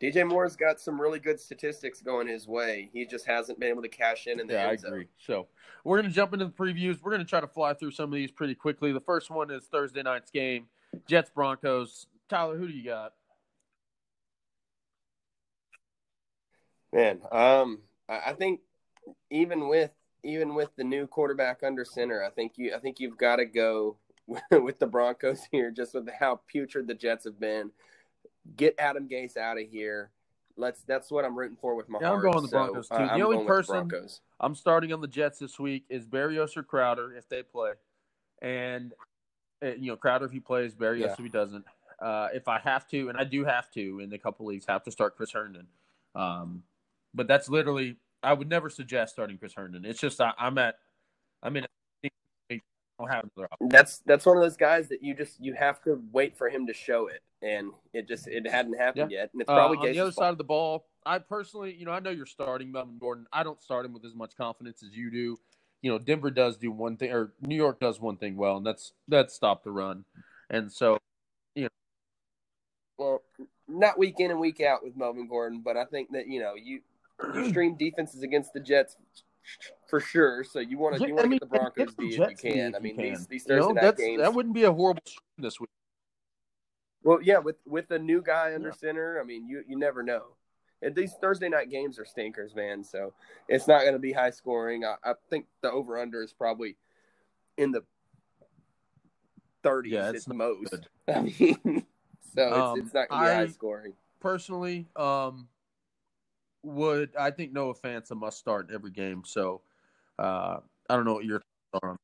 DJ 0.00 0.26
Moore's 0.28 0.56
got 0.56 0.80
some 0.80 1.00
really 1.00 1.20
good 1.20 1.38
statistics 1.38 2.00
going 2.00 2.26
his 2.26 2.48
way. 2.48 2.90
He 2.92 3.06
just 3.06 3.24
hasn't 3.24 3.60
been 3.60 3.68
able 3.68 3.82
to 3.82 3.88
cash 3.88 4.26
in 4.26 4.40
in 4.40 4.48
the 4.48 4.54
Yeah, 4.54 4.66
I 4.66 4.70
end 4.70 4.80
zone. 4.80 4.92
agree. 4.92 5.06
So 5.18 5.46
we're 5.84 5.98
going 6.00 6.10
to 6.10 6.14
jump 6.14 6.32
into 6.32 6.46
the 6.46 6.50
previews. 6.50 7.00
We're 7.00 7.12
going 7.12 7.22
to 7.22 7.28
try 7.28 7.40
to 7.40 7.46
fly 7.46 7.72
through 7.74 7.92
some 7.92 8.06
of 8.12 8.16
these 8.16 8.32
pretty 8.32 8.56
quickly. 8.56 8.90
The 8.90 9.00
first 9.00 9.30
one 9.30 9.52
is 9.52 9.66
Thursday 9.66 10.02
night's 10.02 10.32
game, 10.32 10.66
Jets 11.06 11.30
Broncos. 11.30 12.06
Tyler, 12.28 12.56
who 12.56 12.66
do 12.66 12.72
you 12.72 12.84
got? 12.84 13.12
Man, 16.92 17.20
um, 17.30 17.80
I 18.08 18.32
think 18.34 18.60
even 19.30 19.68
with 19.68 19.90
even 20.22 20.54
with 20.54 20.68
the 20.76 20.84
new 20.84 21.06
quarterback 21.06 21.62
under 21.62 21.84
center, 21.84 22.22
I 22.22 22.30
think 22.30 22.52
you 22.56 22.74
I 22.74 22.78
think 22.78 23.00
you've 23.00 23.16
got 23.16 23.36
to 23.36 23.46
go 23.46 23.96
with 24.50 24.78
the 24.78 24.86
Broncos 24.86 25.42
here, 25.50 25.70
just 25.70 25.94
with 25.94 26.08
how 26.18 26.40
putrid 26.46 26.86
the 26.86 26.94
Jets 26.94 27.24
have 27.24 27.40
been. 27.40 27.70
Get 28.56 28.74
Adam 28.78 29.08
Gase 29.08 29.36
out 29.36 29.58
of 29.58 29.66
here. 29.68 30.10
Let's. 30.56 30.82
That's 30.82 31.10
what 31.10 31.24
I'm 31.24 31.38
rooting 31.38 31.56
for 31.60 31.74
with 31.74 31.88
my 31.88 31.98
Yeah, 32.00 32.08
I'm 32.08 32.20
heart. 32.20 32.24
going 32.32 32.42
the 32.42 32.48
So, 32.48 32.56
Broncos, 32.58 32.88
too. 32.88 32.94
uh, 32.94 32.98
The 32.98 33.12
I'm 33.14 33.22
only 33.22 33.46
person- 33.46 33.88
Broncos. 33.88 34.20
I'm 34.38 34.54
starting 34.54 34.92
on 34.92 35.00
the 35.00 35.08
Jets 35.08 35.38
this 35.38 35.58
week. 35.58 35.84
Is 35.88 36.06
Berrios 36.06 36.56
or 36.56 36.62
Crowder 36.62 37.14
if 37.14 37.26
they 37.28 37.42
play, 37.42 37.72
and 38.42 38.92
you 39.62 39.86
know 39.90 39.96
Crowder 39.96 40.26
if 40.26 40.32
he 40.32 40.40
plays, 40.40 40.74
Berrios 40.74 41.00
Yeah. 41.00 41.12
if 41.12 41.18
he 41.18 41.28
doesn't. 41.28 41.64
Uh, 42.00 42.28
if 42.34 42.48
I 42.48 42.58
have 42.58 42.88
to, 42.88 43.08
and 43.10 43.16
I 43.18 43.24
do 43.24 43.44
have 43.44 43.70
to 43.72 44.00
in 44.00 44.12
a 44.12 44.18
couple 44.18 44.46
leagues, 44.46 44.64
have 44.68 44.82
to 44.84 44.90
start 44.90 45.16
Chris 45.16 45.30
Herndon. 45.30 45.66
Um, 46.14 46.64
but 47.14 47.26
that's 47.28 47.48
literally 47.48 47.96
I 48.22 48.32
would 48.32 48.48
never 48.48 48.68
suggest 48.70 49.12
starting 49.14 49.38
Chris 49.38 49.52
Herndon. 49.54 49.84
It's 49.84 50.00
just 50.00 50.20
I, 50.20 50.32
I'm 50.38 50.58
at 50.58 50.76
I'm 51.42 51.56
in. 51.56 51.66
I 52.50 52.60
don't 52.98 53.08
have 53.08 53.24
another 53.36 53.48
option. 53.52 53.68
That's 53.68 53.98
that's 54.04 54.26
one 54.26 54.36
of 54.36 54.42
those 54.42 54.56
guys 54.56 54.88
that 54.88 55.02
you 55.02 55.14
just 55.14 55.40
you 55.40 55.54
have 55.54 55.82
to 55.84 56.00
wait 56.12 56.36
for 56.36 56.48
him 56.48 56.66
to 56.66 56.74
show 56.74 57.06
it, 57.08 57.22
and 57.40 57.70
it 57.92 58.06
just 58.08 58.26
it 58.28 58.48
hadn't 58.50 58.74
happened 58.74 59.10
yet, 59.10 59.30
and 59.32 59.40
it's 59.40 59.48
Uh, 59.50 59.54
probably 59.54 59.78
on 59.78 59.84
the 59.92 60.00
other 60.00 60.10
fault. 60.12 60.24
side 60.24 60.30
of 60.30 60.38
the 60.38 60.44
ball, 60.44 60.86
I 61.06 61.18
personally, 61.18 61.74
you 61.74 61.84
know, 61.84 61.92
I 61.92 62.00
know 62.00 62.10
you're 62.10 62.26
starting 62.26 62.70
Melvin 62.72 62.98
Gordon. 62.98 63.26
I 63.32 63.42
don't 63.42 63.62
start 63.62 63.86
him 63.86 63.92
with 63.92 64.04
as 64.04 64.14
much 64.14 64.36
confidence 64.36 64.82
as 64.82 64.96
you 64.96 65.10
do. 65.10 65.38
You 65.82 65.90
know, 65.90 65.98
Denver 65.98 66.30
does 66.30 66.56
do 66.56 66.70
one 66.70 66.96
thing, 66.96 67.12
or 67.12 67.32
New 67.40 67.56
York 67.56 67.80
does 67.80 68.00
one 68.00 68.16
thing 68.16 68.36
well, 68.36 68.56
and 68.56 68.64
that's 68.66 68.92
that's 69.08 69.34
stop 69.34 69.64
the 69.64 69.70
run. 69.72 70.04
And 70.48 70.72
so, 70.72 70.98
you 71.54 71.64
know. 71.64 71.68
Well, 72.98 73.22
not 73.68 73.98
week 73.98 74.20
in 74.20 74.30
and 74.30 74.38
week 74.38 74.60
out 74.60 74.84
with 74.84 74.96
Melvin 74.96 75.26
Gordon, 75.26 75.60
but 75.64 75.76
I 75.76 75.84
think 75.84 76.10
that 76.12 76.28
you 76.28 76.40
know 76.40 76.54
you 76.54 76.80
you 77.34 77.44
stream 77.50 77.74
defenses 77.76 78.22
against 78.22 78.52
the 78.52 78.60
Jets 78.60 78.96
for 79.88 79.98
sure. 79.98 80.44
So 80.44 80.60
you 80.60 80.78
want 80.78 80.98
to 80.98 81.06
you 81.06 81.14
want 81.14 81.24
to 81.24 81.30
get 81.30 81.40
the 81.40 81.46
Broncos 81.46 81.94
D 81.94 82.14
if 82.14 82.30
you 82.30 82.36
can. 82.36 82.74
I 82.76 82.78
mean 82.78 82.94
can. 82.94 83.04
these 83.04 83.26
these 83.26 83.46
You 83.48 83.56
know, 83.56 83.70
night 83.72 83.96
games. 83.96 84.20
that 84.20 84.32
wouldn't 84.32 84.54
be 84.54 84.62
a 84.64 84.72
horrible 84.72 85.02
stream 85.04 85.20
this 85.38 85.58
week. 85.58 85.68
Well, 87.02 87.18
yeah, 87.20 87.38
with 87.38 87.56
with 87.66 87.88
the 87.88 87.98
new 87.98 88.22
guy 88.22 88.54
under 88.54 88.68
Yeah. 88.68 88.74
center, 88.74 89.20
I 89.20 89.24
mean 89.24 89.48
you 89.48 89.64
you 89.66 89.76
never 89.76 90.04
know. 90.04 90.36
These 90.90 91.14
Thursday 91.20 91.48
night 91.48 91.70
games 91.70 91.98
are 91.98 92.04
stinkers, 92.04 92.54
man. 92.54 92.82
So 92.82 93.12
it's 93.48 93.68
not 93.68 93.82
going 93.82 93.92
to 93.92 93.98
be 94.00 94.12
high 94.12 94.30
scoring. 94.30 94.84
I, 94.84 94.96
I 95.04 95.14
think 95.30 95.46
the 95.60 95.70
over 95.70 95.98
under 95.98 96.22
is 96.22 96.32
probably 96.32 96.76
in 97.56 97.70
the 97.70 97.82
30s 99.64 99.86
Yeah, 99.86 100.08
at 100.08 100.14
it's 100.16 100.24
the 100.24 100.34
most. 100.34 100.70
good. 100.70 100.86
I 101.14 101.20
mean, 101.20 101.86
so 102.34 102.48
it's, 102.48 102.56
Um, 102.56 102.78
it's 102.80 102.94
not 102.94 103.08
going 103.08 103.20
to 103.22 103.26
be 103.26 103.32
I- 103.32 103.34
high 103.36 103.46
scoring. 103.48 103.92
Personally, 104.20 104.86
um, 104.96 105.48
would 106.62 107.16
I 107.16 107.32
think 107.32 107.52
Noah 107.52 107.74
Fant's 107.74 108.12
a 108.12 108.14
must 108.14 108.38
start 108.38 108.68
in 108.68 108.74
every 108.74 108.92
game. 108.92 109.22
So, 109.24 109.62
uh, 110.18 110.58
I 110.88 110.96
don't 110.96 111.04
know 111.04 111.14
what 111.14 111.24
your 111.24 111.40
thoughts 111.72 111.80
are 111.82 111.90
on. 111.90 111.96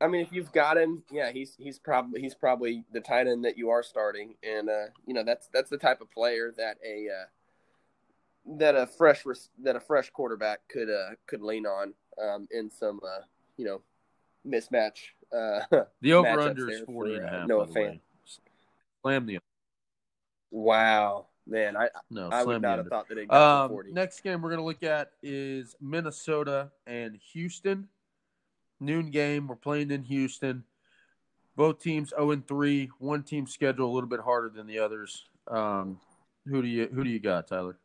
I 0.00 0.06
mean, 0.06 0.20
if 0.20 0.32
you've 0.32 0.52
got 0.52 0.76
him, 0.78 1.02
yeah, 1.10 1.32
he's 1.32 1.56
he's 1.58 1.78
probably 1.78 2.20
he's 2.20 2.34
probably 2.34 2.84
the 2.92 3.00
tight 3.00 3.26
end 3.26 3.44
that 3.44 3.58
you 3.58 3.70
are 3.70 3.82
starting, 3.82 4.34
and 4.42 4.68
uh, 4.68 4.86
you 5.06 5.14
know 5.14 5.24
that's 5.24 5.48
that's 5.52 5.70
the 5.70 5.78
type 5.78 6.00
of 6.00 6.10
player 6.10 6.54
that 6.56 6.76
a 6.86 7.08
uh, 7.08 8.56
that 8.58 8.76
a 8.76 8.86
fresh 8.86 9.26
res- 9.26 9.50
that 9.62 9.74
a 9.76 9.80
fresh 9.80 10.10
quarterback 10.10 10.60
could 10.68 10.88
uh, 10.88 11.10
could 11.26 11.42
lean 11.42 11.66
on 11.66 11.94
um, 12.22 12.46
in 12.52 12.70
some 12.70 13.00
uh, 13.04 13.22
you 13.56 13.64
know 13.64 13.80
mismatch. 14.46 15.10
Uh, 15.32 15.60
The 16.00 16.12
over 16.14 16.40
under 16.40 16.70
is 16.70 16.78
there 16.78 16.86
40 16.86 17.14
and 17.16 17.24
a 17.24 17.26
for, 17.28 17.34
uh, 17.34 17.38
half. 17.40 17.48
Noah 17.48 17.66
by 17.66 17.72
the 17.72 17.80
way. 17.80 17.86
Fant. 17.86 18.00
Slam 19.02 19.26
the 19.26 19.38
wow, 20.50 21.26
man, 21.46 21.76
I 21.76 21.88
no. 22.10 22.28
I 22.30 22.44
would 22.44 22.62
not 22.62 22.78
have 22.78 22.86
thought 22.88 23.08
that 23.08 23.18
it 23.18 23.28
got 23.28 23.64
Um, 23.64 23.70
forty. 23.70 23.92
next 23.92 24.20
game 24.20 24.42
we're 24.42 24.50
going 24.50 24.60
to 24.60 24.64
look 24.66 24.82
at 24.82 25.12
is 25.22 25.74
Minnesota 25.80 26.70
and 26.86 27.16
Houston. 27.32 27.88
Noon 28.80 29.10
game. 29.10 29.48
We're 29.48 29.56
playing 29.56 29.90
in 29.90 30.02
Houston. 30.04 30.64
Both 31.56 31.80
teams 31.80 32.10
0 32.10 32.30
and 32.30 32.46
3. 32.46 32.90
One 32.98 33.22
team 33.22 33.46
schedule 33.46 33.90
a 33.90 33.92
little 33.92 34.08
bit 34.08 34.20
harder 34.20 34.48
than 34.48 34.66
the 34.66 34.78
others. 34.78 35.24
Um, 35.48 36.00
who 36.46 36.62
do 36.62 36.68
you 36.68 36.88
who 36.92 37.04
do 37.04 37.10
you 37.10 37.18
got, 37.18 37.48
Tyler? 37.48 37.78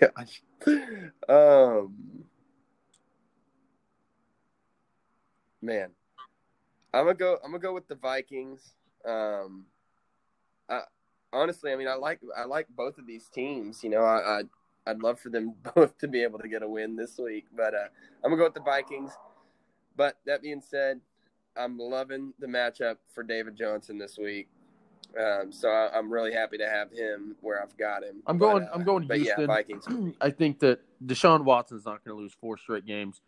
Gosh. 0.00 0.42
Um, 1.28 1.94
man, 5.60 5.90
I'm 6.94 7.04
gonna 7.04 7.14
go. 7.14 7.38
I'm 7.44 7.50
gonna 7.50 7.58
go 7.58 7.74
with 7.74 7.86
the 7.86 7.96
Vikings. 7.96 8.76
Um, 9.06 9.66
I, 10.70 10.80
honestly, 11.34 11.70
I 11.70 11.76
mean, 11.76 11.88
I 11.88 11.96
like 11.96 12.20
I 12.34 12.44
like 12.44 12.66
both 12.70 12.96
of 12.96 13.06
these 13.06 13.28
teams. 13.28 13.84
You 13.84 13.90
know, 13.90 14.02
I, 14.02 14.38
I 14.38 14.42
I'd 14.86 15.00
love 15.02 15.18
for 15.20 15.30
them 15.30 15.54
both 15.74 15.98
to 15.98 16.08
be 16.08 16.22
able 16.22 16.38
to 16.38 16.48
get 16.48 16.62
a 16.62 16.68
win 16.68 16.96
this 16.96 17.18
week, 17.18 17.46
but 17.56 17.74
uh, 17.74 17.88
I'm 18.22 18.30
gonna 18.30 18.36
go 18.36 18.44
with 18.44 18.54
the 18.54 18.60
Vikings. 18.60 19.12
But 19.96 20.16
that 20.26 20.42
being 20.42 20.60
said, 20.60 21.00
I'm 21.56 21.78
loving 21.78 22.32
the 22.38 22.46
matchup 22.46 22.96
for 23.14 23.22
David 23.22 23.56
Johnson 23.56 23.96
this 23.98 24.18
week. 24.18 24.48
Um, 25.18 25.52
so 25.52 25.68
I, 25.68 25.96
I'm 25.96 26.12
really 26.12 26.32
happy 26.32 26.58
to 26.58 26.68
have 26.68 26.90
him 26.90 27.36
where 27.40 27.62
I've 27.62 27.76
got 27.76 28.02
him. 28.02 28.16
I'm 28.26 28.36
But, 28.38 28.50
going- 28.50 28.64
uh, 28.64 28.70
I'm 28.74 28.82
going 28.82 29.06
But 29.06 29.20
yeah, 29.20 29.46
Vikings. 29.46 29.86
I 30.20 30.30
think 30.30 30.58
that 30.60 30.80
Deshaun 31.04 31.44
Watson's 31.44 31.84
not 31.84 32.04
going 32.04 32.16
to 32.16 32.20
lose 32.20 32.32
four 32.32 32.58
straight 32.58 32.84
games. 32.84 33.20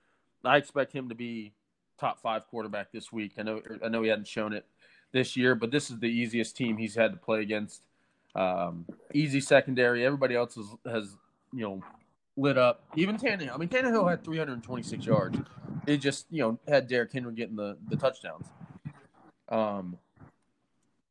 I 0.44 0.56
expect 0.56 0.92
him 0.92 1.08
to 1.10 1.14
be 1.14 1.52
top 1.98 2.20
five 2.20 2.46
quarterback 2.48 2.90
this 2.92 3.12
week. 3.12 3.32
I 3.38 3.42
know 3.42 3.62
I 3.84 3.88
know 3.88 4.02
he 4.02 4.08
hadn't 4.08 4.26
shown 4.28 4.52
it 4.52 4.66
this 5.12 5.36
year, 5.36 5.54
but 5.54 5.70
this 5.70 5.90
is 5.90 5.98
the 6.00 6.08
easiest 6.08 6.56
team 6.56 6.76
he's 6.76 6.94
had 6.96 7.12
to 7.12 7.18
play 7.18 7.40
against. 7.42 7.82
Um, 8.34 8.84
easy 9.14 9.40
secondary. 9.40 10.04
Everybody 10.04 10.34
else 10.34 10.56
has, 10.56 10.66
has 10.92 11.16
you 11.52 11.62
know 11.62 11.82
lit 12.36 12.58
up. 12.58 12.82
Even 12.96 13.16
Tannehill. 13.16 13.54
I 13.54 13.56
mean 13.56 13.68
Tannehill 13.68 14.08
had 14.08 14.24
326 14.24 15.04
yards. 15.04 15.38
It 15.86 15.98
just 15.98 16.26
you 16.30 16.42
know 16.42 16.58
had 16.68 16.88
Derrick 16.88 17.12
Henry 17.12 17.34
getting 17.34 17.56
the 17.56 17.76
the 17.88 17.96
touchdowns. 17.96 18.46
Um. 19.48 19.98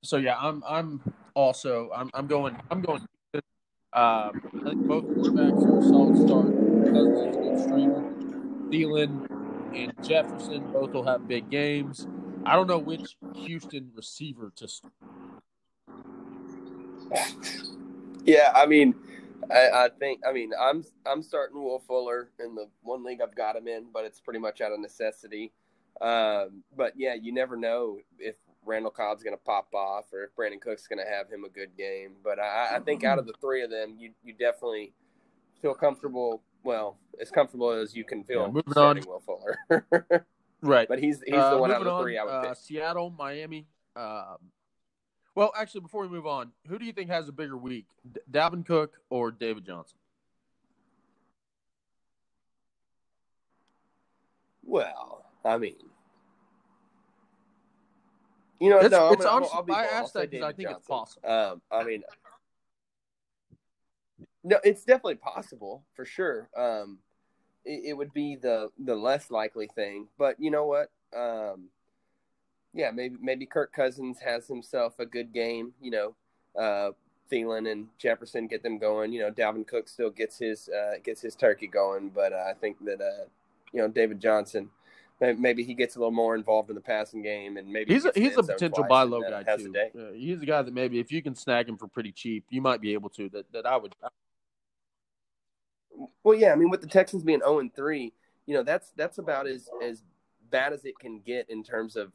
So 0.03 0.17
yeah, 0.17 0.37
I'm 0.37 0.63
I'm 0.67 1.01
also 1.33 1.89
I'm 1.95 2.09
I'm 2.13 2.27
going 2.27 2.55
I'm 2.69 2.81
going 2.81 3.01
um, 3.95 4.41
I 4.61 4.71
think 4.71 4.87
both 4.87 5.05
quarterbacks 5.05 5.65
are 5.65 5.79
a 5.79 5.81
solid 5.81 6.17
start. 6.17 6.47
Cousins. 6.93 7.65
Thielen 8.69 9.25
and 9.73 9.93
Jefferson 10.03 10.69
both 10.73 10.91
will 10.91 11.05
have 11.05 11.29
big 11.29 11.49
games. 11.49 12.05
I 12.45 12.57
don't 12.57 12.67
know 12.67 12.77
which 12.77 13.15
Houston 13.35 13.91
receiver 13.95 14.51
to. 14.57 14.67
Yeah, 18.25 18.51
I 18.53 18.65
mean, 18.65 18.95
I, 19.51 19.85
I 19.85 19.89
think 19.99 20.21
I 20.27 20.31
mean 20.33 20.51
I'm 20.59 20.83
I'm 21.05 21.21
starting 21.21 21.63
Will 21.63 21.79
Fuller 21.79 22.29
in 22.43 22.55
the 22.55 22.67
one 22.81 23.03
league 23.03 23.19
I've 23.21 23.35
got 23.35 23.55
him 23.55 23.67
in, 23.67 23.85
but 23.93 24.05
it's 24.05 24.19
pretty 24.19 24.39
much 24.39 24.61
out 24.61 24.71
of 24.71 24.79
necessity. 24.79 25.51
Um, 26.01 26.63
but 26.75 26.93
yeah, 26.97 27.13
you 27.13 27.31
never 27.33 27.55
know 27.55 27.99
if 28.19 28.35
Randall 28.65 28.91
Cobb's 28.91 29.23
going 29.23 29.35
to 29.35 29.41
pop 29.43 29.73
off 29.73 30.05
or 30.11 30.23
if 30.23 30.35
Brandin 30.35 30.59
Cook's 30.59 30.87
going 30.87 30.99
to 30.99 31.09
have 31.09 31.29
him 31.29 31.43
a 31.45 31.49
good 31.49 31.77
game. 31.77 32.13
But 32.23 32.39
I, 32.39 32.75
I 32.75 32.79
think 32.79 33.03
out 33.03 33.19
of 33.19 33.27
the 33.27 33.33
three 33.39 33.63
of 33.63 33.69
them, 33.69 33.95
you 33.97 34.11
you 34.23 34.33
definitely 34.33 34.93
feel 35.61 35.73
comfortable. 35.73 36.41
Well, 36.63 36.97
as 37.21 37.29
comfortable 37.29 37.69
as 37.69 37.95
you 37.95 38.03
can 38.03 38.23
feel 38.23 38.41
Yeah, 38.41 38.47
moving 38.47 38.71
starting 38.71 39.03
on. 39.03 39.09
Will 39.09 39.19
Fuller. 39.69 40.25
Right. 40.61 40.87
but 40.87 40.97
he's 40.99 41.21
he's 41.23 41.35
Uh, 41.35 41.51
the 41.51 41.57
one 41.59 41.69
out 41.71 41.77
of 41.77 41.85
the 41.85 41.91
on, 41.91 42.01
three 42.01 42.17
I 42.17 42.23
would 42.23 42.29
uh, 42.31 42.41
pick. 42.49 42.57
Seattle, 42.57 43.11
Miami. 43.11 43.67
Um, 43.95 44.37
well, 45.35 45.51
actually, 45.55 45.81
before 45.81 46.01
we 46.03 46.07
move 46.09 46.25
on, 46.25 46.51
who 46.67 46.79
do 46.79 46.85
you 46.85 46.93
think 46.93 47.09
has 47.09 47.27
a 47.27 47.31
bigger 47.33 47.57
week, 47.57 47.85
D- 48.13 48.21
Dalvin 48.31 48.65
Cook 48.65 48.93
or 49.09 49.31
David 49.31 49.65
Johnson? 49.65 49.97
Well, 54.63 55.25
I 55.43 55.57
mean, 55.57 55.75
you 58.59 58.69
know, 58.69 58.77
It's- 58.77 58.91
no, 58.91 59.11
it's 59.11 59.23
gonna, 59.23 59.47
honestly- 59.47 59.75
I. 59.75 59.85
Asked 59.85 60.13
that 60.13 60.31
'cause 60.31 60.41
I 60.41 60.53
think 60.53 60.69
it's 60.71 60.87
possible. 60.87 61.29
Um, 61.29 61.61
I 61.69 61.83
mean, 61.83 62.03
no, 64.43 64.59
it's 64.63 64.83
definitely 64.83 65.15
possible 65.15 65.85
for 65.93 66.05
sure. 66.05 66.49
Um, 66.55 66.99
it, 67.63 67.83
it 67.85 67.93
would 67.93 68.13
be 68.13 68.35
the 68.35 68.71
the 68.79 68.95
less 68.95 69.29
likely 69.29 69.67
thing, 69.67 70.09
but 70.17 70.39
you 70.39 70.49
know 70.51 70.65
what? 70.65 70.91
Um, 71.13 71.69
yeah, 72.75 72.91
maybe 72.91 73.15
maybe 73.21 73.45
Kirk 73.45 73.73
Cousins 73.73 74.19
has 74.19 74.47
himself 74.47 74.99
a 74.99 75.05
good 75.05 75.33
game. 75.33 75.73
You 75.81 75.91
know, 75.91 76.15
uh, 76.61 76.91
Thielen 77.31 77.71
and 77.71 77.87
Jefferson 77.97 78.47
get 78.47 78.61
them 78.61 78.77
going. 78.77 79.13
You 79.13 79.21
know, 79.21 79.31
Dalvin 79.31 79.65
Cook 79.65 79.87
still 79.87 80.09
gets 80.09 80.37
his 80.37 80.69
uh, 80.69 80.95
gets 81.03 81.21
his 81.21 81.35
turkey 81.35 81.67
going, 81.67 82.09
but 82.09 82.33
uh, 82.33 82.43
I 82.47 82.53
think 82.53 82.83
that 82.85 83.01
uh, 83.01 83.25
you 83.71 83.81
know 83.81 83.87
David 83.87 84.19
Johnson. 84.19 84.69
Maybe 85.21 85.63
he 85.63 85.73
gets 85.73 85.95
a 85.95 85.99
little 85.99 86.11
more 86.11 86.35
involved 86.35 86.67
in 86.69 86.75
the 86.75 86.81
passing 86.81 87.21
game, 87.21 87.55
and 87.55 87.71
maybe 87.71 87.93
He's 87.93 88.03
a, 88.03 88.11
he's 88.13 88.37
a 88.37 88.43
potential 88.43 88.83
buy 88.83 89.03
low 89.03 89.21
guy 89.21 89.45
a 89.47 89.57
too. 89.57 89.73
Uh, 89.97 90.11
he's 90.11 90.41
a 90.41 90.45
guy 90.45 90.61
that 90.61 90.73
maybe 90.73 90.99
if 90.99 91.09
you 91.09 91.23
can 91.23 91.33
snag 91.33 91.69
him 91.69 91.77
for 91.77 91.87
pretty 91.87 92.11
cheap, 92.11 92.43
you 92.49 92.61
might 92.61 92.81
be 92.81 92.91
able 92.91 93.09
to. 93.11 93.29
That 93.29 93.49
that 93.53 93.65
I 93.65 93.77
would. 93.77 93.95
Well, 96.21 96.37
yeah, 96.37 96.51
I 96.51 96.55
mean, 96.55 96.69
with 96.69 96.81
the 96.81 96.87
Texans 96.87 97.23
being 97.23 97.39
zero 97.39 97.59
and 97.59 97.73
three, 97.73 98.11
you 98.45 98.55
know, 98.55 98.63
that's 98.63 98.91
that's 98.97 99.17
about 99.17 99.47
as 99.47 99.69
as 99.81 100.03
bad 100.51 100.73
as 100.73 100.85
it 100.85 100.99
can 100.99 101.19
get 101.19 101.49
in 101.49 101.63
terms 101.63 101.95
of, 101.95 102.11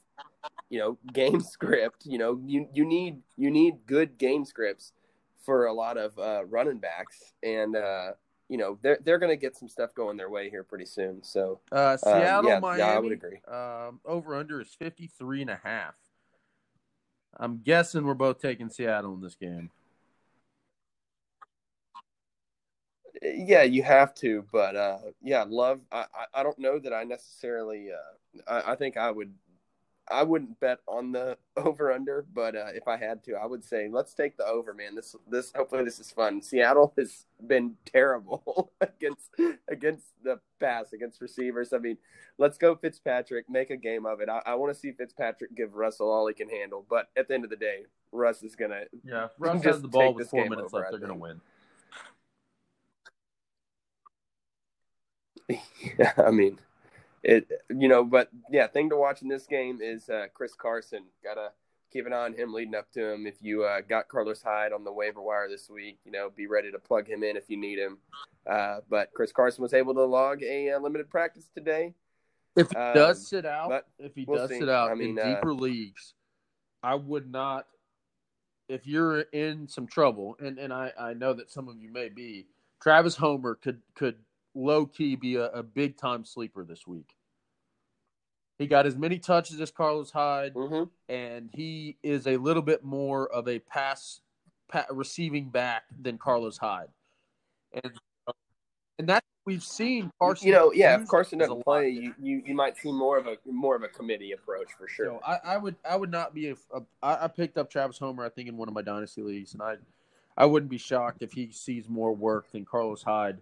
you 0.68 0.78
know, 0.78 0.98
game 1.12 1.40
script. 1.54 2.06
You 2.06 2.18
know, 2.18 2.40
you 2.44 2.68
you 2.72 2.84
need 2.84 3.22
you 3.36 3.50
need 3.50 3.86
good 3.86 4.18
game 4.18 4.44
scripts 4.44 4.92
for 5.44 5.66
a 5.66 5.72
lot 5.72 5.96
of 5.96 6.18
uh, 6.18 6.44
running 6.46 6.78
backs, 6.78 7.32
and 7.42 7.76
uh, 7.76 8.12
you 8.48 8.56
know, 8.56 8.78
they're 8.82 8.98
they're 9.04 9.18
going 9.18 9.30
to 9.32 9.36
get 9.36 9.56
some 9.56 9.68
stuff 9.68 9.94
going 9.94 10.16
their 10.16 10.28
way 10.28 10.50
here 10.50 10.64
pretty 10.64 10.86
soon. 10.86 11.22
So, 11.22 11.60
Uh, 11.70 11.96
Seattle, 11.96 12.50
yeah, 12.50 12.58
Miami. 12.60 12.80
yeah, 12.80 12.96
I 12.96 12.98
would 12.98 13.12
agree. 13.12 13.40
Um, 13.48 14.00
over 14.04 14.34
under 14.34 14.60
is 14.60 14.74
53 14.78 15.42
and 15.42 15.50
a 15.50 15.60
half. 15.62 15.94
I'm 17.36 17.58
guessing 17.58 18.04
we're 18.04 18.14
both 18.14 18.40
taking 18.40 18.68
Seattle 18.68 19.14
in 19.14 19.20
this 19.20 19.36
game. 19.36 19.70
yeah, 23.22 23.62
you 23.62 23.82
have 23.82 24.14
to, 24.14 24.44
but 24.52 24.76
uh, 24.76 24.98
yeah, 25.22 25.44
love. 25.48 25.80
I, 25.92 26.06
I 26.14 26.40
I 26.40 26.42
don't 26.42 26.58
know 26.58 26.78
that 26.78 26.92
I 26.92 27.04
necessarily. 27.04 27.90
Uh, 27.92 28.50
I, 28.50 28.72
I 28.72 28.76
think 28.76 28.96
I 28.96 29.10
would. 29.10 29.32
I 30.10 30.22
wouldn't 30.22 30.58
bet 30.60 30.80
on 30.86 31.12
the 31.12 31.38
over 31.56 31.92
under, 31.92 32.24
but 32.34 32.56
uh, 32.56 32.68
if 32.74 32.88
I 32.88 32.96
had 32.96 33.22
to, 33.24 33.34
I 33.34 33.46
would 33.46 33.64
say 33.64 33.88
let's 33.90 34.14
take 34.14 34.36
the 34.36 34.46
over, 34.46 34.74
man. 34.74 34.94
This 34.94 35.14
this 35.28 35.52
hopefully 35.54 35.84
this 35.84 35.98
is 35.98 36.10
fun. 36.10 36.42
Seattle 36.42 36.92
has 36.98 37.26
been 37.46 37.76
terrible 37.86 38.72
against 38.80 39.30
against 39.68 40.06
the 40.22 40.40
pass 40.58 40.92
against 40.92 41.20
receivers. 41.20 41.72
I 41.72 41.78
mean, 41.78 41.96
let's 42.38 42.58
go 42.58 42.74
Fitzpatrick, 42.74 43.48
make 43.48 43.70
a 43.70 43.76
game 43.76 44.06
of 44.06 44.20
it. 44.20 44.28
I, 44.28 44.42
I 44.44 44.54
want 44.54 44.72
to 44.72 44.78
see 44.78 44.92
Fitzpatrick 44.92 45.54
give 45.54 45.74
Russell 45.74 46.10
all 46.10 46.26
he 46.26 46.34
can 46.34 46.48
handle, 46.48 46.84
but 46.88 47.08
at 47.16 47.28
the 47.28 47.34
end 47.34 47.44
of 47.44 47.50
the 47.50 47.56
day, 47.56 47.84
Russ 48.12 48.42
is 48.42 48.56
gonna. 48.56 48.82
Yeah, 49.04 49.28
Russ 49.38 49.62
has 49.64 49.82
the 49.82 49.88
ball 49.88 50.14
with 50.14 50.30
four 50.30 50.44
minutes 50.44 50.74
over, 50.74 50.82
left. 50.82 50.90
They're 50.90 51.00
going 51.00 51.12
to 51.12 51.18
win. 51.18 51.40
Yeah, 55.98 56.12
I 56.16 56.30
mean, 56.30 56.58
it. 57.22 57.48
You 57.68 57.88
know, 57.88 58.04
but 58.04 58.30
yeah, 58.50 58.66
thing 58.66 58.90
to 58.90 58.96
watch 58.96 59.22
in 59.22 59.28
this 59.28 59.46
game 59.46 59.80
is 59.82 60.08
uh, 60.08 60.26
Chris 60.34 60.54
Carson. 60.54 61.04
Gotta 61.22 61.50
keep 61.92 62.06
an 62.06 62.12
eye 62.12 62.24
on 62.24 62.34
him 62.34 62.52
leading 62.52 62.74
up 62.74 62.90
to 62.92 63.12
him. 63.12 63.26
If 63.26 63.36
you 63.40 63.64
uh, 63.64 63.80
got 63.80 64.08
Carlos 64.08 64.42
Hyde 64.42 64.72
on 64.72 64.84
the 64.84 64.92
waiver 64.92 65.20
wire 65.20 65.48
this 65.48 65.68
week, 65.68 65.98
you 66.04 66.12
know, 66.12 66.30
be 66.34 66.46
ready 66.46 66.70
to 66.70 66.78
plug 66.78 67.08
him 67.08 67.22
in 67.22 67.36
if 67.36 67.44
you 67.48 67.56
need 67.56 67.78
him. 67.78 67.98
Uh, 68.46 68.78
but 68.88 69.12
Chris 69.12 69.32
Carson 69.32 69.62
was 69.62 69.74
able 69.74 69.94
to 69.94 70.04
log 70.04 70.42
a 70.42 70.70
uh, 70.70 70.78
limited 70.78 71.10
practice 71.10 71.48
today. 71.54 71.94
If 72.56 72.70
he 72.70 72.76
Um, 72.76 72.94
does 72.94 73.28
sit 73.28 73.46
out, 73.46 73.84
if 73.98 74.14
he 74.14 74.24
we'll 74.26 74.38
does 74.38 74.50
see. 74.50 74.58
sit 74.58 74.68
out 74.68 74.90
I 74.90 74.94
mean, 74.94 75.10
in 75.10 75.18
uh, 75.18 75.34
deeper 75.34 75.54
leagues, 75.54 76.14
I 76.82 76.94
would 76.94 77.30
not. 77.30 77.66
If 78.68 78.86
you're 78.86 79.20
in 79.20 79.66
some 79.66 79.88
trouble, 79.88 80.36
and, 80.38 80.58
and 80.58 80.72
I, 80.72 80.92
I 80.98 81.12
know 81.14 81.32
that 81.32 81.50
some 81.50 81.68
of 81.68 81.76
you 81.76 81.92
may 81.92 82.08
be, 82.08 82.46
Travis 82.80 83.16
Homer 83.16 83.56
could 83.56 83.82
could 83.94 84.16
low 84.54 84.86
key 84.86 85.16
be 85.16 85.36
a, 85.36 85.46
a 85.46 85.62
big 85.62 85.96
time 85.96 86.24
sleeper 86.24 86.64
this 86.64 86.86
week. 86.86 87.14
He 88.58 88.66
got 88.66 88.86
as 88.86 88.96
many 88.96 89.18
touches 89.18 89.60
as 89.60 89.70
Carlos 89.70 90.10
Hyde, 90.10 90.52
hmm 90.54 90.84
and 91.08 91.50
he 91.52 91.96
is 92.04 92.28
a 92.28 92.36
little 92.36 92.62
bit 92.62 92.84
more 92.84 93.26
of 93.32 93.48
a 93.48 93.58
pass, 93.58 94.20
pa- 94.68 94.86
receiving 94.90 95.48
back 95.48 95.84
than 96.00 96.18
Carlos 96.18 96.56
Hyde, 96.58 96.90
and 97.82 97.92
and 98.98 99.08
that 99.08 99.24
we've 99.46 99.62
seen 99.62 100.12
Carson. 100.20 100.46
You 100.46 100.52
know, 100.52 100.72
yeah, 100.72 101.00
if 101.00 101.08
Carson 101.08 101.38
doesn't 101.38 101.64
play, 101.64 101.88
you, 101.88 102.14
you 102.20 102.42
you 102.46 102.54
might 102.54 102.76
see 102.76 102.92
more 102.92 103.16
of 103.16 103.26
a 103.26 103.36
more 103.46 103.74
of 103.74 103.82
a 103.82 103.88
committee 103.88 104.32
approach 104.32 104.68
for 104.78 104.86
sure. 104.86 105.06
So 105.06 105.20
I, 105.26 105.38
I 105.54 105.56
would 105.56 105.76
I 105.88 105.96
would 105.96 106.10
not 106.10 106.34
be 106.34 106.48
if 106.48 106.58
i 107.02 107.26
picked 107.28 107.56
up 107.56 107.70
Travis 107.70 107.98
Homer 107.98 108.24
I 108.24 108.28
think 108.28 108.48
in 108.48 108.58
one 108.58 108.68
of 108.68 108.74
my 108.74 108.82
dynasty 108.82 109.22
leagues 109.22 109.54
and 109.54 109.62
I 109.62 109.76
I 110.36 110.44
wouldn't 110.44 110.70
be 110.70 110.78
shocked 110.78 111.22
if 111.22 111.32
he 111.32 111.50
sees 111.50 111.88
more 111.88 112.14
work 112.14 112.52
than 112.52 112.66
Carlos 112.66 113.02
Hyde 113.02 113.38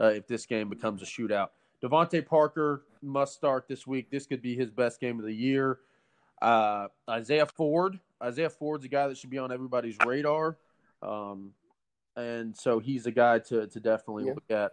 uh, 0.00 0.06
if 0.06 0.26
this 0.26 0.46
game 0.46 0.68
becomes 0.68 1.02
a 1.02 1.04
shootout. 1.06 1.48
DeVante 1.82 2.24
Parker 2.24 2.84
must 3.02 3.34
start 3.34 3.66
this 3.68 3.86
week. 3.86 4.10
This 4.10 4.26
could 4.26 4.40
be 4.42 4.54
his 4.56 4.70
best 4.70 5.00
game 5.00 5.18
of 5.18 5.24
the 5.24 5.34
year. 5.34 5.80
Uh, 6.40 6.88
Isaiah 7.08 7.46
Ford 7.46 7.98
Isaiah 8.22 8.50
Ford's 8.50 8.84
a 8.84 8.88
guy 8.88 9.08
that 9.08 9.16
should 9.16 9.30
be 9.30 9.38
on 9.38 9.52
everybody's 9.52 9.98
radar, 10.00 10.56
um, 11.02 11.52
and 12.16 12.56
so 12.56 12.78
he's 12.78 13.06
a 13.06 13.10
guy 13.10 13.40
to 13.40 13.66
to 13.66 13.80
definitely 13.80 14.26
Yeah. 14.26 14.34
look 14.34 14.50
at. 14.50 14.72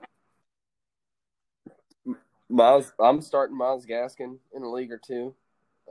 Myles, 2.49 2.93
I'm 2.99 3.21
starting 3.21 3.55
Myles 3.55 3.85
Gaskin 3.85 4.37
in 4.53 4.63
a 4.63 4.69
league 4.69 4.91
or 4.91 4.97
two. 4.97 5.35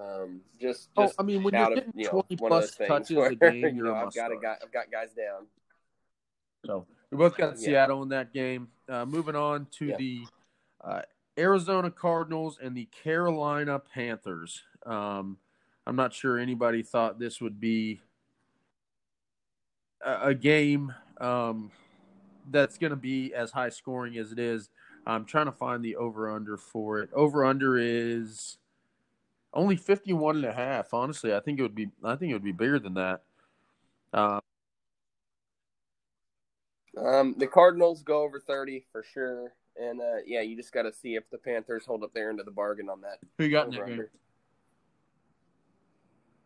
Um, 0.01 0.41
just, 0.61 0.91
Oh, 0.97 1.11
I 1.19 1.23
mean, 1.23 1.43
when 1.43 1.55
you're 1.55 1.63
out 1.63 1.73
of 1.73 1.77
getting 1.77 1.93
you 1.95 2.05
know 2.05 2.23
20 2.23 2.37
plus 2.37 2.77
touches 2.77 3.17
where 3.17 3.27
a 3.31 3.35
game, 3.35 3.55
you 3.65 3.73
you're 3.75 3.87
know 3.87 3.95
a 3.95 4.07
I've 4.07 4.15
got 4.15 4.33
a 4.33 4.37
guy, 4.37 4.57
I've 4.63 4.73
got 4.73 4.91
guys 4.91 5.13
down. 5.13 5.47
So 6.67 6.87
we 7.11 7.17
both 7.17 7.37
got 7.37 7.55
Yeah. 7.55 7.57
Seattle 7.57 8.03
in 8.03 8.09
that 8.11 8.33
game. 8.33 8.69
Uh, 8.89 9.05
moving 9.05 9.37
on 9.37 9.67
to 9.73 9.87
Yeah. 9.87 9.97
the 9.97 10.27
uh, 10.83 11.03
Arizona 11.39 11.91
Cardinals 11.91 12.59
and 12.63 12.77
the 12.77 12.87
Carolina 12.87 13.79
Panthers. 13.79 14.63
Um, 14.85 15.39
I'm 15.87 15.97
not 15.97 16.13
sure 16.13 16.39
anybody 16.39 16.83
thought 16.83 17.19
this 17.19 17.41
would 17.41 17.59
be 17.61 18.01
a, 20.03 20.29
a 20.29 20.35
game 20.35 20.95
um, 21.21 21.71
that's 22.51 22.79
going 22.79 22.91
to 22.91 22.97
be 22.97 23.33
as 23.35 23.51
high 23.51 23.71
scoring 23.71 24.17
as 24.19 24.33
it 24.33 24.39
is. 24.39 24.71
I'm 25.07 25.25
trying 25.25 25.47
to 25.47 25.53
find 25.53 25.83
the 25.83 25.97
over 25.97 26.31
under 26.31 26.57
for 26.57 27.01
it. 27.01 27.11
Over 27.15 27.45
under 27.45 27.79
is 27.79 28.59
only 29.55 29.77
51 29.77 30.37
and 30.37 30.45
a 30.45 30.53
half. 30.53 30.93
Honestly, 30.93 31.35
I 31.35 31.41
think 31.41 31.59
it 31.59 31.63
would 31.63 31.75
be 31.75 31.89
I 32.05 32.15
think 32.17 32.31
it 32.31 32.35
would 32.35 32.45
be 32.45 32.53
bigger 32.53 32.79
than 32.79 32.95
that. 32.95 33.23
Uh, 34.13 34.41
Um, 36.97 37.35
the 37.39 37.47
Cardinals 37.47 38.03
go 38.03 38.23
over 38.23 38.41
30 38.41 38.85
for 38.91 39.05
sure, 39.13 39.53
and 39.77 40.01
uh, 40.01 40.17
yeah, 40.27 40.41
you 40.41 40.57
just 40.57 40.73
got 40.73 40.83
to 40.83 40.93
see 40.93 41.15
if 41.15 41.29
the 41.31 41.39
Panthers 41.39 41.85
hold 41.85 42.03
up 42.03 42.13
their 42.15 42.31
end 42.31 42.41
of 42.41 42.47
the 42.47 42.53
bargain 42.53 42.89
on 42.89 43.01
that. 43.03 43.19
who 43.37 43.45
you 43.45 43.51
got 43.51 43.67
in 43.67 43.75
that 43.75 43.87
game? 43.87 44.07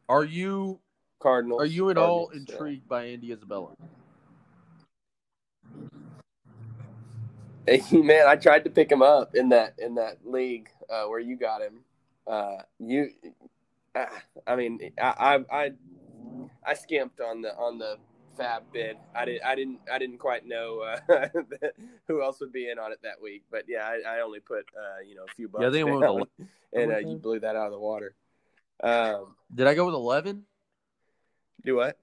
Are 0.09 0.24
you 0.24 0.80
Cardinals. 1.22 1.62
Are 1.62 1.66
you 1.66 1.88
at 1.88 1.97
all 1.97 2.26
Cardinals, 2.26 2.47
yeah. 2.49 2.55
intrigued 2.55 2.88
by 2.88 3.05
Andy 3.07 3.32
Isabella? 3.32 3.70
Hey, 7.64 7.80
man, 7.93 8.26
I 8.26 8.34
tried 8.34 8.64
to 8.64 8.70
pick 8.70 8.90
him 8.90 9.03
up 9.03 9.36
in 9.36 9.51
that 9.51 9.74
in 9.78 9.95
that 9.95 10.16
league 10.24 10.68
uh, 10.90 11.05
where 11.05 11.20
you 11.20 11.36
got 11.36 11.62
him. 11.62 11.84
Uh, 12.26 12.57
you, 12.80 13.11
uh, 13.95 14.07
I 14.49 14.57
mean, 14.57 14.80
I, 15.01 15.38
I 15.53 15.57
I 15.57 15.70
I 16.66 16.74
skimped 16.74 17.20
on 17.20 17.40
the 17.40 17.55
on 17.55 17.78
the 17.78 17.99
FAAB 18.39 18.62
bid. 18.72 18.97
I 19.14 19.24
didn't 19.24 19.45
I 19.45 19.55
didn't 19.55 19.80
I 19.93 19.99
didn't 19.99 20.18
quite 20.18 20.47
know 20.47 20.80
uh, 20.80 21.28
who 22.09 22.22
else 22.22 22.41
would 22.41 22.53
be 22.53 22.70
in 22.70 22.78
on 22.78 22.93
it 22.93 23.01
that 23.03 23.20
week. 23.20 23.45
But 23.51 23.64
yeah, 23.68 23.87
I, 23.87 24.16
I 24.16 24.20
only 24.20 24.41
put 24.41 24.64
uh, 24.76 25.01
you 25.07 25.14
know 25.14 25.24
a 25.24 25.35
few 25.35 25.49
bucks. 25.49 25.62
Yeah, 25.62 25.68
I 25.68 25.72
think 25.72 25.89
I 25.89 25.93
went 25.93 26.14
with 26.14 26.28
down, 26.39 26.49
and 26.72 26.93
uh, 26.93 26.99
you 26.99 27.16
blew 27.16 27.41
that 27.41 27.57
out 27.57 27.66
of 27.66 27.72
the 27.72 27.78
water. 27.78 28.14
Um, 28.83 29.37
Did 29.55 29.66
I 29.66 29.74
go 29.74 29.87
with 29.87 29.95
eleven? 29.95 30.45
do 31.64 31.76
what? 31.76 31.99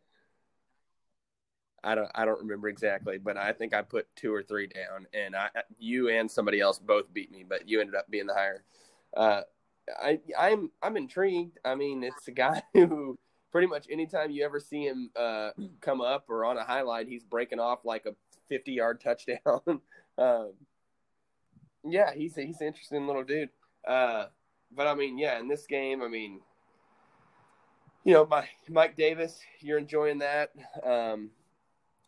I 1.84 1.96
don't 1.96 2.10
I 2.14 2.26
don't 2.26 2.40
remember 2.40 2.68
exactly, 2.68 3.18
but 3.18 3.38
I 3.38 3.54
think 3.54 3.74
I 3.74 3.82
put 3.82 4.08
two 4.16 4.34
or 4.34 4.44
three 4.44 4.68
down, 4.68 5.08
and 5.14 5.36
I 5.36 5.50
you 5.78 6.10
and 6.10 6.30
somebody 6.30 6.60
else 6.60 6.80
both 6.80 7.12
beat 7.14 7.32
me, 7.32 7.46
but 7.48 7.68
you 7.68 7.80
ended 7.80 7.96
up 7.96 8.10
being 8.10 8.28
the 8.28 8.34
higher. 8.34 8.64
Uh, 9.16 9.42
I 9.98 10.20
I'm 10.38 10.72
I'm 10.82 10.98
intrigued. 10.98 11.58
I 11.64 11.76
mean, 11.76 12.04
it's 12.04 12.28
a 12.28 12.32
guy 12.32 12.64
who 12.74 13.18
pretty 13.52 13.68
much 13.68 13.88
anytime 13.90 14.32
you 14.32 14.44
ever 14.44 14.60
see 14.60 14.86
him 14.86 15.10
uh, 15.16 15.52
come 15.82 16.02
up 16.02 16.26
or 16.30 16.46
on 16.46 16.58
a 16.58 16.64
highlight, 16.64 17.08
he's 17.08 17.24
breaking 17.24 17.60
off 17.60 17.86
like 17.86 18.06
a 18.06 18.16
50 18.50 18.72
yard 18.72 19.02
touchdown. 19.02 19.62
um, 20.18 20.54
yeah, 21.84 22.14
he's 22.14 22.36
he's 22.36 22.62
an 22.62 22.68
interesting 22.68 23.08
little 23.08 23.24
dude. 23.24 23.50
Uh, 23.88 24.26
but 24.76 24.88
I 24.88 24.96
mean, 24.96 25.18
yeah, 25.18 25.40
in 25.40 25.48
this 25.48 25.66
game, 25.66 26.02
I 26.02 26.08
mean, 26.08 26.42
you 28.04 28.14
know, 28.14 28.26
my 28.26 28.48
Mike 28.70 28.96
Davis, 28.96 29.40
you're 29.60 29.78
enjoying 29.78 30.20
that. 30.20 30.52
Um, 30.84 31.32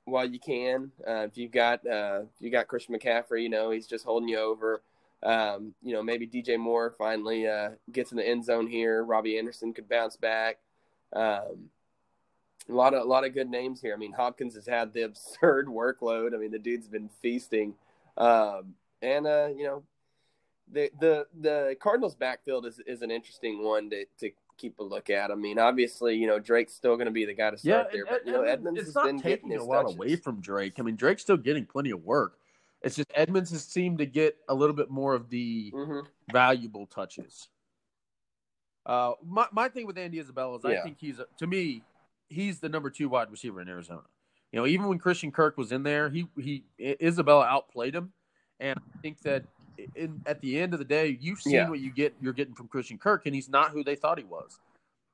while 0.05 0.25
you 0.25 0.39
can. 0.39 0.91
Uh, 1.07 1.27
if 1.29 1.37
you've 1.37 1.51
got 1.51 1.85
uh, 1.87 2.21
you 2.39 2.49
got 2.49 2.67
Christian 2.67 2.95
McCaffrey, 2.95 3.43
you 3.43 3.49
know 3.49 3.71
he's 3.71 3.87
just 3.87 4.05
holding 4.05 4.29
you 4.29 4.39
over. 4.39 4.81
Um, 5.23 5.73
you 5.83 5.93
know 5.93 6.01
maybe 6.01 6.27
DJ 6.27 6.57
Moore 6.57 6.95
finally 6.97 7.47
uh, 7.47 7.71
gets 7.91 8.11
in 8.11 8.17
the 8.17 8.27
end 8.27 8.43
zone 8.43 8.67
here. 8.67 9.03
Robbie 9.03 9.37
Anderson 9.37 9.73
could 9.73 9.89
bounce 9.89 10.17
back. 10.17 10.57
Um, 11.13 11.69
a 12.69 12.73
lot 12.73 12.93
of 12.93 13.01
a 13.01 13.07
lot 13.07 13.25
of 13.25 13.33
good 13.33 13.49
names 13.49 13.81
here. 13.81 13.93
I 13.93 13.97
mean 13.97 14.13
Hopkins 14.13 14.55
has 14.55 14.65
had 14.65 14.93
the 14.93 15.01
absurd 15.05 15.67
workload. 15.67 16.33
I 16.33 16.37
mean 16.37 16.51
the 16.51 16.59
dude's 16.59 16.87
been 16.87 17.09
feasting, 17.21 17.73
um, 18.17 18.75
and 19.01 19.27
uh, 19.27 19.49
you 19.55 19.63
know 19.63 19.83
the 20.71 20.91
the 20.99 21.27
the 21.39 21.75
Cardinals 21.79 22.15
backfield 22.15 22.65
is 22.65 22.79
is 22.85 23.01
an 23.01 23.11
interesting 23.11 23.63
one 23.63 23.89
to 23.89 24.05
to 24.19 24.31
keep 24.57 24.79
a 24.79 24.83
look 24.83 25.09
at. 25.09 25.31
I 25.31 25.35
mean, 25.35 25.57
obviously, 25.57 26.15
you 26.15 26.27
know, 26.27 26.39
Drake's 26.39 26.73
still 26.73 26.95
going 26.95 27.07
to 27.07 27.11
be 27.11 27.25
the 27.25 27.33
guy 27.33 27.49
to 27.49 27.57
start 27.57 27.87
yeah, 27.87 27.97
there, 27.97 28.05
but 28.05 28.25
you 28.25 28.31
know, 28.31 28.43
Edmonds 28.43 28.79
it's 28.79 28.93
has 28.93 29.05
been 29.05 29.19
taking 29.19 29.55
a 29.57 29.63
lot 29.63 29.83
touches. 29.83 29.95
away 29.95 30.15
from 30.15 30.39
Drake. 30.39 30.73
I 30.77 30.83
mean, 30.83 30.95
Drake's 30.95 31.23
still 31.23 31.37
getting 31.37 31.65
plenty 31.65 31.91
of 31.91 32.03
work. 32.03 32.37
It's 32.81 32.95
just 32.95 33.11
Edmonds 33.13 33.51
has 33.51 33.63
seemed 33.63 33.97
to 33.99 34.05
get 34.05 34.37
a 34.47 34.55
little 34.55 34.75
bit 34.75 34.89
more 34.89 35.13
of 35.13 35.29
the 35.29 35.71
mm-hmm. 35.71 35.99
valuable 36.31 36.87
touches. 36.87 37.49
Uh, 38.85 39.13
my 39.25 39.47
my 39.51 39.69
thing 39.69 39.85
with 39.85 39.97
Andy 39.97 40.19
Isabella 40.19 40.57
is 40.57 40.63
yeah. 40.63 40.79
I 40.79 40.83
think 40.83 40.97
he's 40.99 41.19
a, 41.19 41.25
to 41.37 41.47
me 41.47 41.83
he's 42.29 42.59
the 42.59 42.69
number 42.69 42.89
two 42.89 43.09
wide 43.09 43.29
receiver 43.29 43.61
in 43.61 43.69
Arizona. 43.69 44.01
You 44.51 44.59
know, 44.59 44.67
even 44.67 44.87
when 44.87 44.99
Christian 44.99 45.31
Kirk 45.31 45.57
was 45.57 45.71
in 45.71 45.83
there, 45.83 46.09
he 46.09 46.27
he 46.37 46.63
Isabella 46.79 47.45
outplayed 47.45 47.95
him, 47.95 48.11
and 48.59 48.77
I 48.77 49.01
think 49.01 49.21
that 49.21 49.43
in, 49.95 50.21
at 50.25 50.41
the 50.41 50.59
end 50.59 50.73
of 50.73 50.79
the 50.79 50.85
day, 50.85 51.17
you've 51.21 51.41
seen 51.41 51.53
yeah. 51.53 51.69
what 51.69 51.79
you 51.79 51.91
get. 51.91 52.13
You're 52.21 52.33
getting 52.33 52.55
from 52.55 52.67
Christian 52.67 52.97
Kirk, 52.97 53.25
and 53.25 53.35
he's 53.35 53.49
not 53.49 53.71
who 53.71 53.83
they 53.83 53.95
thought 53.95 54.17
he 54.17 54.25
was. 54.25 54.59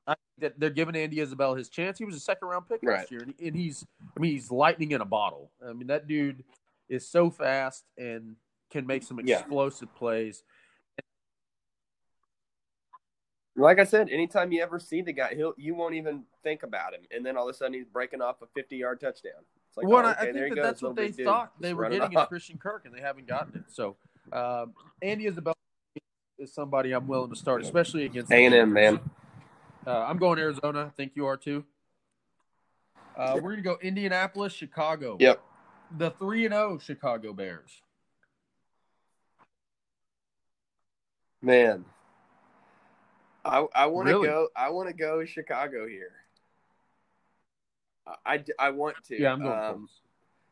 I 0.06 0.14
that 0.38 0.58
they're 0.58 0.70
giving 0.70 0.96
Andy 0.96 1.20
Isabella 1.20 1.56
his 1.56 1.68
chance. 1.68 1.98
He 1.98 2.04
was 2.04 2.16
a 2.16 2.20
second 2.20 2.48
round 2.48 2.68
pick 2.68 2.80
right. 2.82 2.98
last 2.98 3.10
year, 3.10 3.20
and, 3.20 3.34
and 3.40 3.54
he's 3.54 3.84
I 4.16 4.20
mean 4.20 4.32
he's 4.32 4.50
lightning 4.50 4.92
in 4.92 5.00
a 5.00 5.06
bottle. 5.06 5.50
I 5.64 5.72
mean 5.72 5.88
that 5.88 6.08
dude 6.08 6.42
is 6.88 7.06
so 7.06 7.30
fast 7.30 7.84
and 7.96 8.34
can 8.70 8.86
make 8.86 9.02
some 9.02 9.18
explosive 9.18 9.88
yeah. 9.92 9.98
plays. 9.98 10.42
Like 13.58 13.80
I 13.80 13.84
said, 13.84 14.08
anytime 14.08 14.52
you 14.52 14.62
ever 14.62 14.78
see 14.78 15.02
the 15.02 15.12
guy, 15.12 15.34
he'll 15.34 15.52
you 15.56 15.74
won't 15.74 15.94
even 15.94 16.22
think 16.44 16.62
about 16.62 16.94
him, 16.94 17.00
and 17.10 17.26
then 17.26 17.36
all 17.36 17.48
of 17.48 17.54
a 17.54 17.58
sudden 17.58 17.74
he's 17.74 17.86
breaking 17.86 18.22
off 18.22 18.36
a 18.40 18.46
fifty-yard 18.54 19.00
touchdown. 19.00 19.32
It's 19.68 19.76
like, 19.76 19.86
well, 19.86 20.06
oh, 20.06 20.10
okay, 20.10 20.30
I 20.30 20.32
think 20.32 20.54
that 20.54 20.62
that's 20.62 20.80
what 20.80 20.94
they 20.94 21.10
thought 21.10 21.52
they 21.60 21.74
were 21.74 21.88
getting 21.90 22.12
in 22.12 22.26
Christian 22.26 22.56
Kirk, 22.56 22.84
and 22.86 22.94
they 22.94 23.00
haven't 23.00 23.26
gotten 23.26 23.56
it. 23.56 23.64
So 23.68 23.96
uh, 24.32 24.66
Andy 25.02 25.26
Isabella 25.26 25.56
is 26.38 26.54
somebody 26.54 26.92
I'm 26.92 27.08
willing 27.08 27.30
to 27.30 27.36
start, 27.36 27.62
especially 27.62 28.04
against 28.04 28.30
A 28.30 28.46
and 28.46 28.54
M. 28.54 28.72
Man, 28.72 29.00
uh, 29.86 30.04
I'm 30.04 30.18
going 30.18 30.38
Arizona. 30.38 30.86
I 30.86 30.90
think 30.90 31.12
you 31.16 31.26
are 31.26 31.36
too. 31.36 31.64
Uh, 33.16 33.40
we're 33.42 33.50
gonna 33.50 33.62
go 33.62 33.78
Indianapolis, 33.82 34.52
Chicago. 34.52 35.16
Yep. 35.18 35.42
The 35.96 36.10
three 36.12 36.44
and 36.44 36.54
zero 36.54 36.74
oh 36.74 36.78
Chicago 36.78 37.32
Bears. 37.32 37.82
Man, 41.42 41.84
I 43.48 43.66
I 43.74 43.86
want 43.86 44.08
to 44.08 44.14
really? 44.14 44.28
go. 44.28 44.48
I 44.56 44.70
want 44.70 44.88
to 44.88 44.94
go 44.94 45.24
Chicago 45.24 45.86
here. 45.86 46.12
I, 48.24 48.42
I 48.58 48.70
want 48.70 48.96
to. 49.08 49.20
Yeah, 49.20 49.32
I'm 49.32 49.40
going 49.40 49.58
um, 49.58 49.74
Colts. 49.74 49.92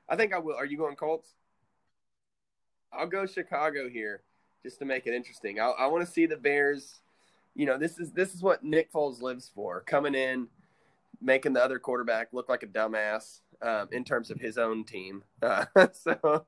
I 0.09 0.17
think 0.17 0.33
I 0.33 0.39
will. 0.39 0.57
Are 0.57 0.67
you 0.67 0.77
going 0.77 0.97
Colts? 0.97 1.35
I'll 2.93 3.07
go 3.07 3.27
Chicago 3.27 3.89
here 3.89 4.23
just 4.63 4.79
to 4.79 4.85
make 4.85 5.07
it 5.07 5.15
interesting. 5.15 5.61
I, 5.61 5.69
I 5.69 5.87
want 5.87 6.05
to 6.07 6.11
see 6.11 6.27
the 6.27 6.37
Bears. 6.37 7.01
You 7.55 7.67
know, 7.67 7.79
this 7.79 7.99
is 7.99 8.13
this 8.13 8.35
is 8.35 8.43
what 8.43 8.65
Nick 8.65 8.93
Foles 8.93 9.23
lives 9.23 9.51
for: 9.55 9.81
coming 9.83 10.15
in, 10.15 10.49
making 11.21 11.55
the 11.55 11.65
other 11.65 11.79
quarterback 11.79 12.29
look 12.33 12.49
like 12.49 12.63
a 12.63 12.67
dumbass 12.67 13.41
um, 13.63 13.89
in 13.93 14.05
terms 14.05 14.31
of 14.31 14.41
his 14.41 14.59
own 14.59 14.85
team. 14.85 15.23
Uh, 15.43 15.65
so 15.93 16.45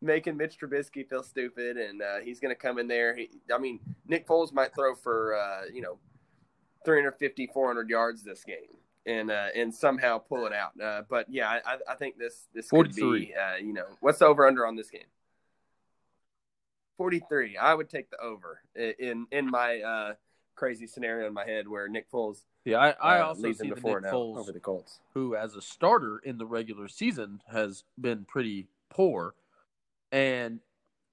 making 0.00 0.36
Mitch 0.36 0.58
Trubisky 0.58 1.08
feel 1.08 1.22
stupid, 1.22 1.76
and 1.76 2.02
uh, 2.02 2.18
he's 2.18 2.40
going 2.40 2.52
to 2.52 2.60
come 2.60 2.78
in 2.78 2.88
there. 2.88 3.14
He, 3.14 3.30
I 3.54 3.58
mean, 3.58 3.78
Nick 4.08 4.26
Foles 4.26 4.52
might 4.52 4.74
throw 4.74 4.94
for 4.94 5.36
uh, 5.36 5.66
you 5.72 5.82
know 5.82 5.98
350, 6.84 7.48
400 7.52 7.88
yards 7.88 8.24
this 8.24 8.42
game. 8.42 8.76
And 9.06 9.30
uh, 9.30 9.48
and 9.54 9.72
somehow 9.74 10.18
pull 10.18 10.46
it 10.46 10.52
out, 10.52 10.78
uh, 10.80 11.02
but 11.08 11.26
yeah, 11.30 11.60
I, 11.64 11.76
I 11.88 11.94
think 11.94 12.18
this 12.18 12.48
this 12.52 12.68
could 12.68 12.94
be 12.94 13.34
uh, 13.34 13.56
you 13.56 13.72
know 13.72 13.86
what's 14.00 14.18
the 14.18 14.26
over 14.26 14.46
under 14.46 14.66
on 14.66 14.76
this 14.76 14.90
game? 14.90 15.06
43. 16.98 17.56
I 17.56 17.72
would 17.72 17.88
take 17.88 18.10
the 18.10 18.20
over 18.20 18.60
in 18.74 19.26
in 19.30 19.50
my 19.50 19.80
uh, 19.80 20.14
crazy 20.54 20.86
scenario 20.86 21.26
in 21.26 21.34
my 21.34 21.44
head 21.44 21.68
where 21.68 21.88
Nick 21.88 22.10
Foles. 22.10 22.44
Yeah, 22.64 22.78
I, 22.78 23.16
I 23.16 23.20
uh, 23.20 23.26
also 23.28 23.52
see 23.52 23.68
the 23.68 23.74
Nick 23.74 23.82
Foles 23.82 24.36
over 24.36 24.52
the 24.52 24.60
Colts, 24.60 25.00
who 25.14 25.34
as 25.34 25.56
a 25.56 25.62
starter 25.62 26.18
in 26.24 26.38
the 26.38 26.46
regular 26.46 26.88
season 26.88 27.40
has 27.50 27.84
been 28.00 28.24
pretty 28.24 28.66
poor, 28.90 29.34
and 30.12 30.60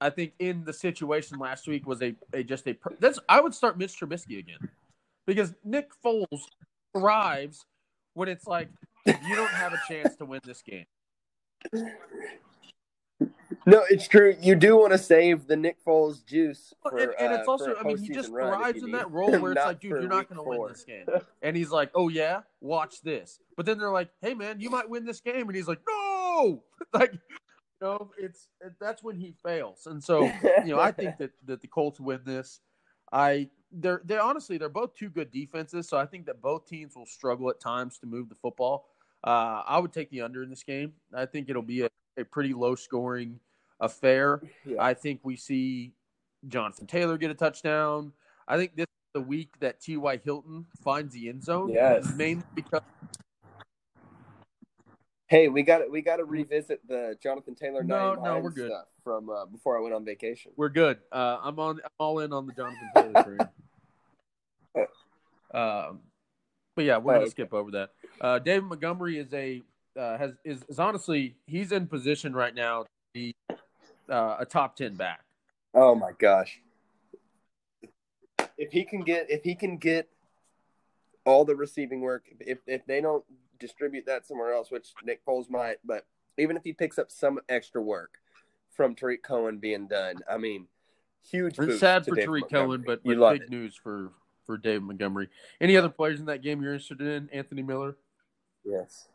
I 0.00 0.10
think 0.10 0.32
in 0.38 0.64
the 0.64 0.72
situation 0.72 1.38
last 1.38 1.66
week 1.66 1.86
was 1.86 2.02
a, 2.02 2.14
a 2.32 2.42
just 2.42 2.66
a 2.66 2.76
that's 3.00 3.18
I 3.28 3.40
would 3.40 3.54
start 3.54 3.78
Mitch 3.78 3.98
Trubisky 3.98 4.38
again 4.38 4.68
because 5.26 5.54
Nick 5.64 5.90
Foles 6.04 6.42
thrives 6.96 7.64
when 8.14 8.28
it's 8.28 8.46
like 8.46 8.68
you 9.06 9.36
don't 9.36 9.50
have 9.50 9.72
a 9.72 9.80
chance 9.88 10.16
to 10.16 10.24
win 10.24 10.40
this 10.44 10.62
game. 10.62 10.86
No, 13.68 13.84
it's 13.90 14.08
true. 14.08 14.34
You 14.40 14.54
do 14.54 14.78
want 14.78 14.92
to 14.92 14.98
save 14.98 15.46
the 15.46 15.54
Nick 15.54 15.84
Foles 15.84 16.24
juice, 16.24 16.72
for, 16.82 16.96
and, 16.96 17.12
and, 17.20 17.34
it's 17.34 17.46
uh, 17.46 17.50
also. 17.50 17.74
I 17.76 17.82
mean, 17.82 17.98
he 17.98 18.08
just 18.08 18.30
thrives 18.30 18.82
in 18.82 18.92
that 18.92 19.10
role 19.10 19.30
where 19.40 19.52
it's 19.52 19.62
like, 19.62 19.80
dude, 19.80 19.90
you're 19.90 20.08
not 20.08 20.26
going 20.26 20.42
to 20.42 20.42
win 20.42 20.68
this 20.70 20.84
game, 20.84 21.04
and 21.42 21.54
he's 21.54 21.70
like, 21.70 21.90
oh 21.94 22.08
yeah, 22.08 22.40
watch 22.62 23.02
this. 23.02 23.40
But 23.58 23.66
then 23.66 23.78
they're 23.78 23.90
like, 23.90 24.08
hey 24.22 24.32
man, 24.32 24.58
you 24.58 24.70
might 24.70 24.88
win 24.88 25.04
this 25.04 25.20
game, 25.20 25.48
and 25.48 25.54
he's 25.54 25.68
like, 25.68 25.80
no, 25.86 26.62
like, 26.94 27.12
you 27.12 27.18
know, 27.82 28.10
it's 28.18 28.48
that's 28.80 29.02
when 29.02 29.16
he 29.16 29.34
fails. 29.44 29.86
And 29.86 30.02
so, 30.02 30.24
you 30.64 30.72
know, 30.72 30.80
I 30.80 30.90
think 30.90 31.18
that 31.18 31.32
that 31.44 31.60
the 31.60 31.68
Colts 31.68 32.00
win 32.00 32.20
this. 32.24 32.60
I 33.12 33.50
they're 33.70 34.00
they 34.02 34.16
honestly 34.16 34.56
they're 34.56 34.70
both 34.70 34.94
two 34.94 35.10
good 35.10 35.30
defenses, 35.30 35.86
so 35.86 35.98
I 35.98 36.06
think 36.06 36.24
that 36.24 36.40
both 36.40 36.66
teams 36.66 36.96
will 36.96 37.04
struggle 37.04 37.50
at 37.50 37.60
times 37.60 37.98
to 37.98 38.06
move 38.06 38.30
the 38.30 38.34
football. 38.36 38.86
Uh, 39.22 39.62
I 39.66 39.78
would 39.78 39.92
take 39.92 40.08
the 40.10 40.22
under 40.22 40.42
in 40.42 40.48
this 40.48 40.62
game. 40.62 40.94
I 41.14 41.26
think 41.26 41.50
it'll 41.50 41.60
be 41.60 41.82
a, 41.82 41.90
a 42.16 42.24
pretty 42.24 42.54
low 42.54 42.74
scoring 42.74 43.40
affair. 43.80 44.42
Yeah. 44.64 44.82
I 44.82 44.94
think 44.94 45.20
we 45.22 45.36
see 45.36 45.92
Jonathan 46.46 46.86
Taylor 46.86 47.18
get 47.18 47.30
a 47.30 47.34
touchdown. 47.34 48.12
I 48.46 48.56
think 48.56 48.76
this 48.76 48.84
is 48.84 49.10
the 49.14 49.20
week 49.20 49.58
that 49.60 49.80
T.Y. 49.80 50.18
Hilton 50.24 50.66
finds 50.82 51.14
the 51.14 51.28
end 51.28 51.42
zone. 51.42 51.70
Yes. 51.70 52.12
Mainly 52.16 52.44
because. 52.54 52.82
Hey, 55.26 55.48
we 55.48 55.62
got 55.62 55.90
we 55.90 56.00
got 56.00 56.16
to 56.16 56.24
revisit 56.24 56.80
the 56.88 57.14
Jonathan 57.22 57.54
Taylor 57.54 57.84
no, 57.84 58.14
no, 58.14 58.38
we're 58.38 58.48
good. 58.48 58.72
from 59.04 59.28
uh, 59.28 59.44
before 59.44 59.76
I 59.76 59.82
went 59.82 59.94
on 59.94 60.02
vacation. 60.02 60.52
We're 60.56 60.70
good. 60.70 60.98
Uh, 61.12 61.36
I'm 61.42 61.58
on. 61.58 61.80
I'm 61.84 61.90
all 61.98 62.20
in 62.20 62.32
on 62.32 62.46
the 62.46 62.54
Jonathan 62.54 62.88
Taylor 62.96 63.22
train. 64.74 64.86
um, 65.52 66.00
but 66.74 66.86
yeah, 66.86 66.96
we're 66.96 67.12
oh, 67.12 67.14
gonna 67.16 67.24
okay. 67.24 67.30
skip 67.30 67.52
over 67.52 67.70
that. 67.72 67.90
Uh, 68.22 68.38
David 68.38 68.64
Montgomery 68.64 69.18
is 69.18 69.34
a 69.34 69.60
uh, 69.98 70.16
has 70.16 70.32
is, 70.44 70.62
is 70.68 70.78
honestly 70.78 71.36
he's 71.46 71.72
in 71.72 71.86
position 71.86 72.32
right 72.32 72.54
now 72.54 72.84
to 72.84 72.88
be 73.12 73.34
uh, 74.08 74.36
a 74.38 74.46
top 74.46 74.76
ten 74.76 74.94
back. 74.94 75.24
Oh 75.74 75.94
my 75.94 76.12
gosh! 76.18 76.60
If 78.56 78.72
he 78.72 78.84
can 78.84 79.02
get 79.02 79.30
if 79.30 79.42
he 79.42 79.54
can 79.54 79.76
get 79.76 80.08
all 81.24 81.44
the 81.44 81.56
receiving 81.56 82.00
work, 82.00 82.24
if 82.40 82.58
if 82.66 82.84
they 82.86 83.00
don't 83.00 83.24
distribute 83.58 84.06
that 84.06 84.26
somewhere 84.26 84.52
else, 84.52 84.70
which 84.70 84.92
Nick 85.04 85.24
Foles 85.24 85.50
might, 85.50 85.78
but 85.84 86.06
even 86.38 86.56
if 86.56 86.64
he 86.64 86.72
picks 86.72 86.98
up 86.98 87.10
some 87.10 87.40
extra 87.48 87.82
work 87.82 88.18
from 88.70 88.94
Tarik 88.94 89.22
Cohen 89.22 89.58
being 89.58 89.86
done, 89.88 90.16
I 90.30 90.38
mean, 90.38 90.66
huge. 91.28 91.58
It's 91.58 91.80
sad 91.80 92.04
for 92.04 92.16
Tarik 92.16 92.48
Cohen, 92.48 92.82
but, 92.86 93.02
but 93.04 93.32
big 93.32 93.42
it. 93.42 93.50
news 93.50 93.74
for 93.74 94.12
for 94.46 94.56
Dave 94.56 94.82
Montgomery. 94.82 95.28
Any 95.60 95.76
other 95.76 95.90
players 95.90 96.20
in 96.20 96.26
that 96.26 96.42
game 96.42 96.62
you're 96.62 96.72
interested 96.72 97.00
in? 97.02 97.28
Anthony 97.32 97.62
Miller. 97.62 97.96
Yes. 98.64 99.08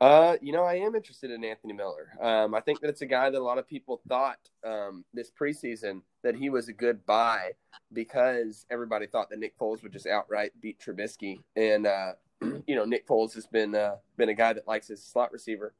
Uh, 0.00 0.36
you 0.40 0.50
know, 0.50 0.64
I 0.64 0.76
am 0.76 0.94
interested 0.94 1.30
in 1.30 1.44
Anthony 1.44 1.74
Miller. 1.74 2.12
Um, 2.22 2.54
I 2.54 2.60
think 2.60 2.80
that 2.80 2.88
it's 2.88 3.02
a 3.02 3.06
guy 3.06 3.28
that 3.28 3.38
a 3.38 3.44
lot 3.44 3.58
of 3.58 3.68
people 3.68 4.00
thought 4.08 4.38
um, 4.64 5.04
this 5.12 5.30
preseason 5.30 6.00
that 6.22 6.34
he 6.34 6.48
was 6.48 6.68
a 6.68 6.72
good 6.72 7.04
buy 7.04 7.50
because 7.92 8.64
everybody 8.70 9.06
thought 9.06 9.28
that 9.28 9.38
Nick 9.38 9.58
Foles 9.58 9.82
would 9.82 9.92
just 9.92 10.06
outright 10.06 10.52
beat 10.62 10.80
Trubisky, 10.80 11.40
and 11.54 11.86
uh, 11.86 12.12
you 12.66 12.76
know 12.76 12.86
Nick 12.86 13.06
Foles 13.06 13.34
has 13.34 13.46
been 13.46 13.74
uh, 13.74 13.96
been 14.16 14.30
a 14.30 14.34
guy 14.34 14.54
that 14.54 14.66
likes 14.66 14.88
his 14.88 15.04
slot 15.04 15.32
receiver. 15.32 15.74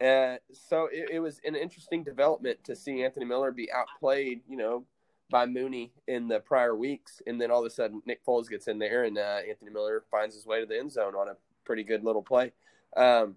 Uh, 0.00 0.36
so 0.52 0.88
it, 0.92 1.08
it, 1.14 1.20
was 1.20 1.40
an 1.44 1.56
interesting 1.56 2.04
development 2.04 2.62
to 2.62 2.76
see 2.76 3.02
Anthony 3.02 3.24
Miller 3.24 3.50
be 3.50 3.72
outplayed, 3.72 4.42
you 4.46 4.56
know, 4.56 4.84
by 5.30 5.46
Mooney 5.46 5.90
in 6.06 6.28
the 6.28 6.38
prior 6.38 6.76
weeks, 6.76 7.22
and 7.26 7.40
then 7.40 7.50
all 7.50 7.60
of 7.60 7.66
a 7.66 7.70
sudden 7.70 8.02
Nick 8.06 8.24
Foles 8.24 8.48
gets 8.48 8.68
in 8.68 8.78
there, 8.78 9.04
and 9.04 9.18
uh, 9.18 9.38
Anthony 9.48 9.72
Miller 9.72 10.04
finds 10.10 10.36
his 10.36 10.46
way 10.46 10.60
to 10.60 10.66
the 10.66 10.78
end 10.78 10.92
zone 10.92 11.14
on 11.16 11.28
a 11.28 11.36
pretty 11.64 11.82
good 11.82 12.04
little 12.04 12.22
play. 12.22 12.52
Um, 12.96 13.36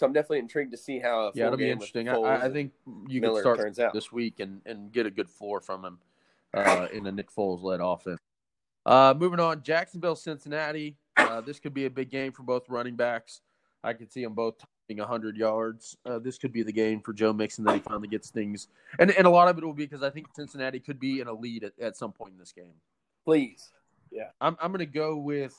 so 0.00 0.06
I'm 0.06 0.14
definitely 0.14 0.38
intrigued 0.38 0.72
to 0.72 0.78
see 0.78 0.98
how. 0.98 1.30
yeah, 1.34 1.44
it'll 1.44 1.58
be 1.58 1.70
interesting. 1.70 2.08
I, 2.08 2.46
I, 2.46 2.50
think 2.50 2.72
you 3.06 3.20
Miller 3.20 3.34
can 3.34 3.42
start 3.42 3.58
turns 3.58 3.78
out. 3.78 3.92
this 3.92 4.10
week 4.10 4.40
and, 4.40 4.62
and 4.64 4.90
get 4.90 5.04
a 5.04 5.10
good 5.10 5.28
floor 5.28 5.60
from 5.60 5.84
him 5.84 5.98
uh, 6.54 6.88
in 6.90 7.04
the 7.04 7.12
Nick 7.12 7.30
Foles 7.30 7.62
led 7.62 7.80
offense. 7.82 8.18
Uh, 8.86 9.12
moving 9.14 9.40
on, 9.40 9.62
Jacksonville, 9.62 10.16
Cincinnati. 10.16 10.96
Uh, 11.18 11.42
this 11.42 11.60
could 11.60 11.74
be 11.74 11.84
a 11.84 11.90
big 11.90 12.08
game 12.08 12.32
for 12.32 12.44
both 12.44 12.66
running 12.70 12.96
backs. 12.96 13.42
I 13.84 13.92
could 13.92 14.10
see 14.10 14.24
them 14.24 14.32
both 14.32 14.56
topping 14.56 14.96
100 14.96 15.36
yards. 15.36 15.98
Uh, 16.06 16.18
this 16.18 16.38
could 16.38 16.50
be 16.52 16.62
the 16.62 16.72
game 16.72 17.02
for 17.02 17.12
Joe 17.12 17.34
Mixon 17.34 17.64
that 17.64 17.74
he 17.74 17.80
finally 17.80 18.08
gets 18.08 18.30
things. 18.30 18.68
And, 18.98 19.10
and 19.10 19.26
a 19.26 19.30
lot 19.30 19.48
of 19.48 19.58
it 19.58 19.64
will 19.64 19.74
be 19.74 19.84
because 19.84 20.02
I 20.02 20.08
think 20.08 20.28
Cincinnati 20.34 20.80
could 20.80 20.98
be 20.98 21.20
in 21.20 21.26
a 21.26 21.32
lead 21.34 21.64
at, 21.64 21.72
at 21.78 21.94
some 21.98 22.12
point 22.12 22.32
in 22.32 22.38
this 22.38 22.52
game. 22.52 22.72
Please. 23.26 23.70
Yeah. 24.10 24.30
I'm, 24.40 24.56
I'm 24.62 24.72
going 24.72 24.78
to 24.78 24.86
go 24.86 25.18
with. 25.18 25.54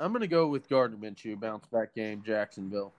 I'm 0.00 0.12
going 0.12 0.20
to 0.20 0.28
go 0.28 0.46
with 0.46 0.68
Gardner 0.68 0.96
Minshew, 0.96 1.38
bounce 1.38 1.66
back 1.66 1.94
game, 1.94 2.22
Jacksonville. 2.24 2.92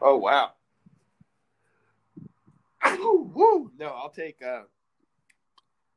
Oh, 0.00 0.16
wow. 0.16 0.52
Woo, 2.98 3.70
No, 3.78 3.88
I'll 3.88 4.10
take 4.10 4.40
uh, 4.42 4.62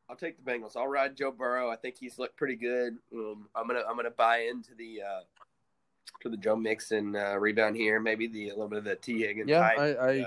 I'll 0.10 0.16
take 0.16 0.44
the 0.44 0.52
Bengals. 0.52 0.76
I'll 0.76 0.88
ride 0.88 1.16
Joe 1.16 1.32
Burrow. 1.32 1.70
I 1.70 1.76
think 1.76 1.96
he's 2.00 2.18
looked 2.18 2.36
pretty 2.36 2.56
good. 2.56 2.98
Um, 3.14 3.48
I'm 3.56 3.68
gonna 3.68 3.84
I'm 3.88 3.96
gonna 3.96 4.10
buy 4.10 4.40
into 4.40 4.74
the 4.76 5.02
uh, 5.04 5.22
to 6.22 6.30
the 6.30 6.38
Joe 6.38 6.56
Mixon 6.56 7.16
uh, 7.16 7.36
rebound 7.36 7.76
here. 7.76 8.00
Maybe 8.00 8.28
the 8.28 8.50
a 8.50 8.54
little 8.54 8.68
bit 8.68 8.80
of 8.80 8.84
the 8.86 8.96
Tee 8.96 9.22
Higgins. 9.22 9.50
Yeah, 9.50 9.62
I 9.62 9.86
I, 9.86 10.20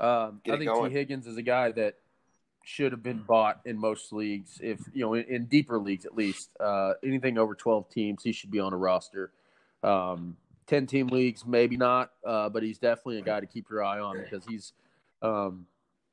uh, 0.00 0.28
um, 0.28 0.40
I 0.46 0.56
think 0.56 0.70
Tee 0.70 0.90
Higgins 0.90 1.26
is 1.26 1.36
a 1.36 1.42
guy 1.42 1.72
that 1.72 1.96
should 2.68 2.92
have 2.92 3.02
been 3.02 3.22
bought 3.22 3.60
in 3.64 3.78
most 3.78 4.12
leagues. 4.12 4.60
If 4.62 4.80
you 4.92 5.00
know, 5.00 5.14
in, 5.14 5.24
in 5.24 5.44
deeper 5.46 5.78
leagues 5.78 6.04
at 6.04 6.14
least, 6.14 6.50
uh, 6.60 6.92
anything 7.02 7.38
over 7.38 7.54
12 7.54 7.88
teams, 7.88 8.22
he 8.22 8.30
should 8.30 8.50
be 8.50 8.60
on 8.60 8.74
a 8.74 8.76
roster. 8.76 9.32
Um, 9.82 10.36
10 10.66 10.86
team 10.86 11.06
leagues, 11.06 11.46
maybe 11.46 11.78
not, 11.78 12.10
uh, 12.26 12.50
but 12.50 12.62
he's 12.62 12.76
definitely 12.76 13.18
a 13.18 13.22
guy 13.22 13.40
to 13.40 13.46
keep 13.46 13.70
your 13.70 13.82
eye 13.82 14.00
on 14.00 14.18
because 14.18 14.44
he's 14.46 14.74
um, 15.22 15.66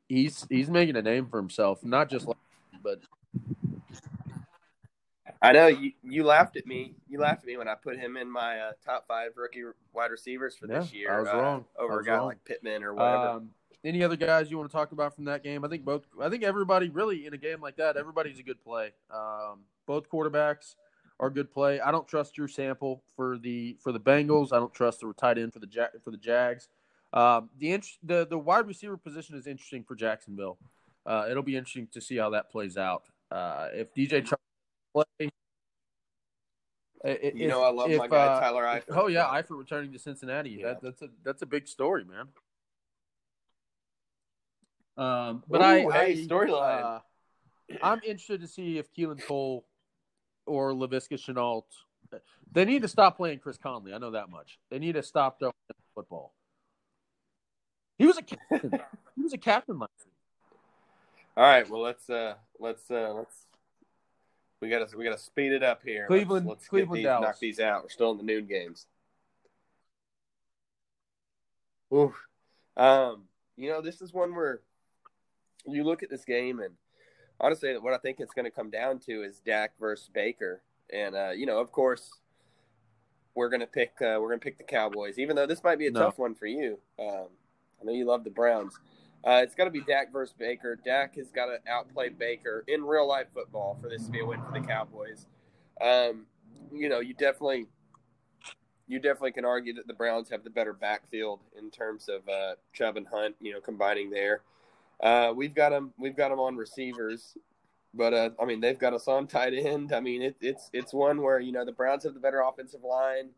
he's 0.08 0.48
he's 0.50 0.70
making 0.70 0.96
a 0.96 1.02
name 1.02 1.28
for 1.28 1.38
himself, 1.38 1.84
not 1.84 2.10
just 2.10 2.26
like, 2.26 2.38
but 2.82 3.02
I 5.42 5.52
know 5.52 5.68
you, 5.68 5.92
you 6.04 6.24
laughed 6.24 6.56
at 6.56 6.66
me. 6.66 6.96
You 7.10 7.20
laughed 7.20 7.42
at 7.42 7.48
me 7.48 7.58
when 7.58 7.68
I 7.68 7.76
put 7.76 7.98
him 7.98 8.16
in 8.16 8.32
my 8.32 8.60
uh, 8.60 8.72
top 8.84 9.10
five 9.10 9.32
rookie 9.36 9.64
wide 9.92 10.10
receivers 10.12 10.56
for 10.56 10.68
yeah, 10.68 10.80
this 10.80 10.94
year. 10.94 11.14
I 11.14 11.20
was 11.20 11.28
uh, 11.28 11.36
wrong 11.36 11.66
over 11.78 11.98
was 11.98 12.06
a 12.06 12.10
guy 12.10 12.16
wrong. 12.16 12.28
like 12.28 12.46
Pittman 12.46 12.82
or 12.82 12.94
whatever. 12.94 13.28
Um, 13.28 13.50
any 13.86 14.04
other 14.04 14.16
guys 14.16 14.50
you 14.50 14.58
want 14.58 14.70
to 14.70 14.76
talk 14.76 14.92
about 14.92 15.16
from 15.16 15.26
that 15.26 15.44
game? 15.44 15.64
I 15.64 15.68
think 15.68 15.86
both. 15.86 16.06
I 16.22 16.30
think 16.30 16.44
everybody 16.44 16.90
really 16.90 17.26
in 17.26 17.34
a 17.34 17.38
game 17.38 17.62
like 17.62 17.78
that, 17.78 17.98
everybody's 17.98 18.40
a 18.40 18.44
good 18.44 18.62
play. 18.64 18.94
Um, 19.14 19.62
both 19.86 20.10
quarterbacks 20.10 20.76
are 21.20 21.30
good 21.30 21.52
play. 21.52 21.80
I 21.80 21.92
don't 21.92 22.08
trust 22.08 22.34
Drew 22.34 22.48
Sample 22.48 23.04
for 23.16 23.38
the 23.38 23.78
for 23.82 23.92
the 23.92 24.00
Bengals. 24.00 24.52
I 24.52 24.58
don't 24.58 24.74
trust 24.74 25.02
the 25.02 25.14
tight 25.14 25.38
end 25.38 25.54
for 25.54 25.60
the 25.60 25.90
for 26.04 26.12
the 26.12 26.18
Jags. 26.18 26.68
Um, 27.14 27.50
the, 27.58 27.82
the 28.04 28.28
the 28.28 28.38
wide 28.38 28.68
receiver 28.68 28.98
position 28.98 29.38
is 29.38 29.48
interesting 29.48 29.84
for 29.84 29.96
Jacksonville. 29.96 30.58
Uh, 31.06 31.28
it'll 31.30 31.44
be 31.44 31.56
interesting 31.56 31.88
to 31.94 32.02
see 32.02 32.18
how 32.18 32.32
that 32.32 32.52
plays 32.52 32.78
out. 32.78 33.04
Uh, 33.32 33.68
if 33.74 33.94
DJ 33.94 34.26
Chark 34.26 34.36
play, 34.94 35.30
if, 37.06 37.36
you 37.36 37.48
know 37.48 37.64
I 37.64 37.70
love 37.70 37.92
if, 37.92 38.00
my 38.00 38.08
guy 38.08 38.26
uh, 38.26 38.40
Tyler 38.40 38.64
Eifert. 38.64 38.98
oh 38.98 39.08
yeah, 39.08 39.26
Eifert 39.26 39.58
returning 39.58 39.94
to 39.94 40.00
Cincinnati. 40.00 40.58
Yeah. 40.60 40.70
That, 40.70 40.82
that's 40.82 41.02
a 41.04 41.10
that's 41.24 41.42
a 41.44 41.46
big 41.46 41.68
story, 41.68 42.04
man. 42.04 42.28
Um, 44.98 45.44
but 45.50 45.62
Ooh, 45.62 45.92
I, 45.92 46.06
hey, 46.06 46.28
storyline. 46.28 46.84
Uh, 46.84 47.00
I'm 47.82 48.00
interested 48.06 48.42
to 48.42 48.48
see 48.48 48.78
if 48.78 48.94
Keelan 48.94 49.26
Cole 49.26 49.66
or 50.46 50.72
Laviska 50.72 51.14
Shenault. 51.14 51.64
They 52.52 52.66
need 52.66 52.84
to 52.84 52.88
stop 52.88 53.18
playing 53.18 53.40
Chris 53.40 53.58
Conley. 53.58 53.94
I 53.94 53.98
know 53.98 54.12
that 54.12 54.30
much. 54.30 54.60
They 54.70 54.80
need 54.80 54.94
to 54.94 55.04
stop 55.04 55.40
throwing 55.40 55.54
football. 55.94 56.34
He 57.98 58.06
was 58.06 58.18
a 58.18 58.22
captain. 58.22 58.80
he 59.16 59.24
was 59.24 59.34
a 59.34 59.38
captain 59.38 59.80
last 59.80 59.92
year. 60.06 60.12
All 61.38 61.44
right, 61.44 61.70
well 61.70 61.82
let's 61.82 62.10
uh 62.10 62.36
let's 62.60 62.90
uh 62.90 63.14
let's 63.14 63.48
we 64.62 64.70
gotta 64.70 64.88
we 64.98 65.04
gotta 65.04 65.18
speed 65.18 65.52
it 65.52 65.64
up 65.64 65.82
here. 65.84 66.08
Cleveland, 66.08 66.46
let's, 66.46 66.60
let's 66.60 66.70
Cleveland, 66.70 67.00
these, 67.00 67.06
knock 67.06 67.40
these 67.40 67.60
out. 67.60 67.84
We're 67.84 67.90
still 67.90 68.12
in 68.12 68.18
the 68.18 68.24
noon 68.24 68.46
games. 68.46 68.86
Ooh, 71.94 72.14
um, 72.78 73.24
you 73.58 73.70
know 73.70 73.82
this 73.82 74.02
is 74.02 74.14
one 74.14 74.34
where 74.34 74.62
you 75.68 75.84
look 75.84 76.04
at 76.04 76.10
this 76.10 76.26
game 76.26 76.60
and 76.60 76.74
honestly, 77.40 77.78
what 77.78 77.94
I 77.94 77.98
think 77.98 78.20
it's 78.20 78.34
going 78.34 78.46
to 78.46 78.52
come 78.52 78.70
down 78.70 79.00
to 79.00 79.24
is 79.24 79.40
Dak 79.46 79.74
versus 79.80 80.10
Baker, 80.14 80.62
and 80.92 81.16
uh, 81.16 81.32
you 81.32 81.46
know, 81.46 81.60
of 81.60 81.72
course, 81.72 82.10
we're 83.34 83.50
gonna 83.50 83.68
pick 83.68 83.94
uh, 84.02 84.18
we're 84.20 84.30
gonna 84.30 84.40
pick 84.40 84.58
the 84.58 84.64
Cowboys, 84.64 85.20
even 85.20 85.36
though 85.36 85.46
this 85.46 85.64
might 85.64 85.78
be 85.78 85.88
a 85.88 85.92
no. 85.92 86.00
tough 86.02 86.18
one 86.18 86.36
for 86.36 86.48
you. 86.48 86.80
Um, 87.00 87.28
I 87.82 87.86
know 87.86 87.92
you 87.92 88.06
love 88.06 88.24
the 88.24 88.30
Browns. 88.30 88.80
Uh, 89.26 89.42
it's 89.44 89.56
got 89.56 89.66
to 89.66 89.72
be 89.72 89.82
Dak 89.82 90.14
versus 90.14 90.36
Baker. 90.38 90.78
Dak 90.86 91.16
has 91.16 91.32
got 91.32 91.48
to 91.48 91.58
outplay 91.68 92.10
Baker 92.10 92.64
in 92.68 92.84
real 92.84 93.08
life 93.08 93.26
football 93.34 93.76
for 93.82 93.90
this 93.90 94.06
to 94.06 94.12
be 94.12 94.20
a 94.20 94.26
win 94.26 94.40
for 94.44 94.52
the 94.52 94.66
Cowboys. 94.66 95.26
Um, 95.82 96.28
you 96.72 96.90
know, 96.90 97.00
you 97.00 97.16
definitely, 97.16 97.66
you 98.88 99.00
definitely 99.00 99.32
can 99.32 99.44
argue 99.44 99.74
that 99.74 99.88
the 99.88 99.96
Browns 99.96 100.30
have 100.30 100.44
the 100.44 100.52
better 100.52 100.74
backfield 100.74 101.40
in 101.58 101.72
terms 101.72 102.08
of 102.08 102.30
uh, 102.30 102.54
Chubb 102.72 102.98
and 102.98 103.08
Hunt. 103.08 103.36
You 103.42 103.54
know, 103.54 103.62
combining 103.62 104.12
there. 104.12 104.42
Uh, 105.02 105.34
we've 105.36 105.54
got 105.54 105.70
them. 105.70 105.94
We've 105.98 106.16
got 106.16 106.30
them 106.30 106.40
on 106.40 106.56
receivers, 106.56 107.38
but 107.94 108.14
uh, 108.14 108.30
I 108.42 108.46
mean, 108.46 108.62
they've 108.62 108.80
got 108.80 108.94
us 108.94 109.08
on 109.08 109.28
tight 109.28 109.54
end. 109.54 109.94
I 109.94 110.00
mean, 110.00 110.22
it, 110.22 110.36
it's 110.42 110.70
it's 110.74 110.94
one 110.94 111.22
where 111.22 111.40
you 111.40 111.52
know 111.52 111.66
the 111.66 111.72
Browns 111.72 112.04
have 112.04 112.14
the 112.14 112.20
better 112.20 112.42
offensive 112.42 112.84
line. 112.84 113.30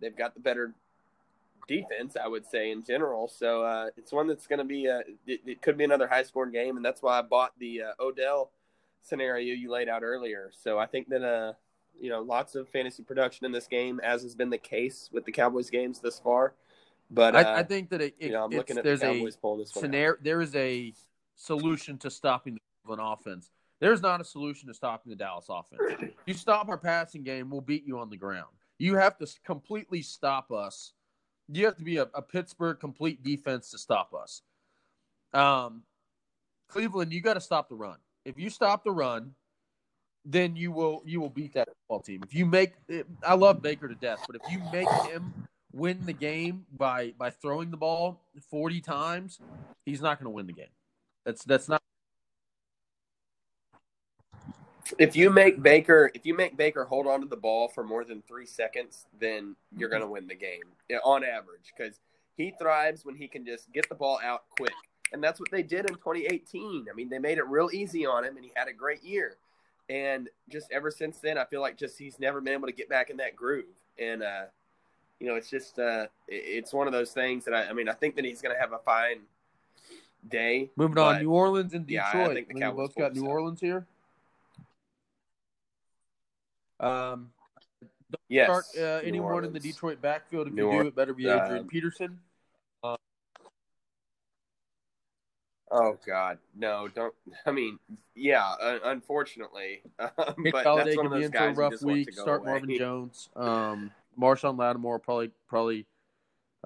They've 0.00 0.16
got 0.16 0.34
the 0.34 0.40
better 0.40 0.74
defense, 1.68 2.16
I 2.22 2.26
would 2.28 2.46
say 2.46 2.72
in 2.72 2.84
general. 2.84 3.28
So 3.28 3.62
uh, 3.62 3.90
it's 3.96 4.12
one 4.12 4.26
that's 4.26 4.46
going 4.46 4.58
to 4.58 4.64
be 4.64 4.86
a, 4.86 5.00
it, 5.26 5.40
it, 5.46 5.62
could 5.62 5.78
be 5.78 5.84
another 5.84 6.08
high 6.08 6.24
scoring 6.24 6.52
game, 6.52 6.76
and 6.76 6.84
that's 6.84 7.02
why 7.02 7.18
I 7.18 7.22
bought 7.22 7.52
the 7.58 7.82
uh, 7.82 8.02
Odell 8.02 8.50
scenario 9.00 9.54
you 9.54 9.70
laid 9.70 9.88
out 9.88 10.02
earlier. 10.02 10.50
So 10.52 10.78
I 10.78 10.86
think 10.86 11.08
that 11.10 11.22
uh, 11.22 11.52
you 12.00 12.10
know, 12.10 12.20
lots 12.20 12.54
of 12.54 12.68
fantasy 12.68 13.02
production 13.02 13.46
in 13.46 13.52
this 13.52 13.66
game, 13.66 14.00
as 14.02 14.22
has 14.22 14.34
been 14.34 14.50
the 14.50 14.58
case 14.58 15.08
with 15.12 15.24
the 15.24 15.32
Cowboys 15.32 15.70
games 15.70 16.00
thus 16.00 16.18
far. 16.18 16.54
But 17.12 17.36
I, 17.36 17.40
I 17.40 17.60
uh, 17.60 17.64
think 17.64 17.90
that 17.90 18.00
it, 18.00 18.14
it 18.18 18.26
you 18.26 18.32
know, 18.32 18.44
I'm 18.44 18.50
looking 18.50 18.78
at 18.78 18.84
there's 18.84 19.00
the 19.00 19.06
Cowboys 19.06 19.36
a 19.42 19.56
this 19.58 19.70
scenario. 19.70 20.16
There 20.22 20.40
is 20.40 20.54
a 20.56 20.94
solution 21.36 21.98
to 21.98 22.10
stopping 22.10 22.54
the 22.54 22.60
Cleveland 22.84 23.12
offense. 23.12 23.50
There's 23.80 24.00
not 24.00 24.20
a 24.20 24.24
solution 24.24 24.68
to 24.68 24.74
stopping 24.74 25.10
the 25.10 25.16
Dallas 25.16 25.46
offense. 25.48 26.12
you 26.26 26.34
stop 26.34 26.68
our 26.68 26.78
passing 26.78 27.22
game, 27.22 27.50
we'll 27.50 27.60
beat 27.60 27.86
you 27.86 27.98
on 27.98 28.10
the 28.10 28.16
ground. 28.16 28.48
You 28.78 28.94
have 28.94 29.18
to 29.18 29.26
completely 29.44 30.02
stop 30.02 30.50
us 30.50 30.94
you 31.48 31.64
have 31.64 31.76
to 31.76 31.84
be 31.84 31.98
a, 31.98 32.08
a 32.14 32.22
Pittsburgh 32.22 32.78
complete 32.78 33.22
defense 33.22 33.70
to 33.70 33.78
stop 33.78 34.14
us. 34.14 34.42
Um, 35.32 35.82
Cleveland, 36.68 37.12
you 37.12 37.20
got 37.20 37.34
to 37.34 37.40
stop 37.40 37.68
the 37.68 37.74
run. 37.74 37.98
If 38.24 38.38
you 38.38 38.50
stop 38.50 38.84
the 38.84 38.92
run, 38.92 39.34
then 40.24 40.54
you 40.54 40.70
will 40.70 41.02
you 41.04 41.20
will 41.20 41.30
beat 41.30 41.54
that 41.54 41.68
football 41.68 42.00
team. 42.00 42.22
If 42.22 42.34
you 42.34 42.46
make, 42.46 42.74
I 43.26 43.34
love 43.34 43.60
Baker 43.60 43.88
to 43.88 43.94
death, 43.94 44.24
but 44.26 44.36
if 44.36 44.52
you 44.52 44.60
make 44.72 44.88
him 45.10 45.48
win 45.72 46.04
the 46.04 46.12
game 46.12 46.66
by 46.76 47.14
by 47.18 47.30
throwing 47.30 47.70
the 47.70 47.76
ball 47.76 48.20
forty 48.50 48.80
times, 48.80 49.40
he's 49.84 50.00
not 50.00 50.18
going 50.18 50.26
to 50.26 50.30
win 50.30 50.46
the 50.46 50.52
game. 50.52 50.66
That's 51.24 51.44
that's 51.44 51.68
not 51.68 51.82
if 54.98 55.16
you 55.16 55.30
make 55.30 55.62
Baker 55.62 56.10
if 56.14 56.26
you 56.26 56.34
make 56.34 56.56
Baker 56.56 56.84
hold 56.84 57.06
on 57.06 57.20
to 57.20 57.26
the 57.26 57.36
ball 57.36 57.68
for 57.68 57.84
more 57.84 58.04
than 58.04 58.22
three 58.22 58.46
seconds, 58.46 59.06
then 59.18 59.56
you're 59.76 59.88
going 59.88 60.02
to 60.02 60.08
win 60.08 60.26
the 60.26 60.34
game 60.34 60.62
on 61.04 61.24
average 61.24 61.72
because 61.76 62.00
he 62.36 62.52
thrives 62.58 63.04
when 63.04 63.14
he 63.14 63.28
can 63.28 63.44
just 63.44 63.72
get 63.72 63.88
the 63.88 63.94
ball 63.94 64.18
out 64.24 64.44
quick, 64.58 64.74
and 65.12 65.22
that's 65.22 65.38
what 65.38 65.50
they 65.50 65.62
did 65.62 65.88
in 65.88 65.96
2018. 65.96 66.86
I 66.90 66.94
mean, 66.94 67.08
they 67.08 67.18
made 67.18 67.38
it 67.38 67.46
real 67.46 67.70
easy 67.72 68.06
on 68.06 68.24
him, 68.24 68.36
and 68.36 68.44
he 68.44 68.52
had 68.54 68.68
a 68.68 68.72
great 68.72 69.02
year. 69.02 69.36
And 69.88 70.28
just 70.48 70.70
ever 70.72 70.90
since 70.90 71.18
then, 71.18 71.36
I 71.36 71.44
feel 71.44 71.60
like 71.60 71.76
just 71.76 71.98
he's 71.98 72.18
never 72.18 72.40
been 72.40 72.54
able 72.54 72.68
to 72.68 72.72
get 72.72 72.88
back 72.88 73.10
in 73.10 73.18
that 73.18 73.36
groove. 73.36 73.64
And 73.98 74.22
uh, 74.22 74.44
you 75.22 75.28
know, 75.28 75.36
it's 75.36 75.48
just 75.48 75.78
uh, 75.78 76.08
it's 76.26 76.72
one 76.72 76.88
of 76.88 76.92
those 76.92 77.12
things 77.12 77.44
that 77.44 77.54
I, 77.54 77.68
I 77.68 77.72
mean, 77.72 77.88
I 77.88 77.92
think 77.92 78.16
that 78.16 78.24
he's 78.24 78.42
going 78.42 78.52
to 78.52 78.60
have 78.60 78.72
a 78.72 78.78
fine 78.78 79.20
day. 80.28 80.68
Moving 80.74 80.98
on, 80.98 81.22
New 81.22 81.30
Orleans 81.30 81.74
and 81.74 81.86
Detroit. 81.86 82.12
Yeah, 82.12 82.28
I 82.28 82.34
think 82.34 82.48
the 82.48 82.54
Cowboys 82.54 82.88
both 82.88 82.96
got 82.96 83.14
New 83.14 83.26
Orleans 83.26 83.60
here. 83.60 83.86
Um, 86.80 87.30
yes. 88.28 88.46
Start 88.46 88.64
uh, 88.76 89.06
anyone 89.06 89.44
in 89.44 89.52
the 89.52 89.60
Detroit 89.60 90.02
backfield. 90.02 90.48
If 90.48 90.54
New 90.54 90.72
you 90.72 90.82
do, 90.82 90.88
it 90.88 90.96
better 90.96 91.14
be 91.14 91.28
Adrian 91.28 91.66
uh, 91.66 91.68
Peterson. 91.68 92.18
Uh, 92.82 92.96
Oh 95.74 95.96
God, 96.06 96.36
no! 96.54 96.86
Don't. 96.88 97.14
I 97.46 97.50
mean, 97.50 97.78
yeah. 98.14 98.44
Uh, 98.60 98.78
unfortunately, 98.84 99.80
um, 99.98 100.08
but 100.18 100.36
Golladay 100.66 100.84
that's 100.84 100.96
one 100.98 101.06
of 101.06 101.12
be 101.12 101.20
those 101.20 101.26
in 101.26 101.32
for 101.32 101.38
a 101.38 101.48
guys 101.48 101.56
rough 101.56 101.82
week. 101.82 102.12
Start 102.12 102.42
away. 102.42 102.50
Marvin 102.50 102.76
Jones. 102.76 103.30
Um, 103.34 103.90
Marshon 104.20 104.58
Lattimore 104.58 104.98
probably 104.98 105.30
probably 105.48 105.86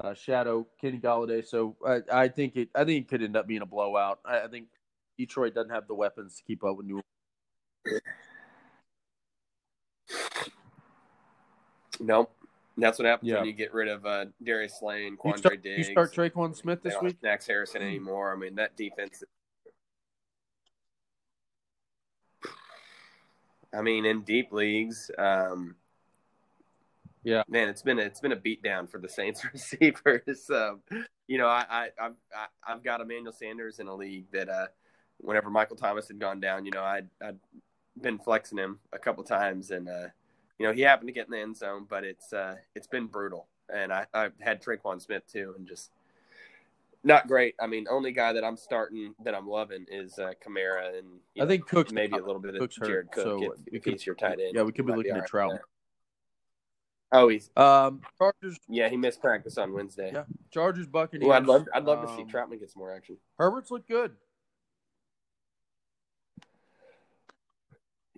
uh, 0.02 0.14
shadow 0.14 0.66
Kenny 0.80 0.98
Golladay. 0.98 1.46
So 1.46 1.76
I, 1.86 2.00
I 2.24 2.28
think 2.28 2.56
it 2.56 2.68
I 2.74 2.84
think 2.84 3.04
it 3.04 3.08
could 3.08 3.22
end 3.22 3.36
up 3.36 3.46
being 3.46 3.62
a 3.62 3.66
blowout. 3.66 4.20
I, 4.24 4.40
I 4.40 4.46
think 4.48 4.66
Detroit 5.18 5.54
doesn't 5.54 5.70
have 5.70 5.86
the 5.86 5.94
weapons 5.94 6.36
to 6.36 6.42
keep 6.42 6.62
up 6.64 6.76
with 6.76 6.86
New 6.86 7.00
Orleans. 7.86 8.02
Nope. 12.00 12.32
That's 12.78 12.98
what 12.98 13.06
happens 13.06 13.30
Yeah. 13.30 13.36
when 13.38 13.46
you 13.46 13.52
get 13.54 13.72
rid 13.72 13.88
of 13.88 14.04
uh, 14.04 14.26
Darius 14.42 14.78
Slane, 14.78 15.12
You 15.12 15.18
Quandre 15.18 15.38
start, 15.38 15.54
you 15.64 15.76
Diggs. 15.76 15.88
start 15.88 16.12
Tre'Quan 16.12 16.54
Smith 16.54 16.82
this 16.82 16.94
week. 17.00 17.16
Max 17.22 17.46
Harrison 17.46 17.80
anymore. 17.80 18.34
I 18.34 18.36
mean, 18.36 18.54
that 18.56 18.76
defense. 18.76 19.24
I 23.74 23.80
mean, 23.80 24.04
in 24.04 24.22
deep 24.22 24.52
leagues, 24.52 25.10
um, 25.18 25.74
Yeah. 27.26 27.42
man, 27.48 27.68
it's 27.68 27.82
been 27.82 27.98
a, 27.98 28.02
it's 28.02 28.20
been 28.20 28.30
a 28.30 28.36
beatdown 28.36 28.88
for 28.88 28.98
the 28.98 29.08
Saints 29.08 29.44
receivers. 29.52 30.48
Um, 30.48 30.80
you 31.26 31.38
know, 31.38 31.48
I, 31.48 31.64
I 31.68 31.88
I've 32.00 32.14
I, 32.34 32.72
I've 32.72 32.84
got 32.84 33.00
Emmanuel 33.00 33.32
Sanders 33.32 33.80
in 33.80 33.88
a 33.88 33.94
league 33.94 34.26
that 34.32 34.48
uh, 34.48 34.66
whenever 35.18 35.50
Michael 35.50 35.74
Thomas 35.74 36.06
had 36.06 36.20
gone 36.20 36.38
down, 36.38 36.64
you 36.64 36.70
know, 36.70 36.84
I'd 36.84 37.08
I'd 37.20 37.38
been 38.00 38.18
flexing 38.18 38.58
him 38.58 38.78
a 38.92 38.98
couple 38.98 39.24
times, 39.24 39.72
and 39.72 39.88
uh, 39.88 40.06
you 40.58 40.66
know, 40.66 40.72
he 40.72 40.82
happened 40.82 41.08
to 41.08 41.12
get 41.12 41.26
in 41.26 41.32
the 41.32 41.40
end 41.40 41.56
zone, 41.56 41.84
but 41.88 42.04
it's 42.04 42.32
uh, 42.32 42.56
it's 42.76 42.86
been 42.86 43.06
brutal. 43.06 43.48
And 43.74 43.92
I 43.92 44.06
I 44.14 44.28
had 44.38 44.62
Tre'Quan 44.62 45.02
Smith 45.02 45.24
too, 45.26 45.52
and 45.58 45.66
just 45.66 45.90
not 47.02 47.26
great. 47.26 47.56
I 47.60 47.66
mean, 47.66 47.86
only 47.90 48.12
guy 48.12 48.34
that 48.34 48.44
I'm 48.44 48.56
starting 48.56 49.16
that 49.24 49.34
I'm 49.34 49.48
loving 49.48 49.84
is 49.90 50.16
uh, 50.20 50.34
Kamara, 50.46 50.96
and 50.96 51.08
I 51.36 51.40
know, 51.40 51.46
think 51.48 51.66
Cook's 51.66 51.90
maybe 51.90 52.16
a 52.16 52.24
little 52.24 52.40
bit 52.40 52.54
of 52.54 52.60
Cook's 52.60 52.76
hurt, 52.76 52.86
Jared 52.86 53.10
Cook 53.10 53.24
so 53.24 53.42
if, 53.66 53.74
if 53.74 53.82
could- 53.82 54.06
your 54.06 54.14
tight 54.14 54.38
end. 54.38 54.52
yeah, 54.54 54.62
we 54.62 54.70
could 54.70 54.86
be 54.86 54.92
looking 54.92 55.10
at 55.10 55.22
right 55.22 55.28
Trout. 55.28 55.60
Oh, 57.12 57.28
he's 57.28 57.50
Um, 57.56 58.00
Chargers 58.18 58.58
yeah, 58.68 58.88
he 58.88 58.96
missed 58.96 59.20
practice 59.20 59.58
on 59.58 59.72
Wednesday. 59.72 60.10
Yeah. 60.12 60.24
Chargers 60.50 60.86
Buccaneers. 60.86 61.28
Ooh, 61.28 61.32
I'd 61.32 61.46
love 61.46 61.68
I'd 61.72 61.84
love 61.84 62.02
to 62.02 62.08
see 62.14 62.22
Um, 62.22 62.28
Trautman 62.28 62.58
get 62.58 62.70
some 62.70 62.80
more 62.80 62.92
action. 62.92 63.16
Herbert's 63.38 63.70
look 63.70 63.86
good. 63.86 64.16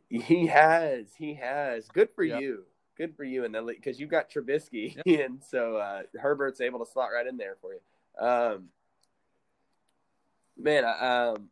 He 0.09 0.47
has, 0.47 1.15
he 1.17 1.35
has. 1.35 1.89
Good 1.89 2.09
for 2.15 2.25
Yeah. 2.25 2.39
you. 2.39 2.65
Good 2.97 3.15
for 3.15 3.25
you, 3.25 3.45
and 3.45 3.55
then 3.55 3.65
because 3.67 4.01
you've 4.01 4.11
got 4.11 4.29
Trubisky, 4.31 5.01
and 5.07 5.41
so 5.45 5.77
uh, 5.77 6.03
Herbert's 6.21 6.61
able 6.61 6.85
to 6.85 6.91
slot 6.91 7.11
right 7.15 7.27
in 7.27 7.37
there 7.37 7.57
for 7.61 7.73
you. 7.75 7.81
Um, 8.27 8.71
man, 10.57 10.85
I, 10.85 11.29
um, 11.29 11.49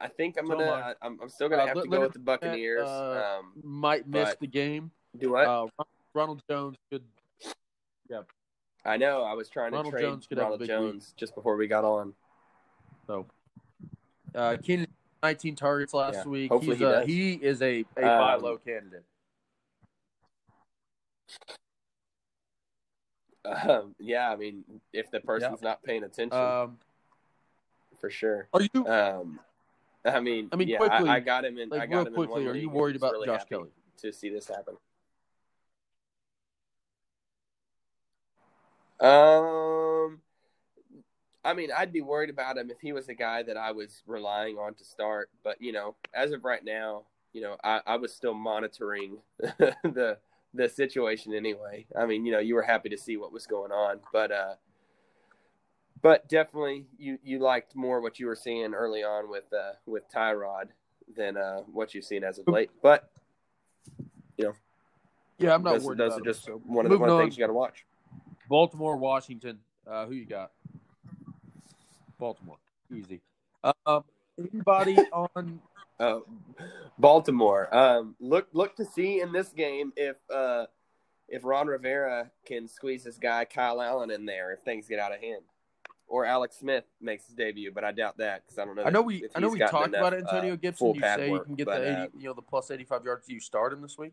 I 0.00 0.08
think 0.08 0.36
I'm 0.38 0.48
gonna. 0.48 0.64
I. 0.64 1.06
Am 1.06 1.20
I'm 1.22 1.28
still 1.28 1.48
gonna 1.48 1.62
Uh, 1.62 1.66
have 1.68 1.82
to 1.82 1.88
go 1.88 2.00
with 2.00 2.14
the 2.14 2.18
Buccaneers. 2.18 2.88
uh, 2.88 3.38
um, 3.40 3.52
Might 3.62 4.08
miss 4.08 4.34
the 4.40 4.48
game. 4.48 4.90
do 5.16 5.30
what? 5.30 5.70
Ronald 6.14 6.42
Jones 6.48 6.76
could. 6.90 7.02
I 8.84 8.96
know. 8.96 9.22
I 9.22 9.32
was 9.34 9.48
trying 9.48 9.70
to 9.70 9.76
Ronald 9.76 9.92
trade 9.92 10.02
Jones 10.02 10.26
could 10.26 10.38
Ronald 10.38 10.58
big 10.58 10.68
Jones 10.68 11.14
just 11.16 11.34
before 11.34 11.56
we 11.56 11.68
got 11.68 11.84
on. 11.84 12.14
So, 13.06 13.26
uh, 14.34 14.56
Keenan, 14.62 14.88
19 15.22 15.54
targets 15.54 15.94
last 15.94 16.16
Yeah, 16.16 16.24
week. 16.24 16.50
hopefully 16.50 16.76
He's 16.76 16.80
he 16.80 16.84
a, 16.84 16.98
does. 16.98 17.06
he 17.06 17.32
is 17.34 17.62
a, 17.62 17.84
a 17.96 18.02
Um, 18.02 18.18
buy 18.18 18.34
low 18.34 18.58
candidate. 18.58 19.04
Um, 23.44 23.94
yeah, 23.98 24.30
I 24.30 24.36
mean, 24.36 24.64
if 24.92 25.10
the 25.10 25.20
person's 25.20 25.62
not 25.62 25.82
paying 25.82 26.04
attention, 26.04 26.38
Um, 26.38 26.78
for 28.00 28.10
sure. 28.10 28.48
are 28.52 28.62
you 28.74 28.86
Um, 28.86 29.40
I 30.04 30.18
mean, 30.20 30.48
I 30.52 30.56
mean, 30.56 30.68
yeah, 30.68 30.78
quickly, 30.78 31.08
I, 31.08 31.16
I 31.16 31.20
got 31.20 31.44
him 31.44 31.58
in. 31.58 31.72
I 31.72 31.86
got 31.86 31.88
real 31.88 32.06
him 32.06 32.14
quickly? 32.14 32.42
in 32.42 32.46
one 32.48 32.56
Are 32.56 32.58
you 32.58 32.68
worried 32.68 32.96
about 32.96 33.12
really 33.12 33.26
Josh 33.26 33.44
Kelley? 33.44 33.70
to 33.98 34.12
see 34.12 34.28
this 34.28 34.48
happen? 34.48 34.76
Um, 39.00 40.20
I 41.44 41.54
mean, 41.54 41.70
I'd 41.76 41.92
be 41.92 42.02
worried 42.02 42.30
about 42.30 42.56
him 42.56 42.70
if 42.70 42.80
he 42.80 42.92
was 42.92 43.08
a 43.08 43.14
guy 43.14 43.42
that 43.42 43.56
I 43.56 43.72
was 43.72 44.02
relying 44.06 44.58
on 44.58 44.74
to 44.74 44.84
start. 44.84 45.30
But 45.42 45.60
you 45.60 45.72
know, 45.72 45.96
as 46.14 46.32
of 46.32 46.44
right 46.44 46.64
now, 46.64 47.02
you 47.32 47.40
know, 47.40 47.56
I, 47.64 47.80
I 47.86 47.96
was 47.96 48.14
still 48.14 48.34
monitoring 48.34 49.18
the 49.38 50.18
the 50.54 50.68
situation 50.68 51.34
anyway. 51.34 51.86
I 51.98 52.06
mean, 52.06 52.24
you 52.26 52.32
know, 52.32 52.38
you 52.38 52.54
were 52.54 52.62
happy 52.62 52.90
to 52.90 52.98
see 52.98 53.16
what 53.16 53.32
was 53.32 53.46
going 53.46 53.72
on, 53.72 54.00
but 54.12 54.30
uh, 54.30 54.54
but 56.00 56.28
definitely 56.28 56.86
you 56.98 57.18
you 57.24 57.38
liked 57.38 57.74
more 57.74 58.00
what 58.00 58.20
you 58.20 58.26
were 58.26 58.36
seeing 58.36 58.74
early 58.74 59.02
on 59.02 59.28
with 59.30 59.44
uh 59.52 59.72
with 59.86 60.04
Tyrod 60.14 60.68
than 61.16 61.36
uh 61.36 61.60
what 61.72 61.94
you've 61.94 62.04
seen 62.04 62.22
as 62.22 62.38
of 62.38 62.46
late. 62.48 62.70
But 62.82 63.10
you 64.36 64.44
know, 64.44 64.52
Yeah, 65.38 65.54
I'm 65.54 65.62
not 65.62 65.74
those, 65.74 65.84
worried 65.84 65.98
those 65.98 66.12
about 66.12 66.16
are 66.16 66.20
him, 66.20 66.24
just 66.34 66.44
so. 66.44 66.60
one 66.64 66.86
of 66.86 66.90
the, 66.92 66.98
one 66.98 67.10
on. 67.10 67.20
things 67.20 67.36
you 67.36 67.42
got 67.42 67.48
to 67.48 67.52
watch. 67.52 67.84
Baltimore, 68.52 68.98
Washington. 68.98 69.60
Uh, 69.86 70.04
who 70.04 70.12
you 70.12 70.26
got? 70.26 70.50
Baltimore, 72.18 72.58
easy. 72.94 73.22
Um, 73.86 74.04
anybody 74.38 74.98
on? 75.14 75.58
Uh, 75.98 76.18
Baltimore. 76.98 77.74
Um, 77.74 78.14
look 78.20 78.48
look 78.52 78.76
to 78.76 78.84
see 78.84 79.22
in 79.22 79.32
this 79.32 79.48
game 79.48 79.94
if 79.96 80.16
uh, 80.30 80.66
if 81.30 81.46
Ron 81.46 81.66
Rivera 81.66 82.30
can 82.44 82.68
squeeze 82.68 83.04
this 83.04 83.16
guy 83.16 83.46
Kyle 83.46 83.80
Allen 83.80 84.10
in 84.10 84.26
there 84.26 84.52
if 84.52 84.60
things 84.60 84.86
get 84.86 84.98
out 84.98 85.14
of 85.14 85.20
hand, 85.22 85.44
or 86.06 86.26
Alex 86.26 86.58
Smith 86.58 86.84
makes 87.00 87.24
his 87.24 87.34
debut, 87.34 87.72
but 87.74 87.84
I 87.84 87.92
doubt 87.92 88.18
that 88.18 88.42
because 88.44 88.58
I 88.58 88.66
don't 88.66 88.76
know. 88.76 88.84
I 88.84 88.90
know 88.90 89.00
we 89.00 89.26
I 89.34 89.40
know 89.40 89.48
we 89.48 89.60
talked 89.60 89.88
enough, 89.88 89.98
about 89.98 90.12
it. 90.12 90.24
Antonio 90.26 90.52
uh, 90.52 90.56
Gibson. 90.56 90.94
You 90.94 91.00
say 91.00 91.30
you 91.30 91.40
can 91.40 91.54
get 91.54 91.64
but, 91.64 91.78
the 91.78 91.88
uh, 91.88 92.02
eighty, 92.02 92.18
you 92.18 92.24
know, 92.24 92.34
the 92.34 92.42
plus 92.42 92.70
eighty 92.70 92.84
five 92.84 93.02
yards. 93.02 93.26
Do 93.26 93.32
you 93.32 93.40
start 93.40 93.72
him 93.72 93.80
this 93.80 93.96
week? 93.96 94.12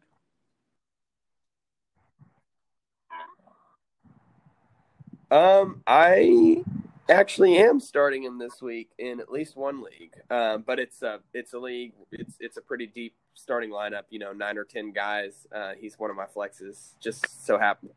Um, 5.31 5.83
I 5.85 6.63
actually 7.09 7.57
am 7.57 7.79
starting 7.79 8.23
him 8.23 8.37
this 8.37 8.61
week 8.61 8.89
in 8.97 9.19
at 9.19 9.31
least 9.31 9.55
one 9.55 9.81
league. 9.83 10.13
Um, 10.29 10.63
but 10.65 10.79
it's 10.79 11.01
a 11.01 11.19
it's 11.33 11.53
a 11.53 11.59
league. 11.59 11.93
It's 12.11 12.35
it's 12.39 12.57
a 12.57 12.61
pretty 12.61 12.87
deep 12.87 13.13
starting 13.33 13.69
lineup. 13.71 14.03
You 14.09 14.19
know, 14.19 14.33
nine 14.33 14.57
or 14.57 14.63
ten 14.63 14.91
guys. 14.91 15.47
Uh, 15.53 15.73
he's 15.79 15.97
one 15.99 16.09
of 16.09 16.15
my 16.15 16.25
flexes. 16.25 16.93
Just 16.99 17.45
so 17.45 17.57
happen 17.57 17.89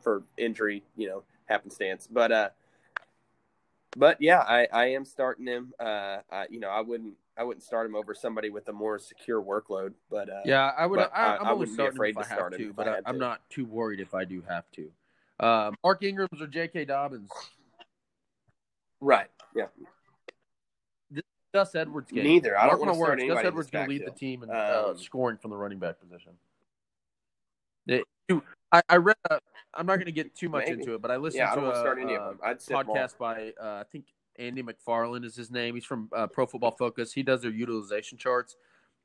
for 0.00 0.22
injury, 0.36 0.82
you 0.96 1.08
know, 1.08 1.22
happenstance. 1.46 2.08
But 2.10 2.32
uh, 2.32 2.48
but 3.96 4.20
yeah, 4.20 4.40
I 4.40 4.66
I 4.72 4.86
am 4.86 5.04
starting 5.04 5.46
him. 5.46 5.72
Uh, 5.78 6.18
I, 6.30 6.46
you 6.50 6.60
know, 6.60 6.70
I 6.70 6.80
wouldn't. 6.80 7.14
I 7.36 7.42
wouldn't 7.44 7.62
start 7.64 7.86
him 7.86 7.94
over 7.96 8.12
somebody 8.14 8.50
with 8.50 8.68
a 8.68 8.72
more 8.72 8.98
secure 8.98 9.40
workload, 9.40 9.94
but 10.10 10.28
uh, 10.28 10.40
Yeah, 10.44 10.72
I 10.76 10.84
would. 10.84 10.98
I, 11.00 11.04
I- 11.04 11.36
I'm 11.38 11.46
I 11.46 11.50
only 11.52 11.60
wouldn't 11.60 11.70
be 11.70 11.74
starting 11.74 11.96
him 11.96 12.04
if 12.10 12.14
to 12.16 12.20
I 12.20 12.24
start 12.24 12.52
have 12.52 12.60
him 12.60 12.66
to, 12.68 12.74
but 12.74 12.88
I 13.06 13.12
to. 13.12 13.18
not 13.18 13.48
too 13.48 13.64
worried 13.64 14.00
if 14.00 14.12
I 14.14 14.24
do 14.24 14.42
have 14.46 14.70
to. 14.72 14.90
Uh, 15.40 15.72
Mark 15.82 16.02
Ingram's 16.02 16.40
or 16.40 16.46
J.K. 16.46 16.84
Dobbins? 16.84 17.30
right, 19.00 19.28
yeah. 19.56 19.66
Gus 21.52 21.74
Edwards 21.74 22.12
game. 22.12 22.24
Neither. 22.24 22.56
I 22.56 22.68
don't 22.68 22.78
Mark 22.78 22.80
wanna 22.80 22.92
my 22.92 22.96
start 22.96 23.08
words, 23.10 23.22
anybody 23.22 23.38
Gus 23.42 23.46
Edwards 23.46 23.70
going 23.70 23.84
to 23.86 23.90
lead 23.90 24.06
the 24.06 24.10
team 24.12 24.42
in 24.44 24.50
uh, 24.50 24.84
Um, 24.90 24.98
scoring 24.98 25.36
from 25.38 25.50
the 25.50 25.56
running 25.56 25.78
back 25.78 25.96
position. 26.00 26.32
It- 27.86 28.04
I, 28.72 28.82
I 28.88 28.96
read. 28.98 29.16
A, 29.28 29.40
I'm 29.74 29.86
not 29.86 29.96
going 29.96 30.06
to 30.06 30.12
get 30.12 30.36
too 30.36 30.48
much 30.48 30.66
Maybe. 30.66 30.80
into 30.80 30.94
it, 30.94 31.02
but 31.02 31.10
I 31.10 31.16
listened 31.16 31.40
Yeah, 31.40 31.50
I 31.50 31.54
to 31.56 31.60
don't 31.60 31.72
a, 31.74 31.80
start 31.80 31.98
any 32.00 32.14
of 32.14 32.22
uh, 32.22 32.28
them. 32.28 32.38
I'd 32.44 32.62
sit 32.62 32.76
them 32.76 32.86
podcast 32.86 33.18
by 33.18 33.52
uh, 33.60 33.80
I 33.80 33.84
think 33.90 34.04
Andy 34.38 34.62
McFarland 34.62 35.24
is 35.24 35.34
his 35.34 35.50
name. 35.50 35.74
He's 35.74 35.84
from 35.84 36.08
uh, 36.14 36.28
Pro 36.28 36.46
Football 36.46 36.70
Focus. 36.70 37.12
He 37.12 37.24
does 37.24 37.42
their 37.42 37.50
utilization 37.50 38.16
charts, 38.16 38.54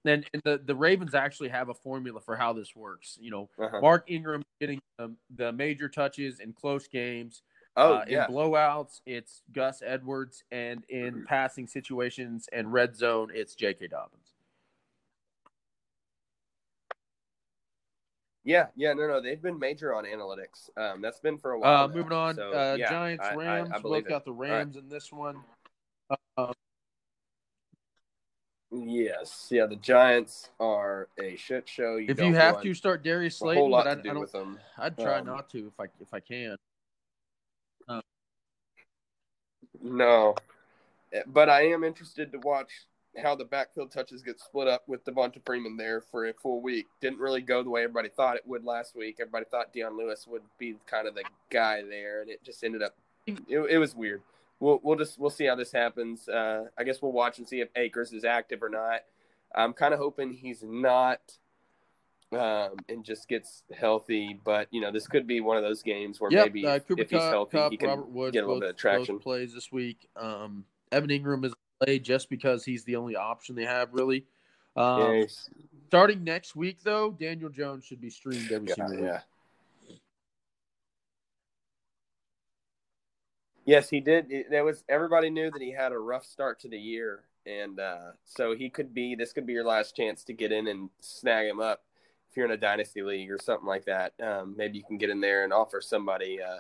and, 0.06 0.26
and 0.34 0.42
the 0.44 0.62
the 0.64 0.76
Ravens 0.76 1.14
actually 1.16 1.50
have 1.50 1.70
a 1.70 1.74
formula 1.74 2.20
for 2.22 2.36
how 2.36 2.54
this 2.54 2.76
works. 2.76 3.18
You 3.20 3.32
know, 3.32 3.50
Uh-huh. 3.60 3.82
Mark 3.82 4.06
Ingram 4.10 4.44
getting 4.60 4.80
um, 5.00 5.18
the 5.36 5.52
major 5.52 5.90
touches 5.90 6.40
in 6.40 6.54
close 6.54 6.88
games. 6.88 7.42
Oh 7.78 7.96
uh, 7.96 8.06
yeah, 8.08 8.26
In 8.28 8.32
blowouts, 8.34 9.02
it's 9.06 9.42
Gus 9.52 9.82
Edwards, 9.86 10.44
and 10.52 10.86
in 10.88 11.26
passing 11.26 11.68
situations 11.68 12.48
and 12.54 12.72
red 12.72 12.96
zone, 12.96 13.30
it's 13.34 13.54
J.K. 13.56 13.88
Dobbins. 13.88 14.32
yeah, 18.46 18.68
yeah. 18.76 18.94
No, 18.94 19.08
no, 19.08 19.20
they've 19.22 19.42
been 19.42 19.58
major 19.58 19.94
on 19.94 20.06
analytics. 20.06 20.70
Um, 20.78 21.02
that's 21.02 21.20
been 21.20 21.38
for 21.38 21.52
a 21.54 21.60
while. 21.60 21.86
Uh, 21.86 21.88
moving 21.88 22.12
on, 22.12 22.36
So, 22.36 22.52
uh, 22.54 22.76
yeah, 22.78 22.90
Giants, 22.90 23.26
I- 23.26 23.32
I- 23.32 23.36
Rams. 23.36 23.72
I, 23.74 23.78
Look 23.80 24.12
out 24.12 24.24
the 24.24 24.32
right. 24.34 24.52
Rams 24.52 24.78
in 24.78 24.88
this 24.88 25.12
one. 25.12 25.38
Uh, 26.38 26.54
Yes, 28.84 29.48
yeah. 29.52 29.66
The 29.66 29.76
Giants 29.78 30.50
are 30.60 31.08
a 31.22 31.36
shit 31.36 31.68
show. 31.70 31.98
You 31.98 32.08
if 32.10 32.20
you 32.20 32.34
have 32.34 32.62
to 32.62 32.74
start 32.74 33.04
Darius 33.04 33.38
Slayton, 33.38 33.62
whole 33.62 33.70
lot 33.70 33.86
but 33.86 33.92
I, 33.92 33.94
to 33.96 34.00
I 34.00 34.04
do 34.04 34.10
don't. 34.10 34.20
with 34.22 34.32
them. 34.32 34.60
I'd 34.78 34.98
try 34.98 35.20
Um, 35.20 35.26
not 35.28 35.50
to 35.52 35.68
if 35.68 35.80
I 35.80 35.86
if 36.02 36.14
I 36.14 36.20
can. 36.20 36.58
No, 39.82 40.36
Eh, 41.14 41.22
but 41.28 41.50
I 41.50 41.68
am 41.68 41.84
interested 41.84 42.32
to 42.32 42.40
watch 42.40 42.72
how 43.22 43.36
the 43.36 43.46
backfield 43.46 43.92
touches 43.92 44.22
get 44.22 44.40
split 44.40 44.68
up 44.68 44.84
with 44.88 45.06
Devonta 45.06 45.40
Freeman 45.46 45.78
there 45.78 46.02
for 46.02 46.26
a 46.28 46.34
full 46.34 46.60
week. 46.62 46.88
Didn't 47.02 47.20
really 47.20 47.42
go 47.42 47.64
the 47.64 47.70
way 47.70 47.84
everybody 47.84 48.10
thought 48.10 48.36
it 48.36 48.46
would 48.46 48.66
last 48.66 48.96
week. 48.96 49.18
Everybody 49.20 49.46
thought 49.50 49.72
Dion 49.74 49.98
Lewis 49.98 50.26
would 50.28 50.42
be 50.58 50.76
kind 50.88 51.08
of 51.08 51.16
the 51.16 51.24
guy 51.50 51.84
there, 51.84 52.22
and 52.22 52.30
it 52.30 52.44
just 52.44 52.64
ended 52.64 52.82
up. 52.82 52.96
It, 53.28 53.38
it 53.70 53.78
was 53.78 53.96
weird. 53.96 54.22
We'll 54.66 54.80
we'll 54.82 54.96
just 54.98 55.20
we'll 55.20 55.30
see 55.30 55.46
how 55.46 55.54
this 55.54 55.72
happens. 55.72 56.28
Uh, 56.28 56.66
I 56.76 56.84
guess 56.84 57.00
we'll 57.00 57.12
watch 57.12 57.38
and 57.38 57.48
see 57.48 57.60
if 57.62 57.70
Akers 57.76 58.12
is 58.12 58.26
active 58.26 58.64
or 58.64 58.70
not. 58.70 59.02
I'm 59.54 59.74
kind 59.74 59.94
of 59.94 60.00
hoping 60.00 60.34
he's 60.34 60.64
not, 60.64 61.20
um, 62.32 62.72
and 62.90 63.06
just 63.06 63.28
gets 63.28 63.62
healthy. 63.78 64.40
But 64.44 64.68
you 64.72 64.82
know, 64.82 64.92
this 64.92 65.06
could 65.06 65.28
be 65.28 65.40
one 65.40 65.56
of 65.56 65.62
those 65.62 65.84
games 65.84 66.20
where 66.20 66.32
Yep, 66.32 66.46
maybe 66.48 66.66
uh, 66.66 66.78
if, 66.78 66.84
if 66.98 67.12
he's 67.12 67.22
healthy, 67.22 67.60
he 67.70 67.78
can 67.78 67.90
Robert 67.90 68.10
Woods, 68.10 68.34
get 68.34 68.44
a 68.44 68.48
little 68.48 68.56
both, 68.56 68.62
bit 68.62 68.70
of 68.72 68.78
traction. 68.78 69.20
plays 69.20 69.54
this 69.54 69.72
week. 69.72 70.10
Um, 70.16 70.66
Evan 70.92 71.12
Engram 71.12 71.46
is 71.46 71.54
played 71.80 72.04
just 72.04 72.28
because 72.32 72.66
he's 72.66 72.84
the 72.86 72.96
only 72.96 73.16
option 73.16 73.54
they 73.54 73.66
have, 73.66 73.94
really. 73.94 74.26
Um, 74.76 75.00
Yeah, 75.00 75.14
he's- 75.18 75.50
Starting 75.90 76.24
next 76.24 76.56
week, 76.56 76.80
though, 76.84 77.12
Daniel 77.12 77.50
Jones 77.50 77.86
should 77.86 78.02
be 78.02 78.10
streamed 78.10 78.52
every 78.52 78.70
yeah, 78.70 78.74
single 78.74 78.96
week. 78.96 79.22
Yes, 83.66 83.90
he 83.90 84.00
did. 84.00 84.32
There 84.50 84.64
was 84.64 84.84
everybody 84.88 85.30
knew 85.30 85.50
that 85.50 85.62
he 85.62 85.72
had 85.72 85.92
a 85.92 85.98
rough 85.98 86.26
start 86.26 86.60
to 86.62 86.70
the 86.70 86.78
year, 86.78 87.24
and 87.48 87.80
uh, 87.80 88.12
so 88.24 88.56
he 88.56 88.70
could 88.70 88.94
be. 88.94 89.16
This 89.16 89.34
could 89.34 89.48
be 89.48 89.54
your 89.54 89.66
last 89.66 89.96
chance 89.96 90.24
to 90.26 90.34
get 90.34 90.52
in 90.52 90.68
and 90.68 90.90
snag 91.00 91.48
him 91.48 91.60
up 91.60 91.82
if 92.30 92.38
you're 92.38 92.46
in 92.46 92.52
a 92.52 92.58
dynasty 92.58 93.02
league 93.02 93.32
or 93.32 93.40
something 93.40 93.68
like 93.68 93.86
that. 93.86 94.14
Um, 94.22 94.54
maybe 94.56 94.78
you 94.78 94.84
can 94.84 94.98
get 94.98 95.10
in 95.10 95.20
there 95.20 95.44
and 95.44 95.52
offer 95.52 95.82
somebody, 95.82 96.40
uh, 96.42 96.60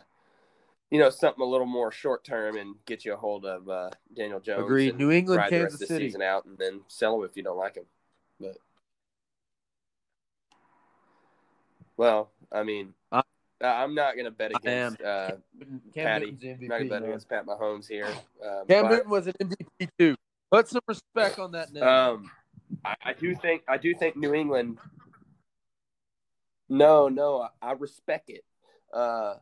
you 0.89 0.97
know, 0.97 1.11
something 1.11 1.43
a 1.43 1.47
little 1.47 1.67
more 1.67 1.91
short 1.91 2.23
term 2.23 2.57
and 2.57 2.75
get 2.85 3.05
you 3.05 3.13
a 3.13 3.17
hold 3.17 3.45
of 3.45 3.69
uh, 3.69 3.91
Daniel 4.15 4.39
Jones. 4.39 4.63
Agreed. 4.63 4.97
New 4.97 5.11
England, 5.11 5.37
ride 5.37 5.51
the 5.51 5.63
rest 5.63 5.73
Kansas 5.73 5.81
of 5.81 5.87
the 5.87 5.93
City. 5.93 6.07
season 6.07 6.23
out, 6.23 6.45
and 6.45 6.57
then 6.57 6.81
sell 6.87 7.19
him 7.19 7.29
if 7.29 7.37
you 7.37 7.43
don't 7.43 7.57
like 7.57 7.75
him. 7.75 7.85
But 8.39 8.57
well, 11.97 12.31
I 12.51 12.63
mean, 12.63 12.93
I- 13.61 13.65
I- 13.67 13.83
I'm 13.83 13.95
not 13.95 14.15
going 14.15 14.25
to 14.25 14.31
bet 14.31 14.51
against. 14.55 15.01
Uh, 15.01 15.31
Cam 15.93 16.05
Patty, 16.05 16.25
Newton's 16.31 16.43
I'm 16.61 16.67
not 16.67 16.77
going 16.77 16.83
to 16.83 16.89
bet 16.89 17.01
man. 17.01 17.09
against 17.09 17.29
Pat 17.29 17.45
Mahomes 17.45 17.87
here. 17.87 18.07
Uh, 18.43 18.65
Cam 18.67 18.89
Newton 18.89 19.09
was 19.09 19.27
an 19.27 19.33
MVP 19.41 19.89
too. 19.97 20.15
Put 20.51 20.67
some 20.67 20.81
respect 20.87 21.39
on 21.39 21.51
that 21.53 21.71
name. 21.73 21.83
um, 21.83 22.31
I, 22.83 22.95
I 23.05 23.13
do 23.13 23.35
think 23.35 23.63
I 23.67 23.77
do 23.77 23.93
think 23.95 24.15
New 24.15 24.33
England. 24.33 24.77
No, 26.69 27.09
no, 27.09 27.41
I, 27.41 27.69
I 27.69 27.71
respect 27.73 28.29
it. 28.29 28.43
Uh, 28.93 29.35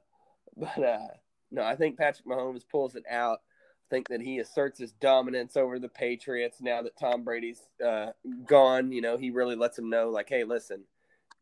but 0.57 0.77
uh, 0.83 1.07
no, 1.51 1.63
I 1.63 1.75
think 1.75 1.97
Patrick 1.97 2.25
Mahomes 2.27 2.63
pulls 2.69 2.95
it 2.95 3.03
out. 3.09 3.39
I 3.39 3.95
think 3.95 4.07
that 4.09 4.21
he 4.21 4.39
asserts 4.39 4.79
his 4.79 4.91
dominance 4.93 5.55
over 5.55 5.77
the 5.79 5.89
Patriots 5.89 6.57
now 6.61 6.81
that 6.81 6.97
Tom 6.97 7.23
Brady's 7.23 7.61
uh, 7.85 8.07
gone. 8.45 8.91
You 8.91 9.01
know, 9.01 9.17
he 9.17 9.29
really 9.29 9.55
lets 9.55 9.75
them 9.75 9.89
know, 9.89 10.09
like, 10.09 10.29
hey, 10.29 10.43
listen, 10.43 10.83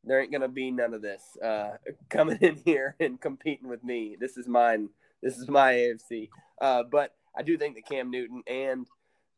there 0.03 0.21
ain't 0.21 0.31
gonna 0.31 0.47
be 0.47 0.71
none 0.71 0.93
of 0.93 1.01
this 1.01 1.37
uh, 1.43 1.77
coming 2.09 2.37
in 2.41 2.55
here 2.65 2.95
and 2.99 3.19
competing 3.19 3.67
with 3.67 3.83
me. 3.83 4.17
This 4.19 4.37
is 4.37 4.47
mine. 4.47 4.89
This 5.21 5.37
is 5.37 5.47
my 5.47 5.73
AFC. 5.73 6.29
Uh, 6.59 6.83
but 6.83 7.15
I 7.35 7.43
do 7.43 7.57
think 7.57 7.75
that 7.75 7.85
Cam 7.85 8.09
Newton 8.09 8.43
and 8.47 8.87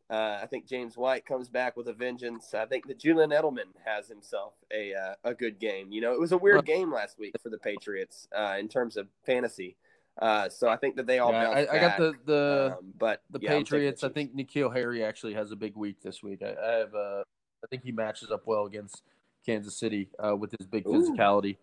uh, 0.10 0.40
I 0.42 0.48
think 0.48 0.68
James 0.68 0.98
White 0.98 1.26
comes 1.26 1.50
back 1.50 1.76
with 1.76 1.88
a 1.88 1.94
vengeance. 1.94 2.54
I 2.54 2.66
think 2.66 2.88
that 2.88 3.00
Julian 3.00 3.32
Edelman 3.32 3.74
has 3.86 4.08
himself 4.08 4.54
a 4.72 4.94
uh, 4.94 5.16
a 5.24 5.34
good 5.34 5.60
game. 5.60 5.92
You 5.92 6.02
know, 6.02 6.14
it 6.14 6.20
was 6.20 6.32
a 6.32 6.38
weird 6.38 6.66
game 6.66 6.92
last 6.92 7.18
week 7.18 7.36
for 7.42 7.50
the 7.50 7.58
Patriots 7.58 8.28
uh, 8.36 8.56
in 8.60 8.68
terms 8.68 8.98
of 8.98 9.08
fantasy. 9.26 9.76
Uh, 10.22 10.48
so 10.50 10.70
I 10.70 10.76
think 10.78 10.96
that 10.98 11.08
they 11.08 11.18
all 11.20 11.32
Yeah, 11.32 11.50
I, 11.50 11.76
I 11.76 11.80
got 11.80 11.98
the 11.98 12.14
the 12.26 12.78
um, 12.78 12.94
but 13.00 13.24
the 13.32 13.40
yeah, 13.42 13.50
Patriots. 13.50 14.04
I 14.04 14.10
think 14.10 14.36
N'Keal 14.36 14.74
Harry 14.76 15.04
actually 15.04 15.34
has 15.34 15.52
a 15.52 15.56
big 15.56 15.76
week 15.76 16.02
this 16.04 16.22
week. 16.22 16.44
I, 16.44 16.54
I 16.64 16.72
have 16.74 16.94
uh, 16.94 17.24
I 17.64 17.68
think 17.70 17.84
he 17.84 17.92
matches 17.92 18.30
up 18.30 18.44
well 18.46 18.66
against 18.66 19.02
Kansas 19.46 19.78
City 19.78 20.10
uh, 20.20 20.36
with 20.36 20.52
his 20.58 20.66
big 20.68 20.86
physicality. 20.86 21.58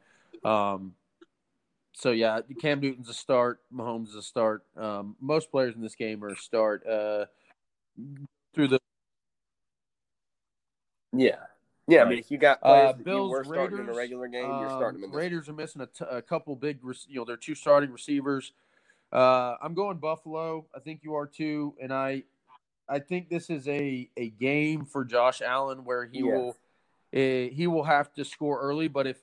Um, 0.44 0.94
so 1.92 2.10
yeah, 2.12 2.40
Cam 2.60 2.80
Newton's 2.80 3.08
a 3.08 3.14
start. 3.14 3.60
Mahomes 3.74 4.08
is 4.08 4.14
a 4.14 4.22
start. 4.22 4.64
Um, 4.76 5.16
most 5.20 5.50
players 5.50 5.74
in 5.74 5.82
this 5.82 5.94
game 5.94 6.22
are 6.24 6.28
a 6.28 6.36
start. 6.36 6.86
Uh, 6.86 7.26
through 8.54 8.68
the 8.68 8.78
Yeah, 11.12 11.36
yeah. 11.88 12.02
I 12.04 12.08
mean, 12.08 12.18
if 12.18 12.30
you 12.30 12.38
got 12.38 12.58
Uh, 12.62 12.92
players 12.92 12.98
you 12.98 13.04
Bills, 13.04 13.30
were 13.30 13.44
starting 13.44 13.78
in 13.80 13.88
a 13.88 13.92
regular 13.92 14.28
game, 14.28 14.58
you're 14.60 14.70
Um, 14.70 14.76
starting 14.76 15.00
them 15.00 15.10
in 15.10 15.10
this. 15.10 15.18
Raiders 15.18 15.48
are 15.48 15.52
missing 15.52 15.82
a, 15.82 15.86
t- 15.86 16.04
a 16.08 16.22
couple 16.22 16.54
big, 16.56 16.78
rec- 16.82 17.08
you 17.08 17.16
know, 17.16 17.24
they're 17.24 17.36
two 17.36 17.54
starting 17.54 17.90
receivers. 17.90 18.52
Uh, 19.12 19.56
I'm 19.60 19.74
going 19.74 19.98
Buffalo. 19.98 20.66
I 20.74 20.78
think 20.78 21.00
you 21.02 21.14
are 21.16 21.26
too, 21.26 21.74
and 21.82 21.92
I, 21.92 22.22
I 22.88 23.00
think 23.00 23.28
this 23.28 23.50
is 23.50 23.66
a 23.66 24.08
a 24.16 24.30
game 24.30 24.84
for 24.84 25.04
Josh 25.04 25.42
Allen 25.42 25.84
where 25.84 26.04
he 26.06 26.22
Yes. 26.22 26.32
will, 26.36 26.56
uh, 27.14 27.52
he 27.54 27.66
will 27.66 27.84
have 27.84 28.12
to 28.14 28.24
score 28.24 28.60
early. 28.60 28.88
But 28.88 29.06
if 29.06 29.18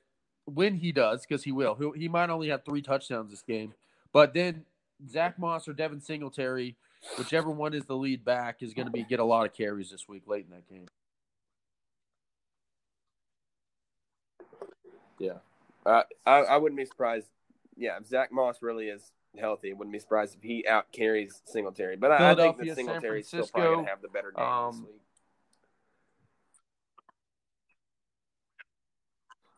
when 0.46 0.76
he 0.76 0.92
does, 0.92 1.26
because 1.26 1.44
he 1.44 1.52
will, 1.52 1.76
he 1.76 2.02
he 2.02 2.08
might 2.08 2.30
only 2.30 2.50
have 2.50 2.64
three 2.64 2.82
touchdowns 2.82 3.32
this 3.32 3.42
game, 3.42 3.74
but 4.14 4.34
then 4.34 4.66
Zack 5.10 5.38
Moss 5.38 5.68
or 5.68 5.74
Devin 5.74 6.02
Singletary, 6.02 6.76
whichever 7.18 7.50
one 7.50 7.74
is 7.74 7.86
the 7.86 7.96
lead 7.96 8.26
back, 8.26 8.62
is 8.62 8.74
going 8.74 8.88
to 8.88 8.92
be 8.92 9.04
get 9.04 9.20
a 9.20 9.26
lot 9.26 9.46
of 9.46 9.54
carries 9.54 9.92
this 9.92 10.08
week 10.08 10.24
late 10.28 10.46
in 10.46 10.52
that 10.52 10.68
game. 10.70 10.88
Uh, 15.88 16.04
I, 16.26 16.40
I 16.40 16.58
wouldn't 16.58 16.78
be 16.78 16.86
surprised. 16.86 17.28
Yeah, 17.78 17.98
if 18.00 18.08
Zack 18.08 18.32
Moss 18.32 18.62
really 18.62 18.88
is 18.90 19.12
healthy, 19.40 19.72
wouldn't 19.72 19.94
be 19.94 20.00
surprised 20.00 20.36
if 20.36 20.44
he 20.44 20.68
out 20.68 20.92
carries 20.92 21.42
Singletary. 21.46 21.96
But 21.96 22.12
I, 22.12 22.32
I 22.32 22.36
think 22.36 22.58
that 22.58 22.68
San 22.68 22.76
Singletary's 22.76 23.28
still 23.28 23.48
probably 23.48 23.76
going 23.76 23.86
to 23.86 23.90
have 23.90 24.02
the 24.02 24.10
better 24.10 24.32
game 24.32 24.44
this 24.44 24.80
um, 24.80 24.86
week. 24.86 25.02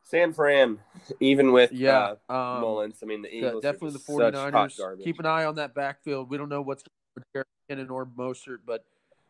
San 0.10 0.34
Fran, 0.34 0.80
even 1.20 1.52
with 1.52 1.72
Yeah, 1.72 2.16
uh, 2.30 2.34
um, 2.34 2.62
Mullens, 2.62 2.98
I 3.04 3.06
mean 3.06 3.22
the 3.22 3.30
Yeah, 3.32 3.50
Eagles 3.50 3.62
definitely 3.62 3.90
are 3.90 3.92
the 3.92 3.98
just 4.00 4.08
such 4.08 4.34
49ers. 4.34 4.78
garbage. 4.78 5.04
Keep 5.06 5.20
an 5.20 5.26
eye 5.28 5.46
on 5.46 5.56
that 5.56 5.76
backfield. 5.76 6.32
We 6.32 6.38
don't 6.38 6.50
know 6.50 6.62
what's 6.64 6.82
going 6.84 7.24
to 7.24 7.46
Derrick 7.70 7.92
or 7.92 8.06
Mostert, 8.08 8.60
but 8.66 8.86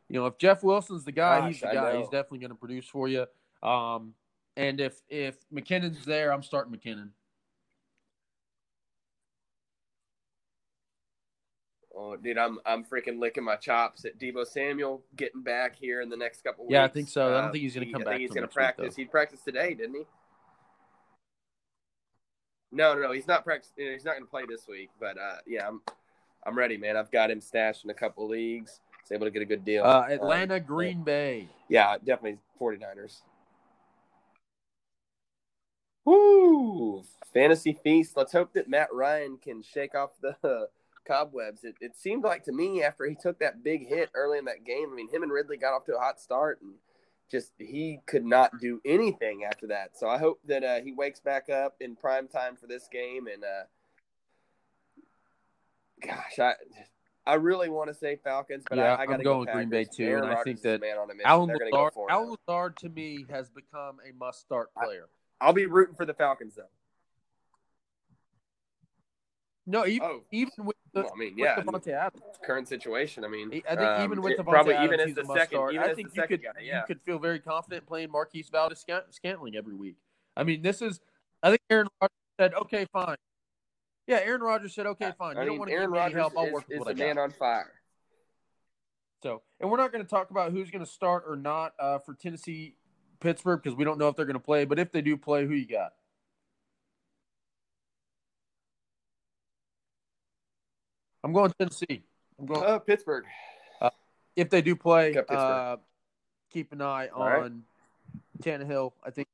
you 0.07 0.17
know 0.17 0.25
if 0.25 0.37
Jeff 0.37 0.63
Wilson's 0.63 1.03
the 1.03 1.11
guy, 1.11 1.47
he's 1.47 1.59
the 1.59 1.67
guy. 1.67 1.97
He's 1.97 2.05
definitely 2.07 2.39
going 2.39 2.51
to 2.51 2.55
produce 2.55 2.87
for 2.87 3.09
you. 3.09 3.25
Um, 3.61 4.13
and 4.55 4.79
if 4.79 5.01
if 5.09 5.35
McKinnon's 5.53 6.05
there, 6.05 6.31
I'm 6.31 6.43
starting 6.43 6.73
McKinnon. 6.73 7.09
Oh, 11.93 12.15
dude, 12.15 12.37
I'm 12.37 12.59
I'm 12.65 12.85
freaking 12.85 13.19
licking 13.19 13.43
my 13.43 13.57
chops 13.57 14.05
at 14.05 14.17
Deebo 14.17 14.47
Samuel 14.47 15.03
getting 15.17 15.41
back 15.41 15.75
here 15.75 15.99
in 15.99 16.07
the 16.09 16.15
next 16.15 16.41
couple 16.45 16.63
weeks. 16.65 16.71
Yeah, 16.73 16.85
I 16.85 16.87
think 16.87 17.09
so. 17.09 17.27
I 17.27 17.41
don't 17.41 17.49
Uh, 17.49 17.51
think 17.51 17.63
he's 17.63 17.73
gonna 17.73 17.85
he- 17.87 17.91
come 17.91 18.03
back 18.03 18.11
think 18.13 18.21
he's 18.21 18.29
going 18.29 18.35
to 18.37 18.41
next 18.43 18.55
week, 18.55 18.77
practice. 18.77 18.95
he 18.95 19.03
practiced 19.05 19.43
today, 19.43 19.73
didn't 19.73 19.95
he? 19.95 20.03
No, 22.71 22.93
no, 22.93 23.01
no. 23.01 23.11
He's 23.11 23.27
not 23.27 23.43
practice. 23.43 23.71
He's 23.75 24.05
not 24.05 24.11
going 24.13 24.23
to 24.25 24.29
play 24.29 24.43
this 24.47 24.67
week. 24.67 24.89
But 24.99 25.17
uh, 25.17 25.37
yeah, 25.47 25.67
I'm 25.67 25.81
I'm 26.45 26.57
ready, 26.57 26.77
man. 26.77 26.95
I've 26.97 27.11
got 27.11 27.31
him 27.31 27.41
stashed 27.41 27.83
in 27.83 27.89
a 27.89 27.93
couple 27.93 28.27
leagues. 28.27 28.79
Was 29.03 29.11
able 29.11 29.25
to 29.25 29.31
get 29.31 29.41
a 29.41 29.45
good 29.45 29.65
deal. 29.65 29.83
Uh, 29.83 30.01
Um, 30.05 30.11
Atlanta, 30.11 30.59
Green 30.59 31.03
Bay. 31.03 31.47
yeah, 31.67 31.97
definitely 31.97 32.37
49ers. 32.61 33.21
Woo! 36.05 37.03
Fantasy 37.33 37.73
feast. 37.83 38.15
Let's 38.17 38.31
hope 38.31 38.53
that 38.53 38.69
Matt 38.69 38.93
Ryan 38.93 39.37
can 39.37 39.61
shake 39.61 39.95
off 39.95 40.11
the 40.21 40.67
cobwebs. 41.07 41.63
It, 41.63 41.75
it 41.81 41.95
seemed 41.95 42.23
like 42.23 42.43
to 42.45 42.51
me 42.51 42.83
after 42.83 43.05
he 43.05 43.15
took 43.15 43.39
that 43.39 43.63
big 43.63 43.87
hit 43.87 44.09
early 44.13 44.37
in 44.37 44.45
that 44.45 44.63
game. 44.65 44.89
I 44.91 44.95
mean, 44.95 45.09
him 45.09 45.23
and 45.23 45.31
Ridley 45.31 45.57
got 45.57 45.73
off 45.73 45.85
to 45.85 45.95
a 45.95 45.99
hot 45.99 46.19
start, 46.19 46.61
and 46.61 46.73
just 47.29 47.51
he 47.57 47.99
could 48.05 48.25
not 48.25 48.59
do 48.59 48.81
anything 48.85 49.43
after 49.43 49.67
that. 49.67 49.97
So 49.97 50.07
I 50.07 50.17
hope 50.17 50.39
that 50.45 50.63
uh, 50.63 50.81
he 50.81 50.91
wakes 50.91 51.19
back 51.19 51.49
up 51.49 51.75
in 51.79 51.95
prime 51.95 52.27
time 52.27 52.55
for 52.55 52.67
this 52.67 52.87
game. 52.91 53.27
And 53.27 53.43
uh, 53.43 53.63
gosh, 56.05 56.39
I 56.39 56.53
I 57.25 57.35
really 57.35 57.69
want 57.69 57.89
to 57.89 57.93
say 57.93 58.17
Falcons, 58.23 58.63
but 58.67 58.77
Yeah, 58.77 58.95
I, 58.95 59.03
I 59.03 59.05
got 59.05 59.17
to 59.17 59.23
go 59.23 59.45
Green 59.45 59.69
Bay, 59.69 59.85
too, 59.85 60.05
Aaron 60.05 60.29
and 60.29 60.33
I 60.33 60.43
think 60.43 60.61
that 60.61 60.81
man 60.81 60.97
on 60.97 61.11
a 61.11 61.13
mission. 61.13 61.27
Allen 61.27 61.49
Lazard, 61.49 61.93
go 61.95 62.07
Allen. 62.09 62.35
Lazard 62.47 62.77
to 62.77 62.89
me 62.89 63.25
has 63.29 63.49
become 63.49 63.97
a 64.07 64.11
must-start 64.17 64.69
player. 64.73 65.07
I'll 65.39 65.53
be 65.53 65.67
rooting 65.67 65.95
for 65.95 66.05
the 66.05 66.13
Falcons 66.13 66.55
though. 66.55 66.63
No, 69.69 69.85
even, 69.85 70.07
Oh, 70.07 70.21
even 70.31 70.65
with 70.65 70.75
the 70.93 71.01
well, 71.01 71.11
I 71.13 71.19
mean, 71.19 71.35
yeah, 71.37 71.61
current 72.43 72.67
situation. 72.67 73.23
I 73.23 73.27
mean, 73.27 73.49
I 73.69 73.75
think 73.75 73.87
um, 73.87 74.03
even 74.03 74.21
with 74.23 74.33
it- 74.33 74.39
Davante 74.39 74.49
probably 74.49 74.73
Adams, 74.73 74.93
even 74.93 74.99
as 75.09 75.15
the 75.15 75.21
a 75.21 75.25
second, 75.25 75.57
start. 75.57 75.73
even 75.75 75.89
I 75.89 75.93
think 75.93 76.15
you 76.15 76.23
could 76.23 76.41
guy, 76.41 76.49
yeah. 76.59 76.79
you 76.79 76.83
could 76.87 77.01
feel 77.03 77.19
very 77.19 77.39
confident 77.39 77.85
playing 77.85 78.09
Marquise 78.09 78.49
Valdez 78.49 78.83
Scantling 79.11 79.55
every 79.55 79.75
week. 79.75 79.97
I 80.35 80.43
mean, 80.43 80.63
this 80.63 80.81
is. 80.81 80.99
I 81.43 81.49
think 81.49 81.61
Aaron 81.69 81.87
Rodgers 82.01 82.15
said, 82.39 82.53
"Okay, 82.55 82.87
fine." 82.91 83.15
Yeah, 84.07 84.21
Aaron 84.23 84.41
Rodgers 84.41 84.73
said, 84.73 84.87
"Okay, 84.87 85.11
fine. 85.19 85.35
You 85.35 85.41
I 85.43 85.45
don't 85.45 85.53
mean, 85.53 85.59
want 85.59 85.69
to 85.69 85.75
Aaron 85.75 85.91
Rodgers 85.91 86.17
help. 86.17 86.33
I'll 86.35 86.45
is, 86.47 86.53
work 86.53 86.67
with 86.67 86.75
is 86.75 86.79
what 86.79 86.97
the 86.97 87.03
man 87.05 87.17
got." 87.17 87.21
on 87.21 87.31
fire. 87.31 87.73
So, 89.21 89.43
and 89.59 89.69
we're 89.69 89.77
not 89.77 89.91
going 89.91 90.03
to 90.03 90.09
talk 90.09 90.31
about 90.31 90.51
who's 90.51 90.71
going 90.71 90.83
to 90.83 90.89
start 90.89 91.25
or 91.27 91.35
not 91.35 91.73
uh, 91.77 91.99
for 91.99 92.15
Tennessee, 92.15 92.75
Pittsburgh 93.19 93.61
because 93.61 93.77
we 93.77 93.83
don't 93.83 93.99
know 93.99 94.07
if 94.07 94.15
they're 94.15 94.25
going 94.25 94.33
to 94.33 94.39
play. 94.39 94.65
But 94.65 94.79
if 94.79 94.91
they 94.91 95.01
do 95.01 95.15
play, 95.15 95.45
who 95.45 95.53
you 95.53 95.67
got? 95.67 95.93
I'm 101.23 101.33
going 101.33 101.49
to 101.51 101.55
Tennessee. 101.57 102.03
I'm 102.39 102.45
going. 102.45 102.63
Uh, 102.63 102.79
Pittsburgh. 102.79 103.25
if 104.35 104.49
they 104.49 104.61
do 104.61 104.75
play, 104.75 105.15
uh, 105.29 105.77
keep 106.51 106.71
an 106.71 106.81
eye 106.81 107.07
All 107.13 107.25
right. 107.25 107.43
on 107.43 107.63
Tannehill. 108.41 108.93
I 109.03 109.09
think 109.11 109.27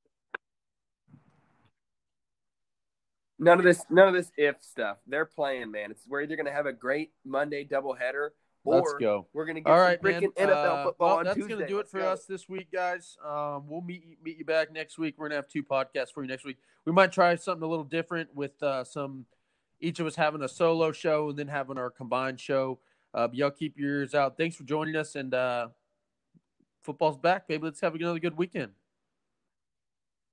None 3.38 3.60
of 3.60 3.66
this, 3.66 3.84
none 3.90 4.08
of 4.08 4.14
this 4.14 4.32
if 4.38 4.56
stuff. 4.62 4.98
They're 5.08 5.26
playing, 5.26 5.70
man. 5.70 5.92
It's 5.92 6.04
where 6.08 6.22
you're 6.22 6.38
going 6.38 6.46
to 6.46 6.54
have 6.54 6.68
a 6.68 6.74
great 6.74 7.12
Monday 7.26 7.66
doubleheader, 7.66 8.30
Let's 8.68 8.94
go. 9.00 9.28
We're 9.32 9.46
gonna 9.46 9.62
get 9.62 9.70
All 9.72 9.80
right, 9.80 10.02
freaking 10.02 10.36
man. 10.40 10.48
NFL 10.50 10.52
Uh, 10.80 10.84
football 10.86 11.08
well, 11.10 11.18
on 11.20 11.26
that's 11.26 11.38
Tuesday. 11.38 11.54
gonna 11.54 11.68
do 11.68 11.76
it 11.76 11.78
Let's 11.78 11.92
for 11.92 12.00
go. 12.00 12.12
us 12.14 12.26
this 12.26 12.50
week, 12.50 12.72
guys. 12.72 13.16
Um, 13.24 13.68
we'll 13.68 13.82
meet 13.82 14.04
you- 14.04 14.18
meet 14.24 14.38
you 14.40 14.46
back 14.46 14.72
next 14.72 14.98
week. 14.98 15.16
We're 15.20 15.28
gonna 15.28 15.36
have 15.36 15.48
two 15.48 15.62
podcasts 15.64 16.12
for 16.12 16.24
you 16.24 16.28
next 16.28 16.46
week. 16.46 16.58
We 16.84 16.92
might 16.92 17.12
try 17.12 17.36
something 17.36 17.62
a 17.64 17.68
little 17.68 17.86
different 17.86 18.34
with 18.34 18.62
uh, 18.64 18.84
some 18.84 19.28
each 19.86 20.00
of 20.00 20.08
us 20.08 20.16
having 20.16 20.42
a 20.42 20.48
solo 20.48 20.92
show 20.92 21.30
and 21.30 21.38
then 21.38 21.48
having 21.48 21.78
our 21.78 21.92
combined 21.92 22.40
show. 22.40 22.80
Uh, 23.14 23.28
y'all 23.32 23.52
keep 23.52 23.78
your 23.78 24.00
ears 24.00 24.16
out. 24.16 24.36
Thanks 24.36 24.56
for 24.56 24.64
joining 24.64 24.96
us, 24.96 25.16
and 25.16 25.34
uh, 25.34 25.68
football's 26.84 27.18
back, 27.18 27.48
baby. 27.48 27.64
Let's 27.64 27.80
have 27.82 27.96
another 27.96 28.20
good 28.20 28.36
weekend. 28.36 28.72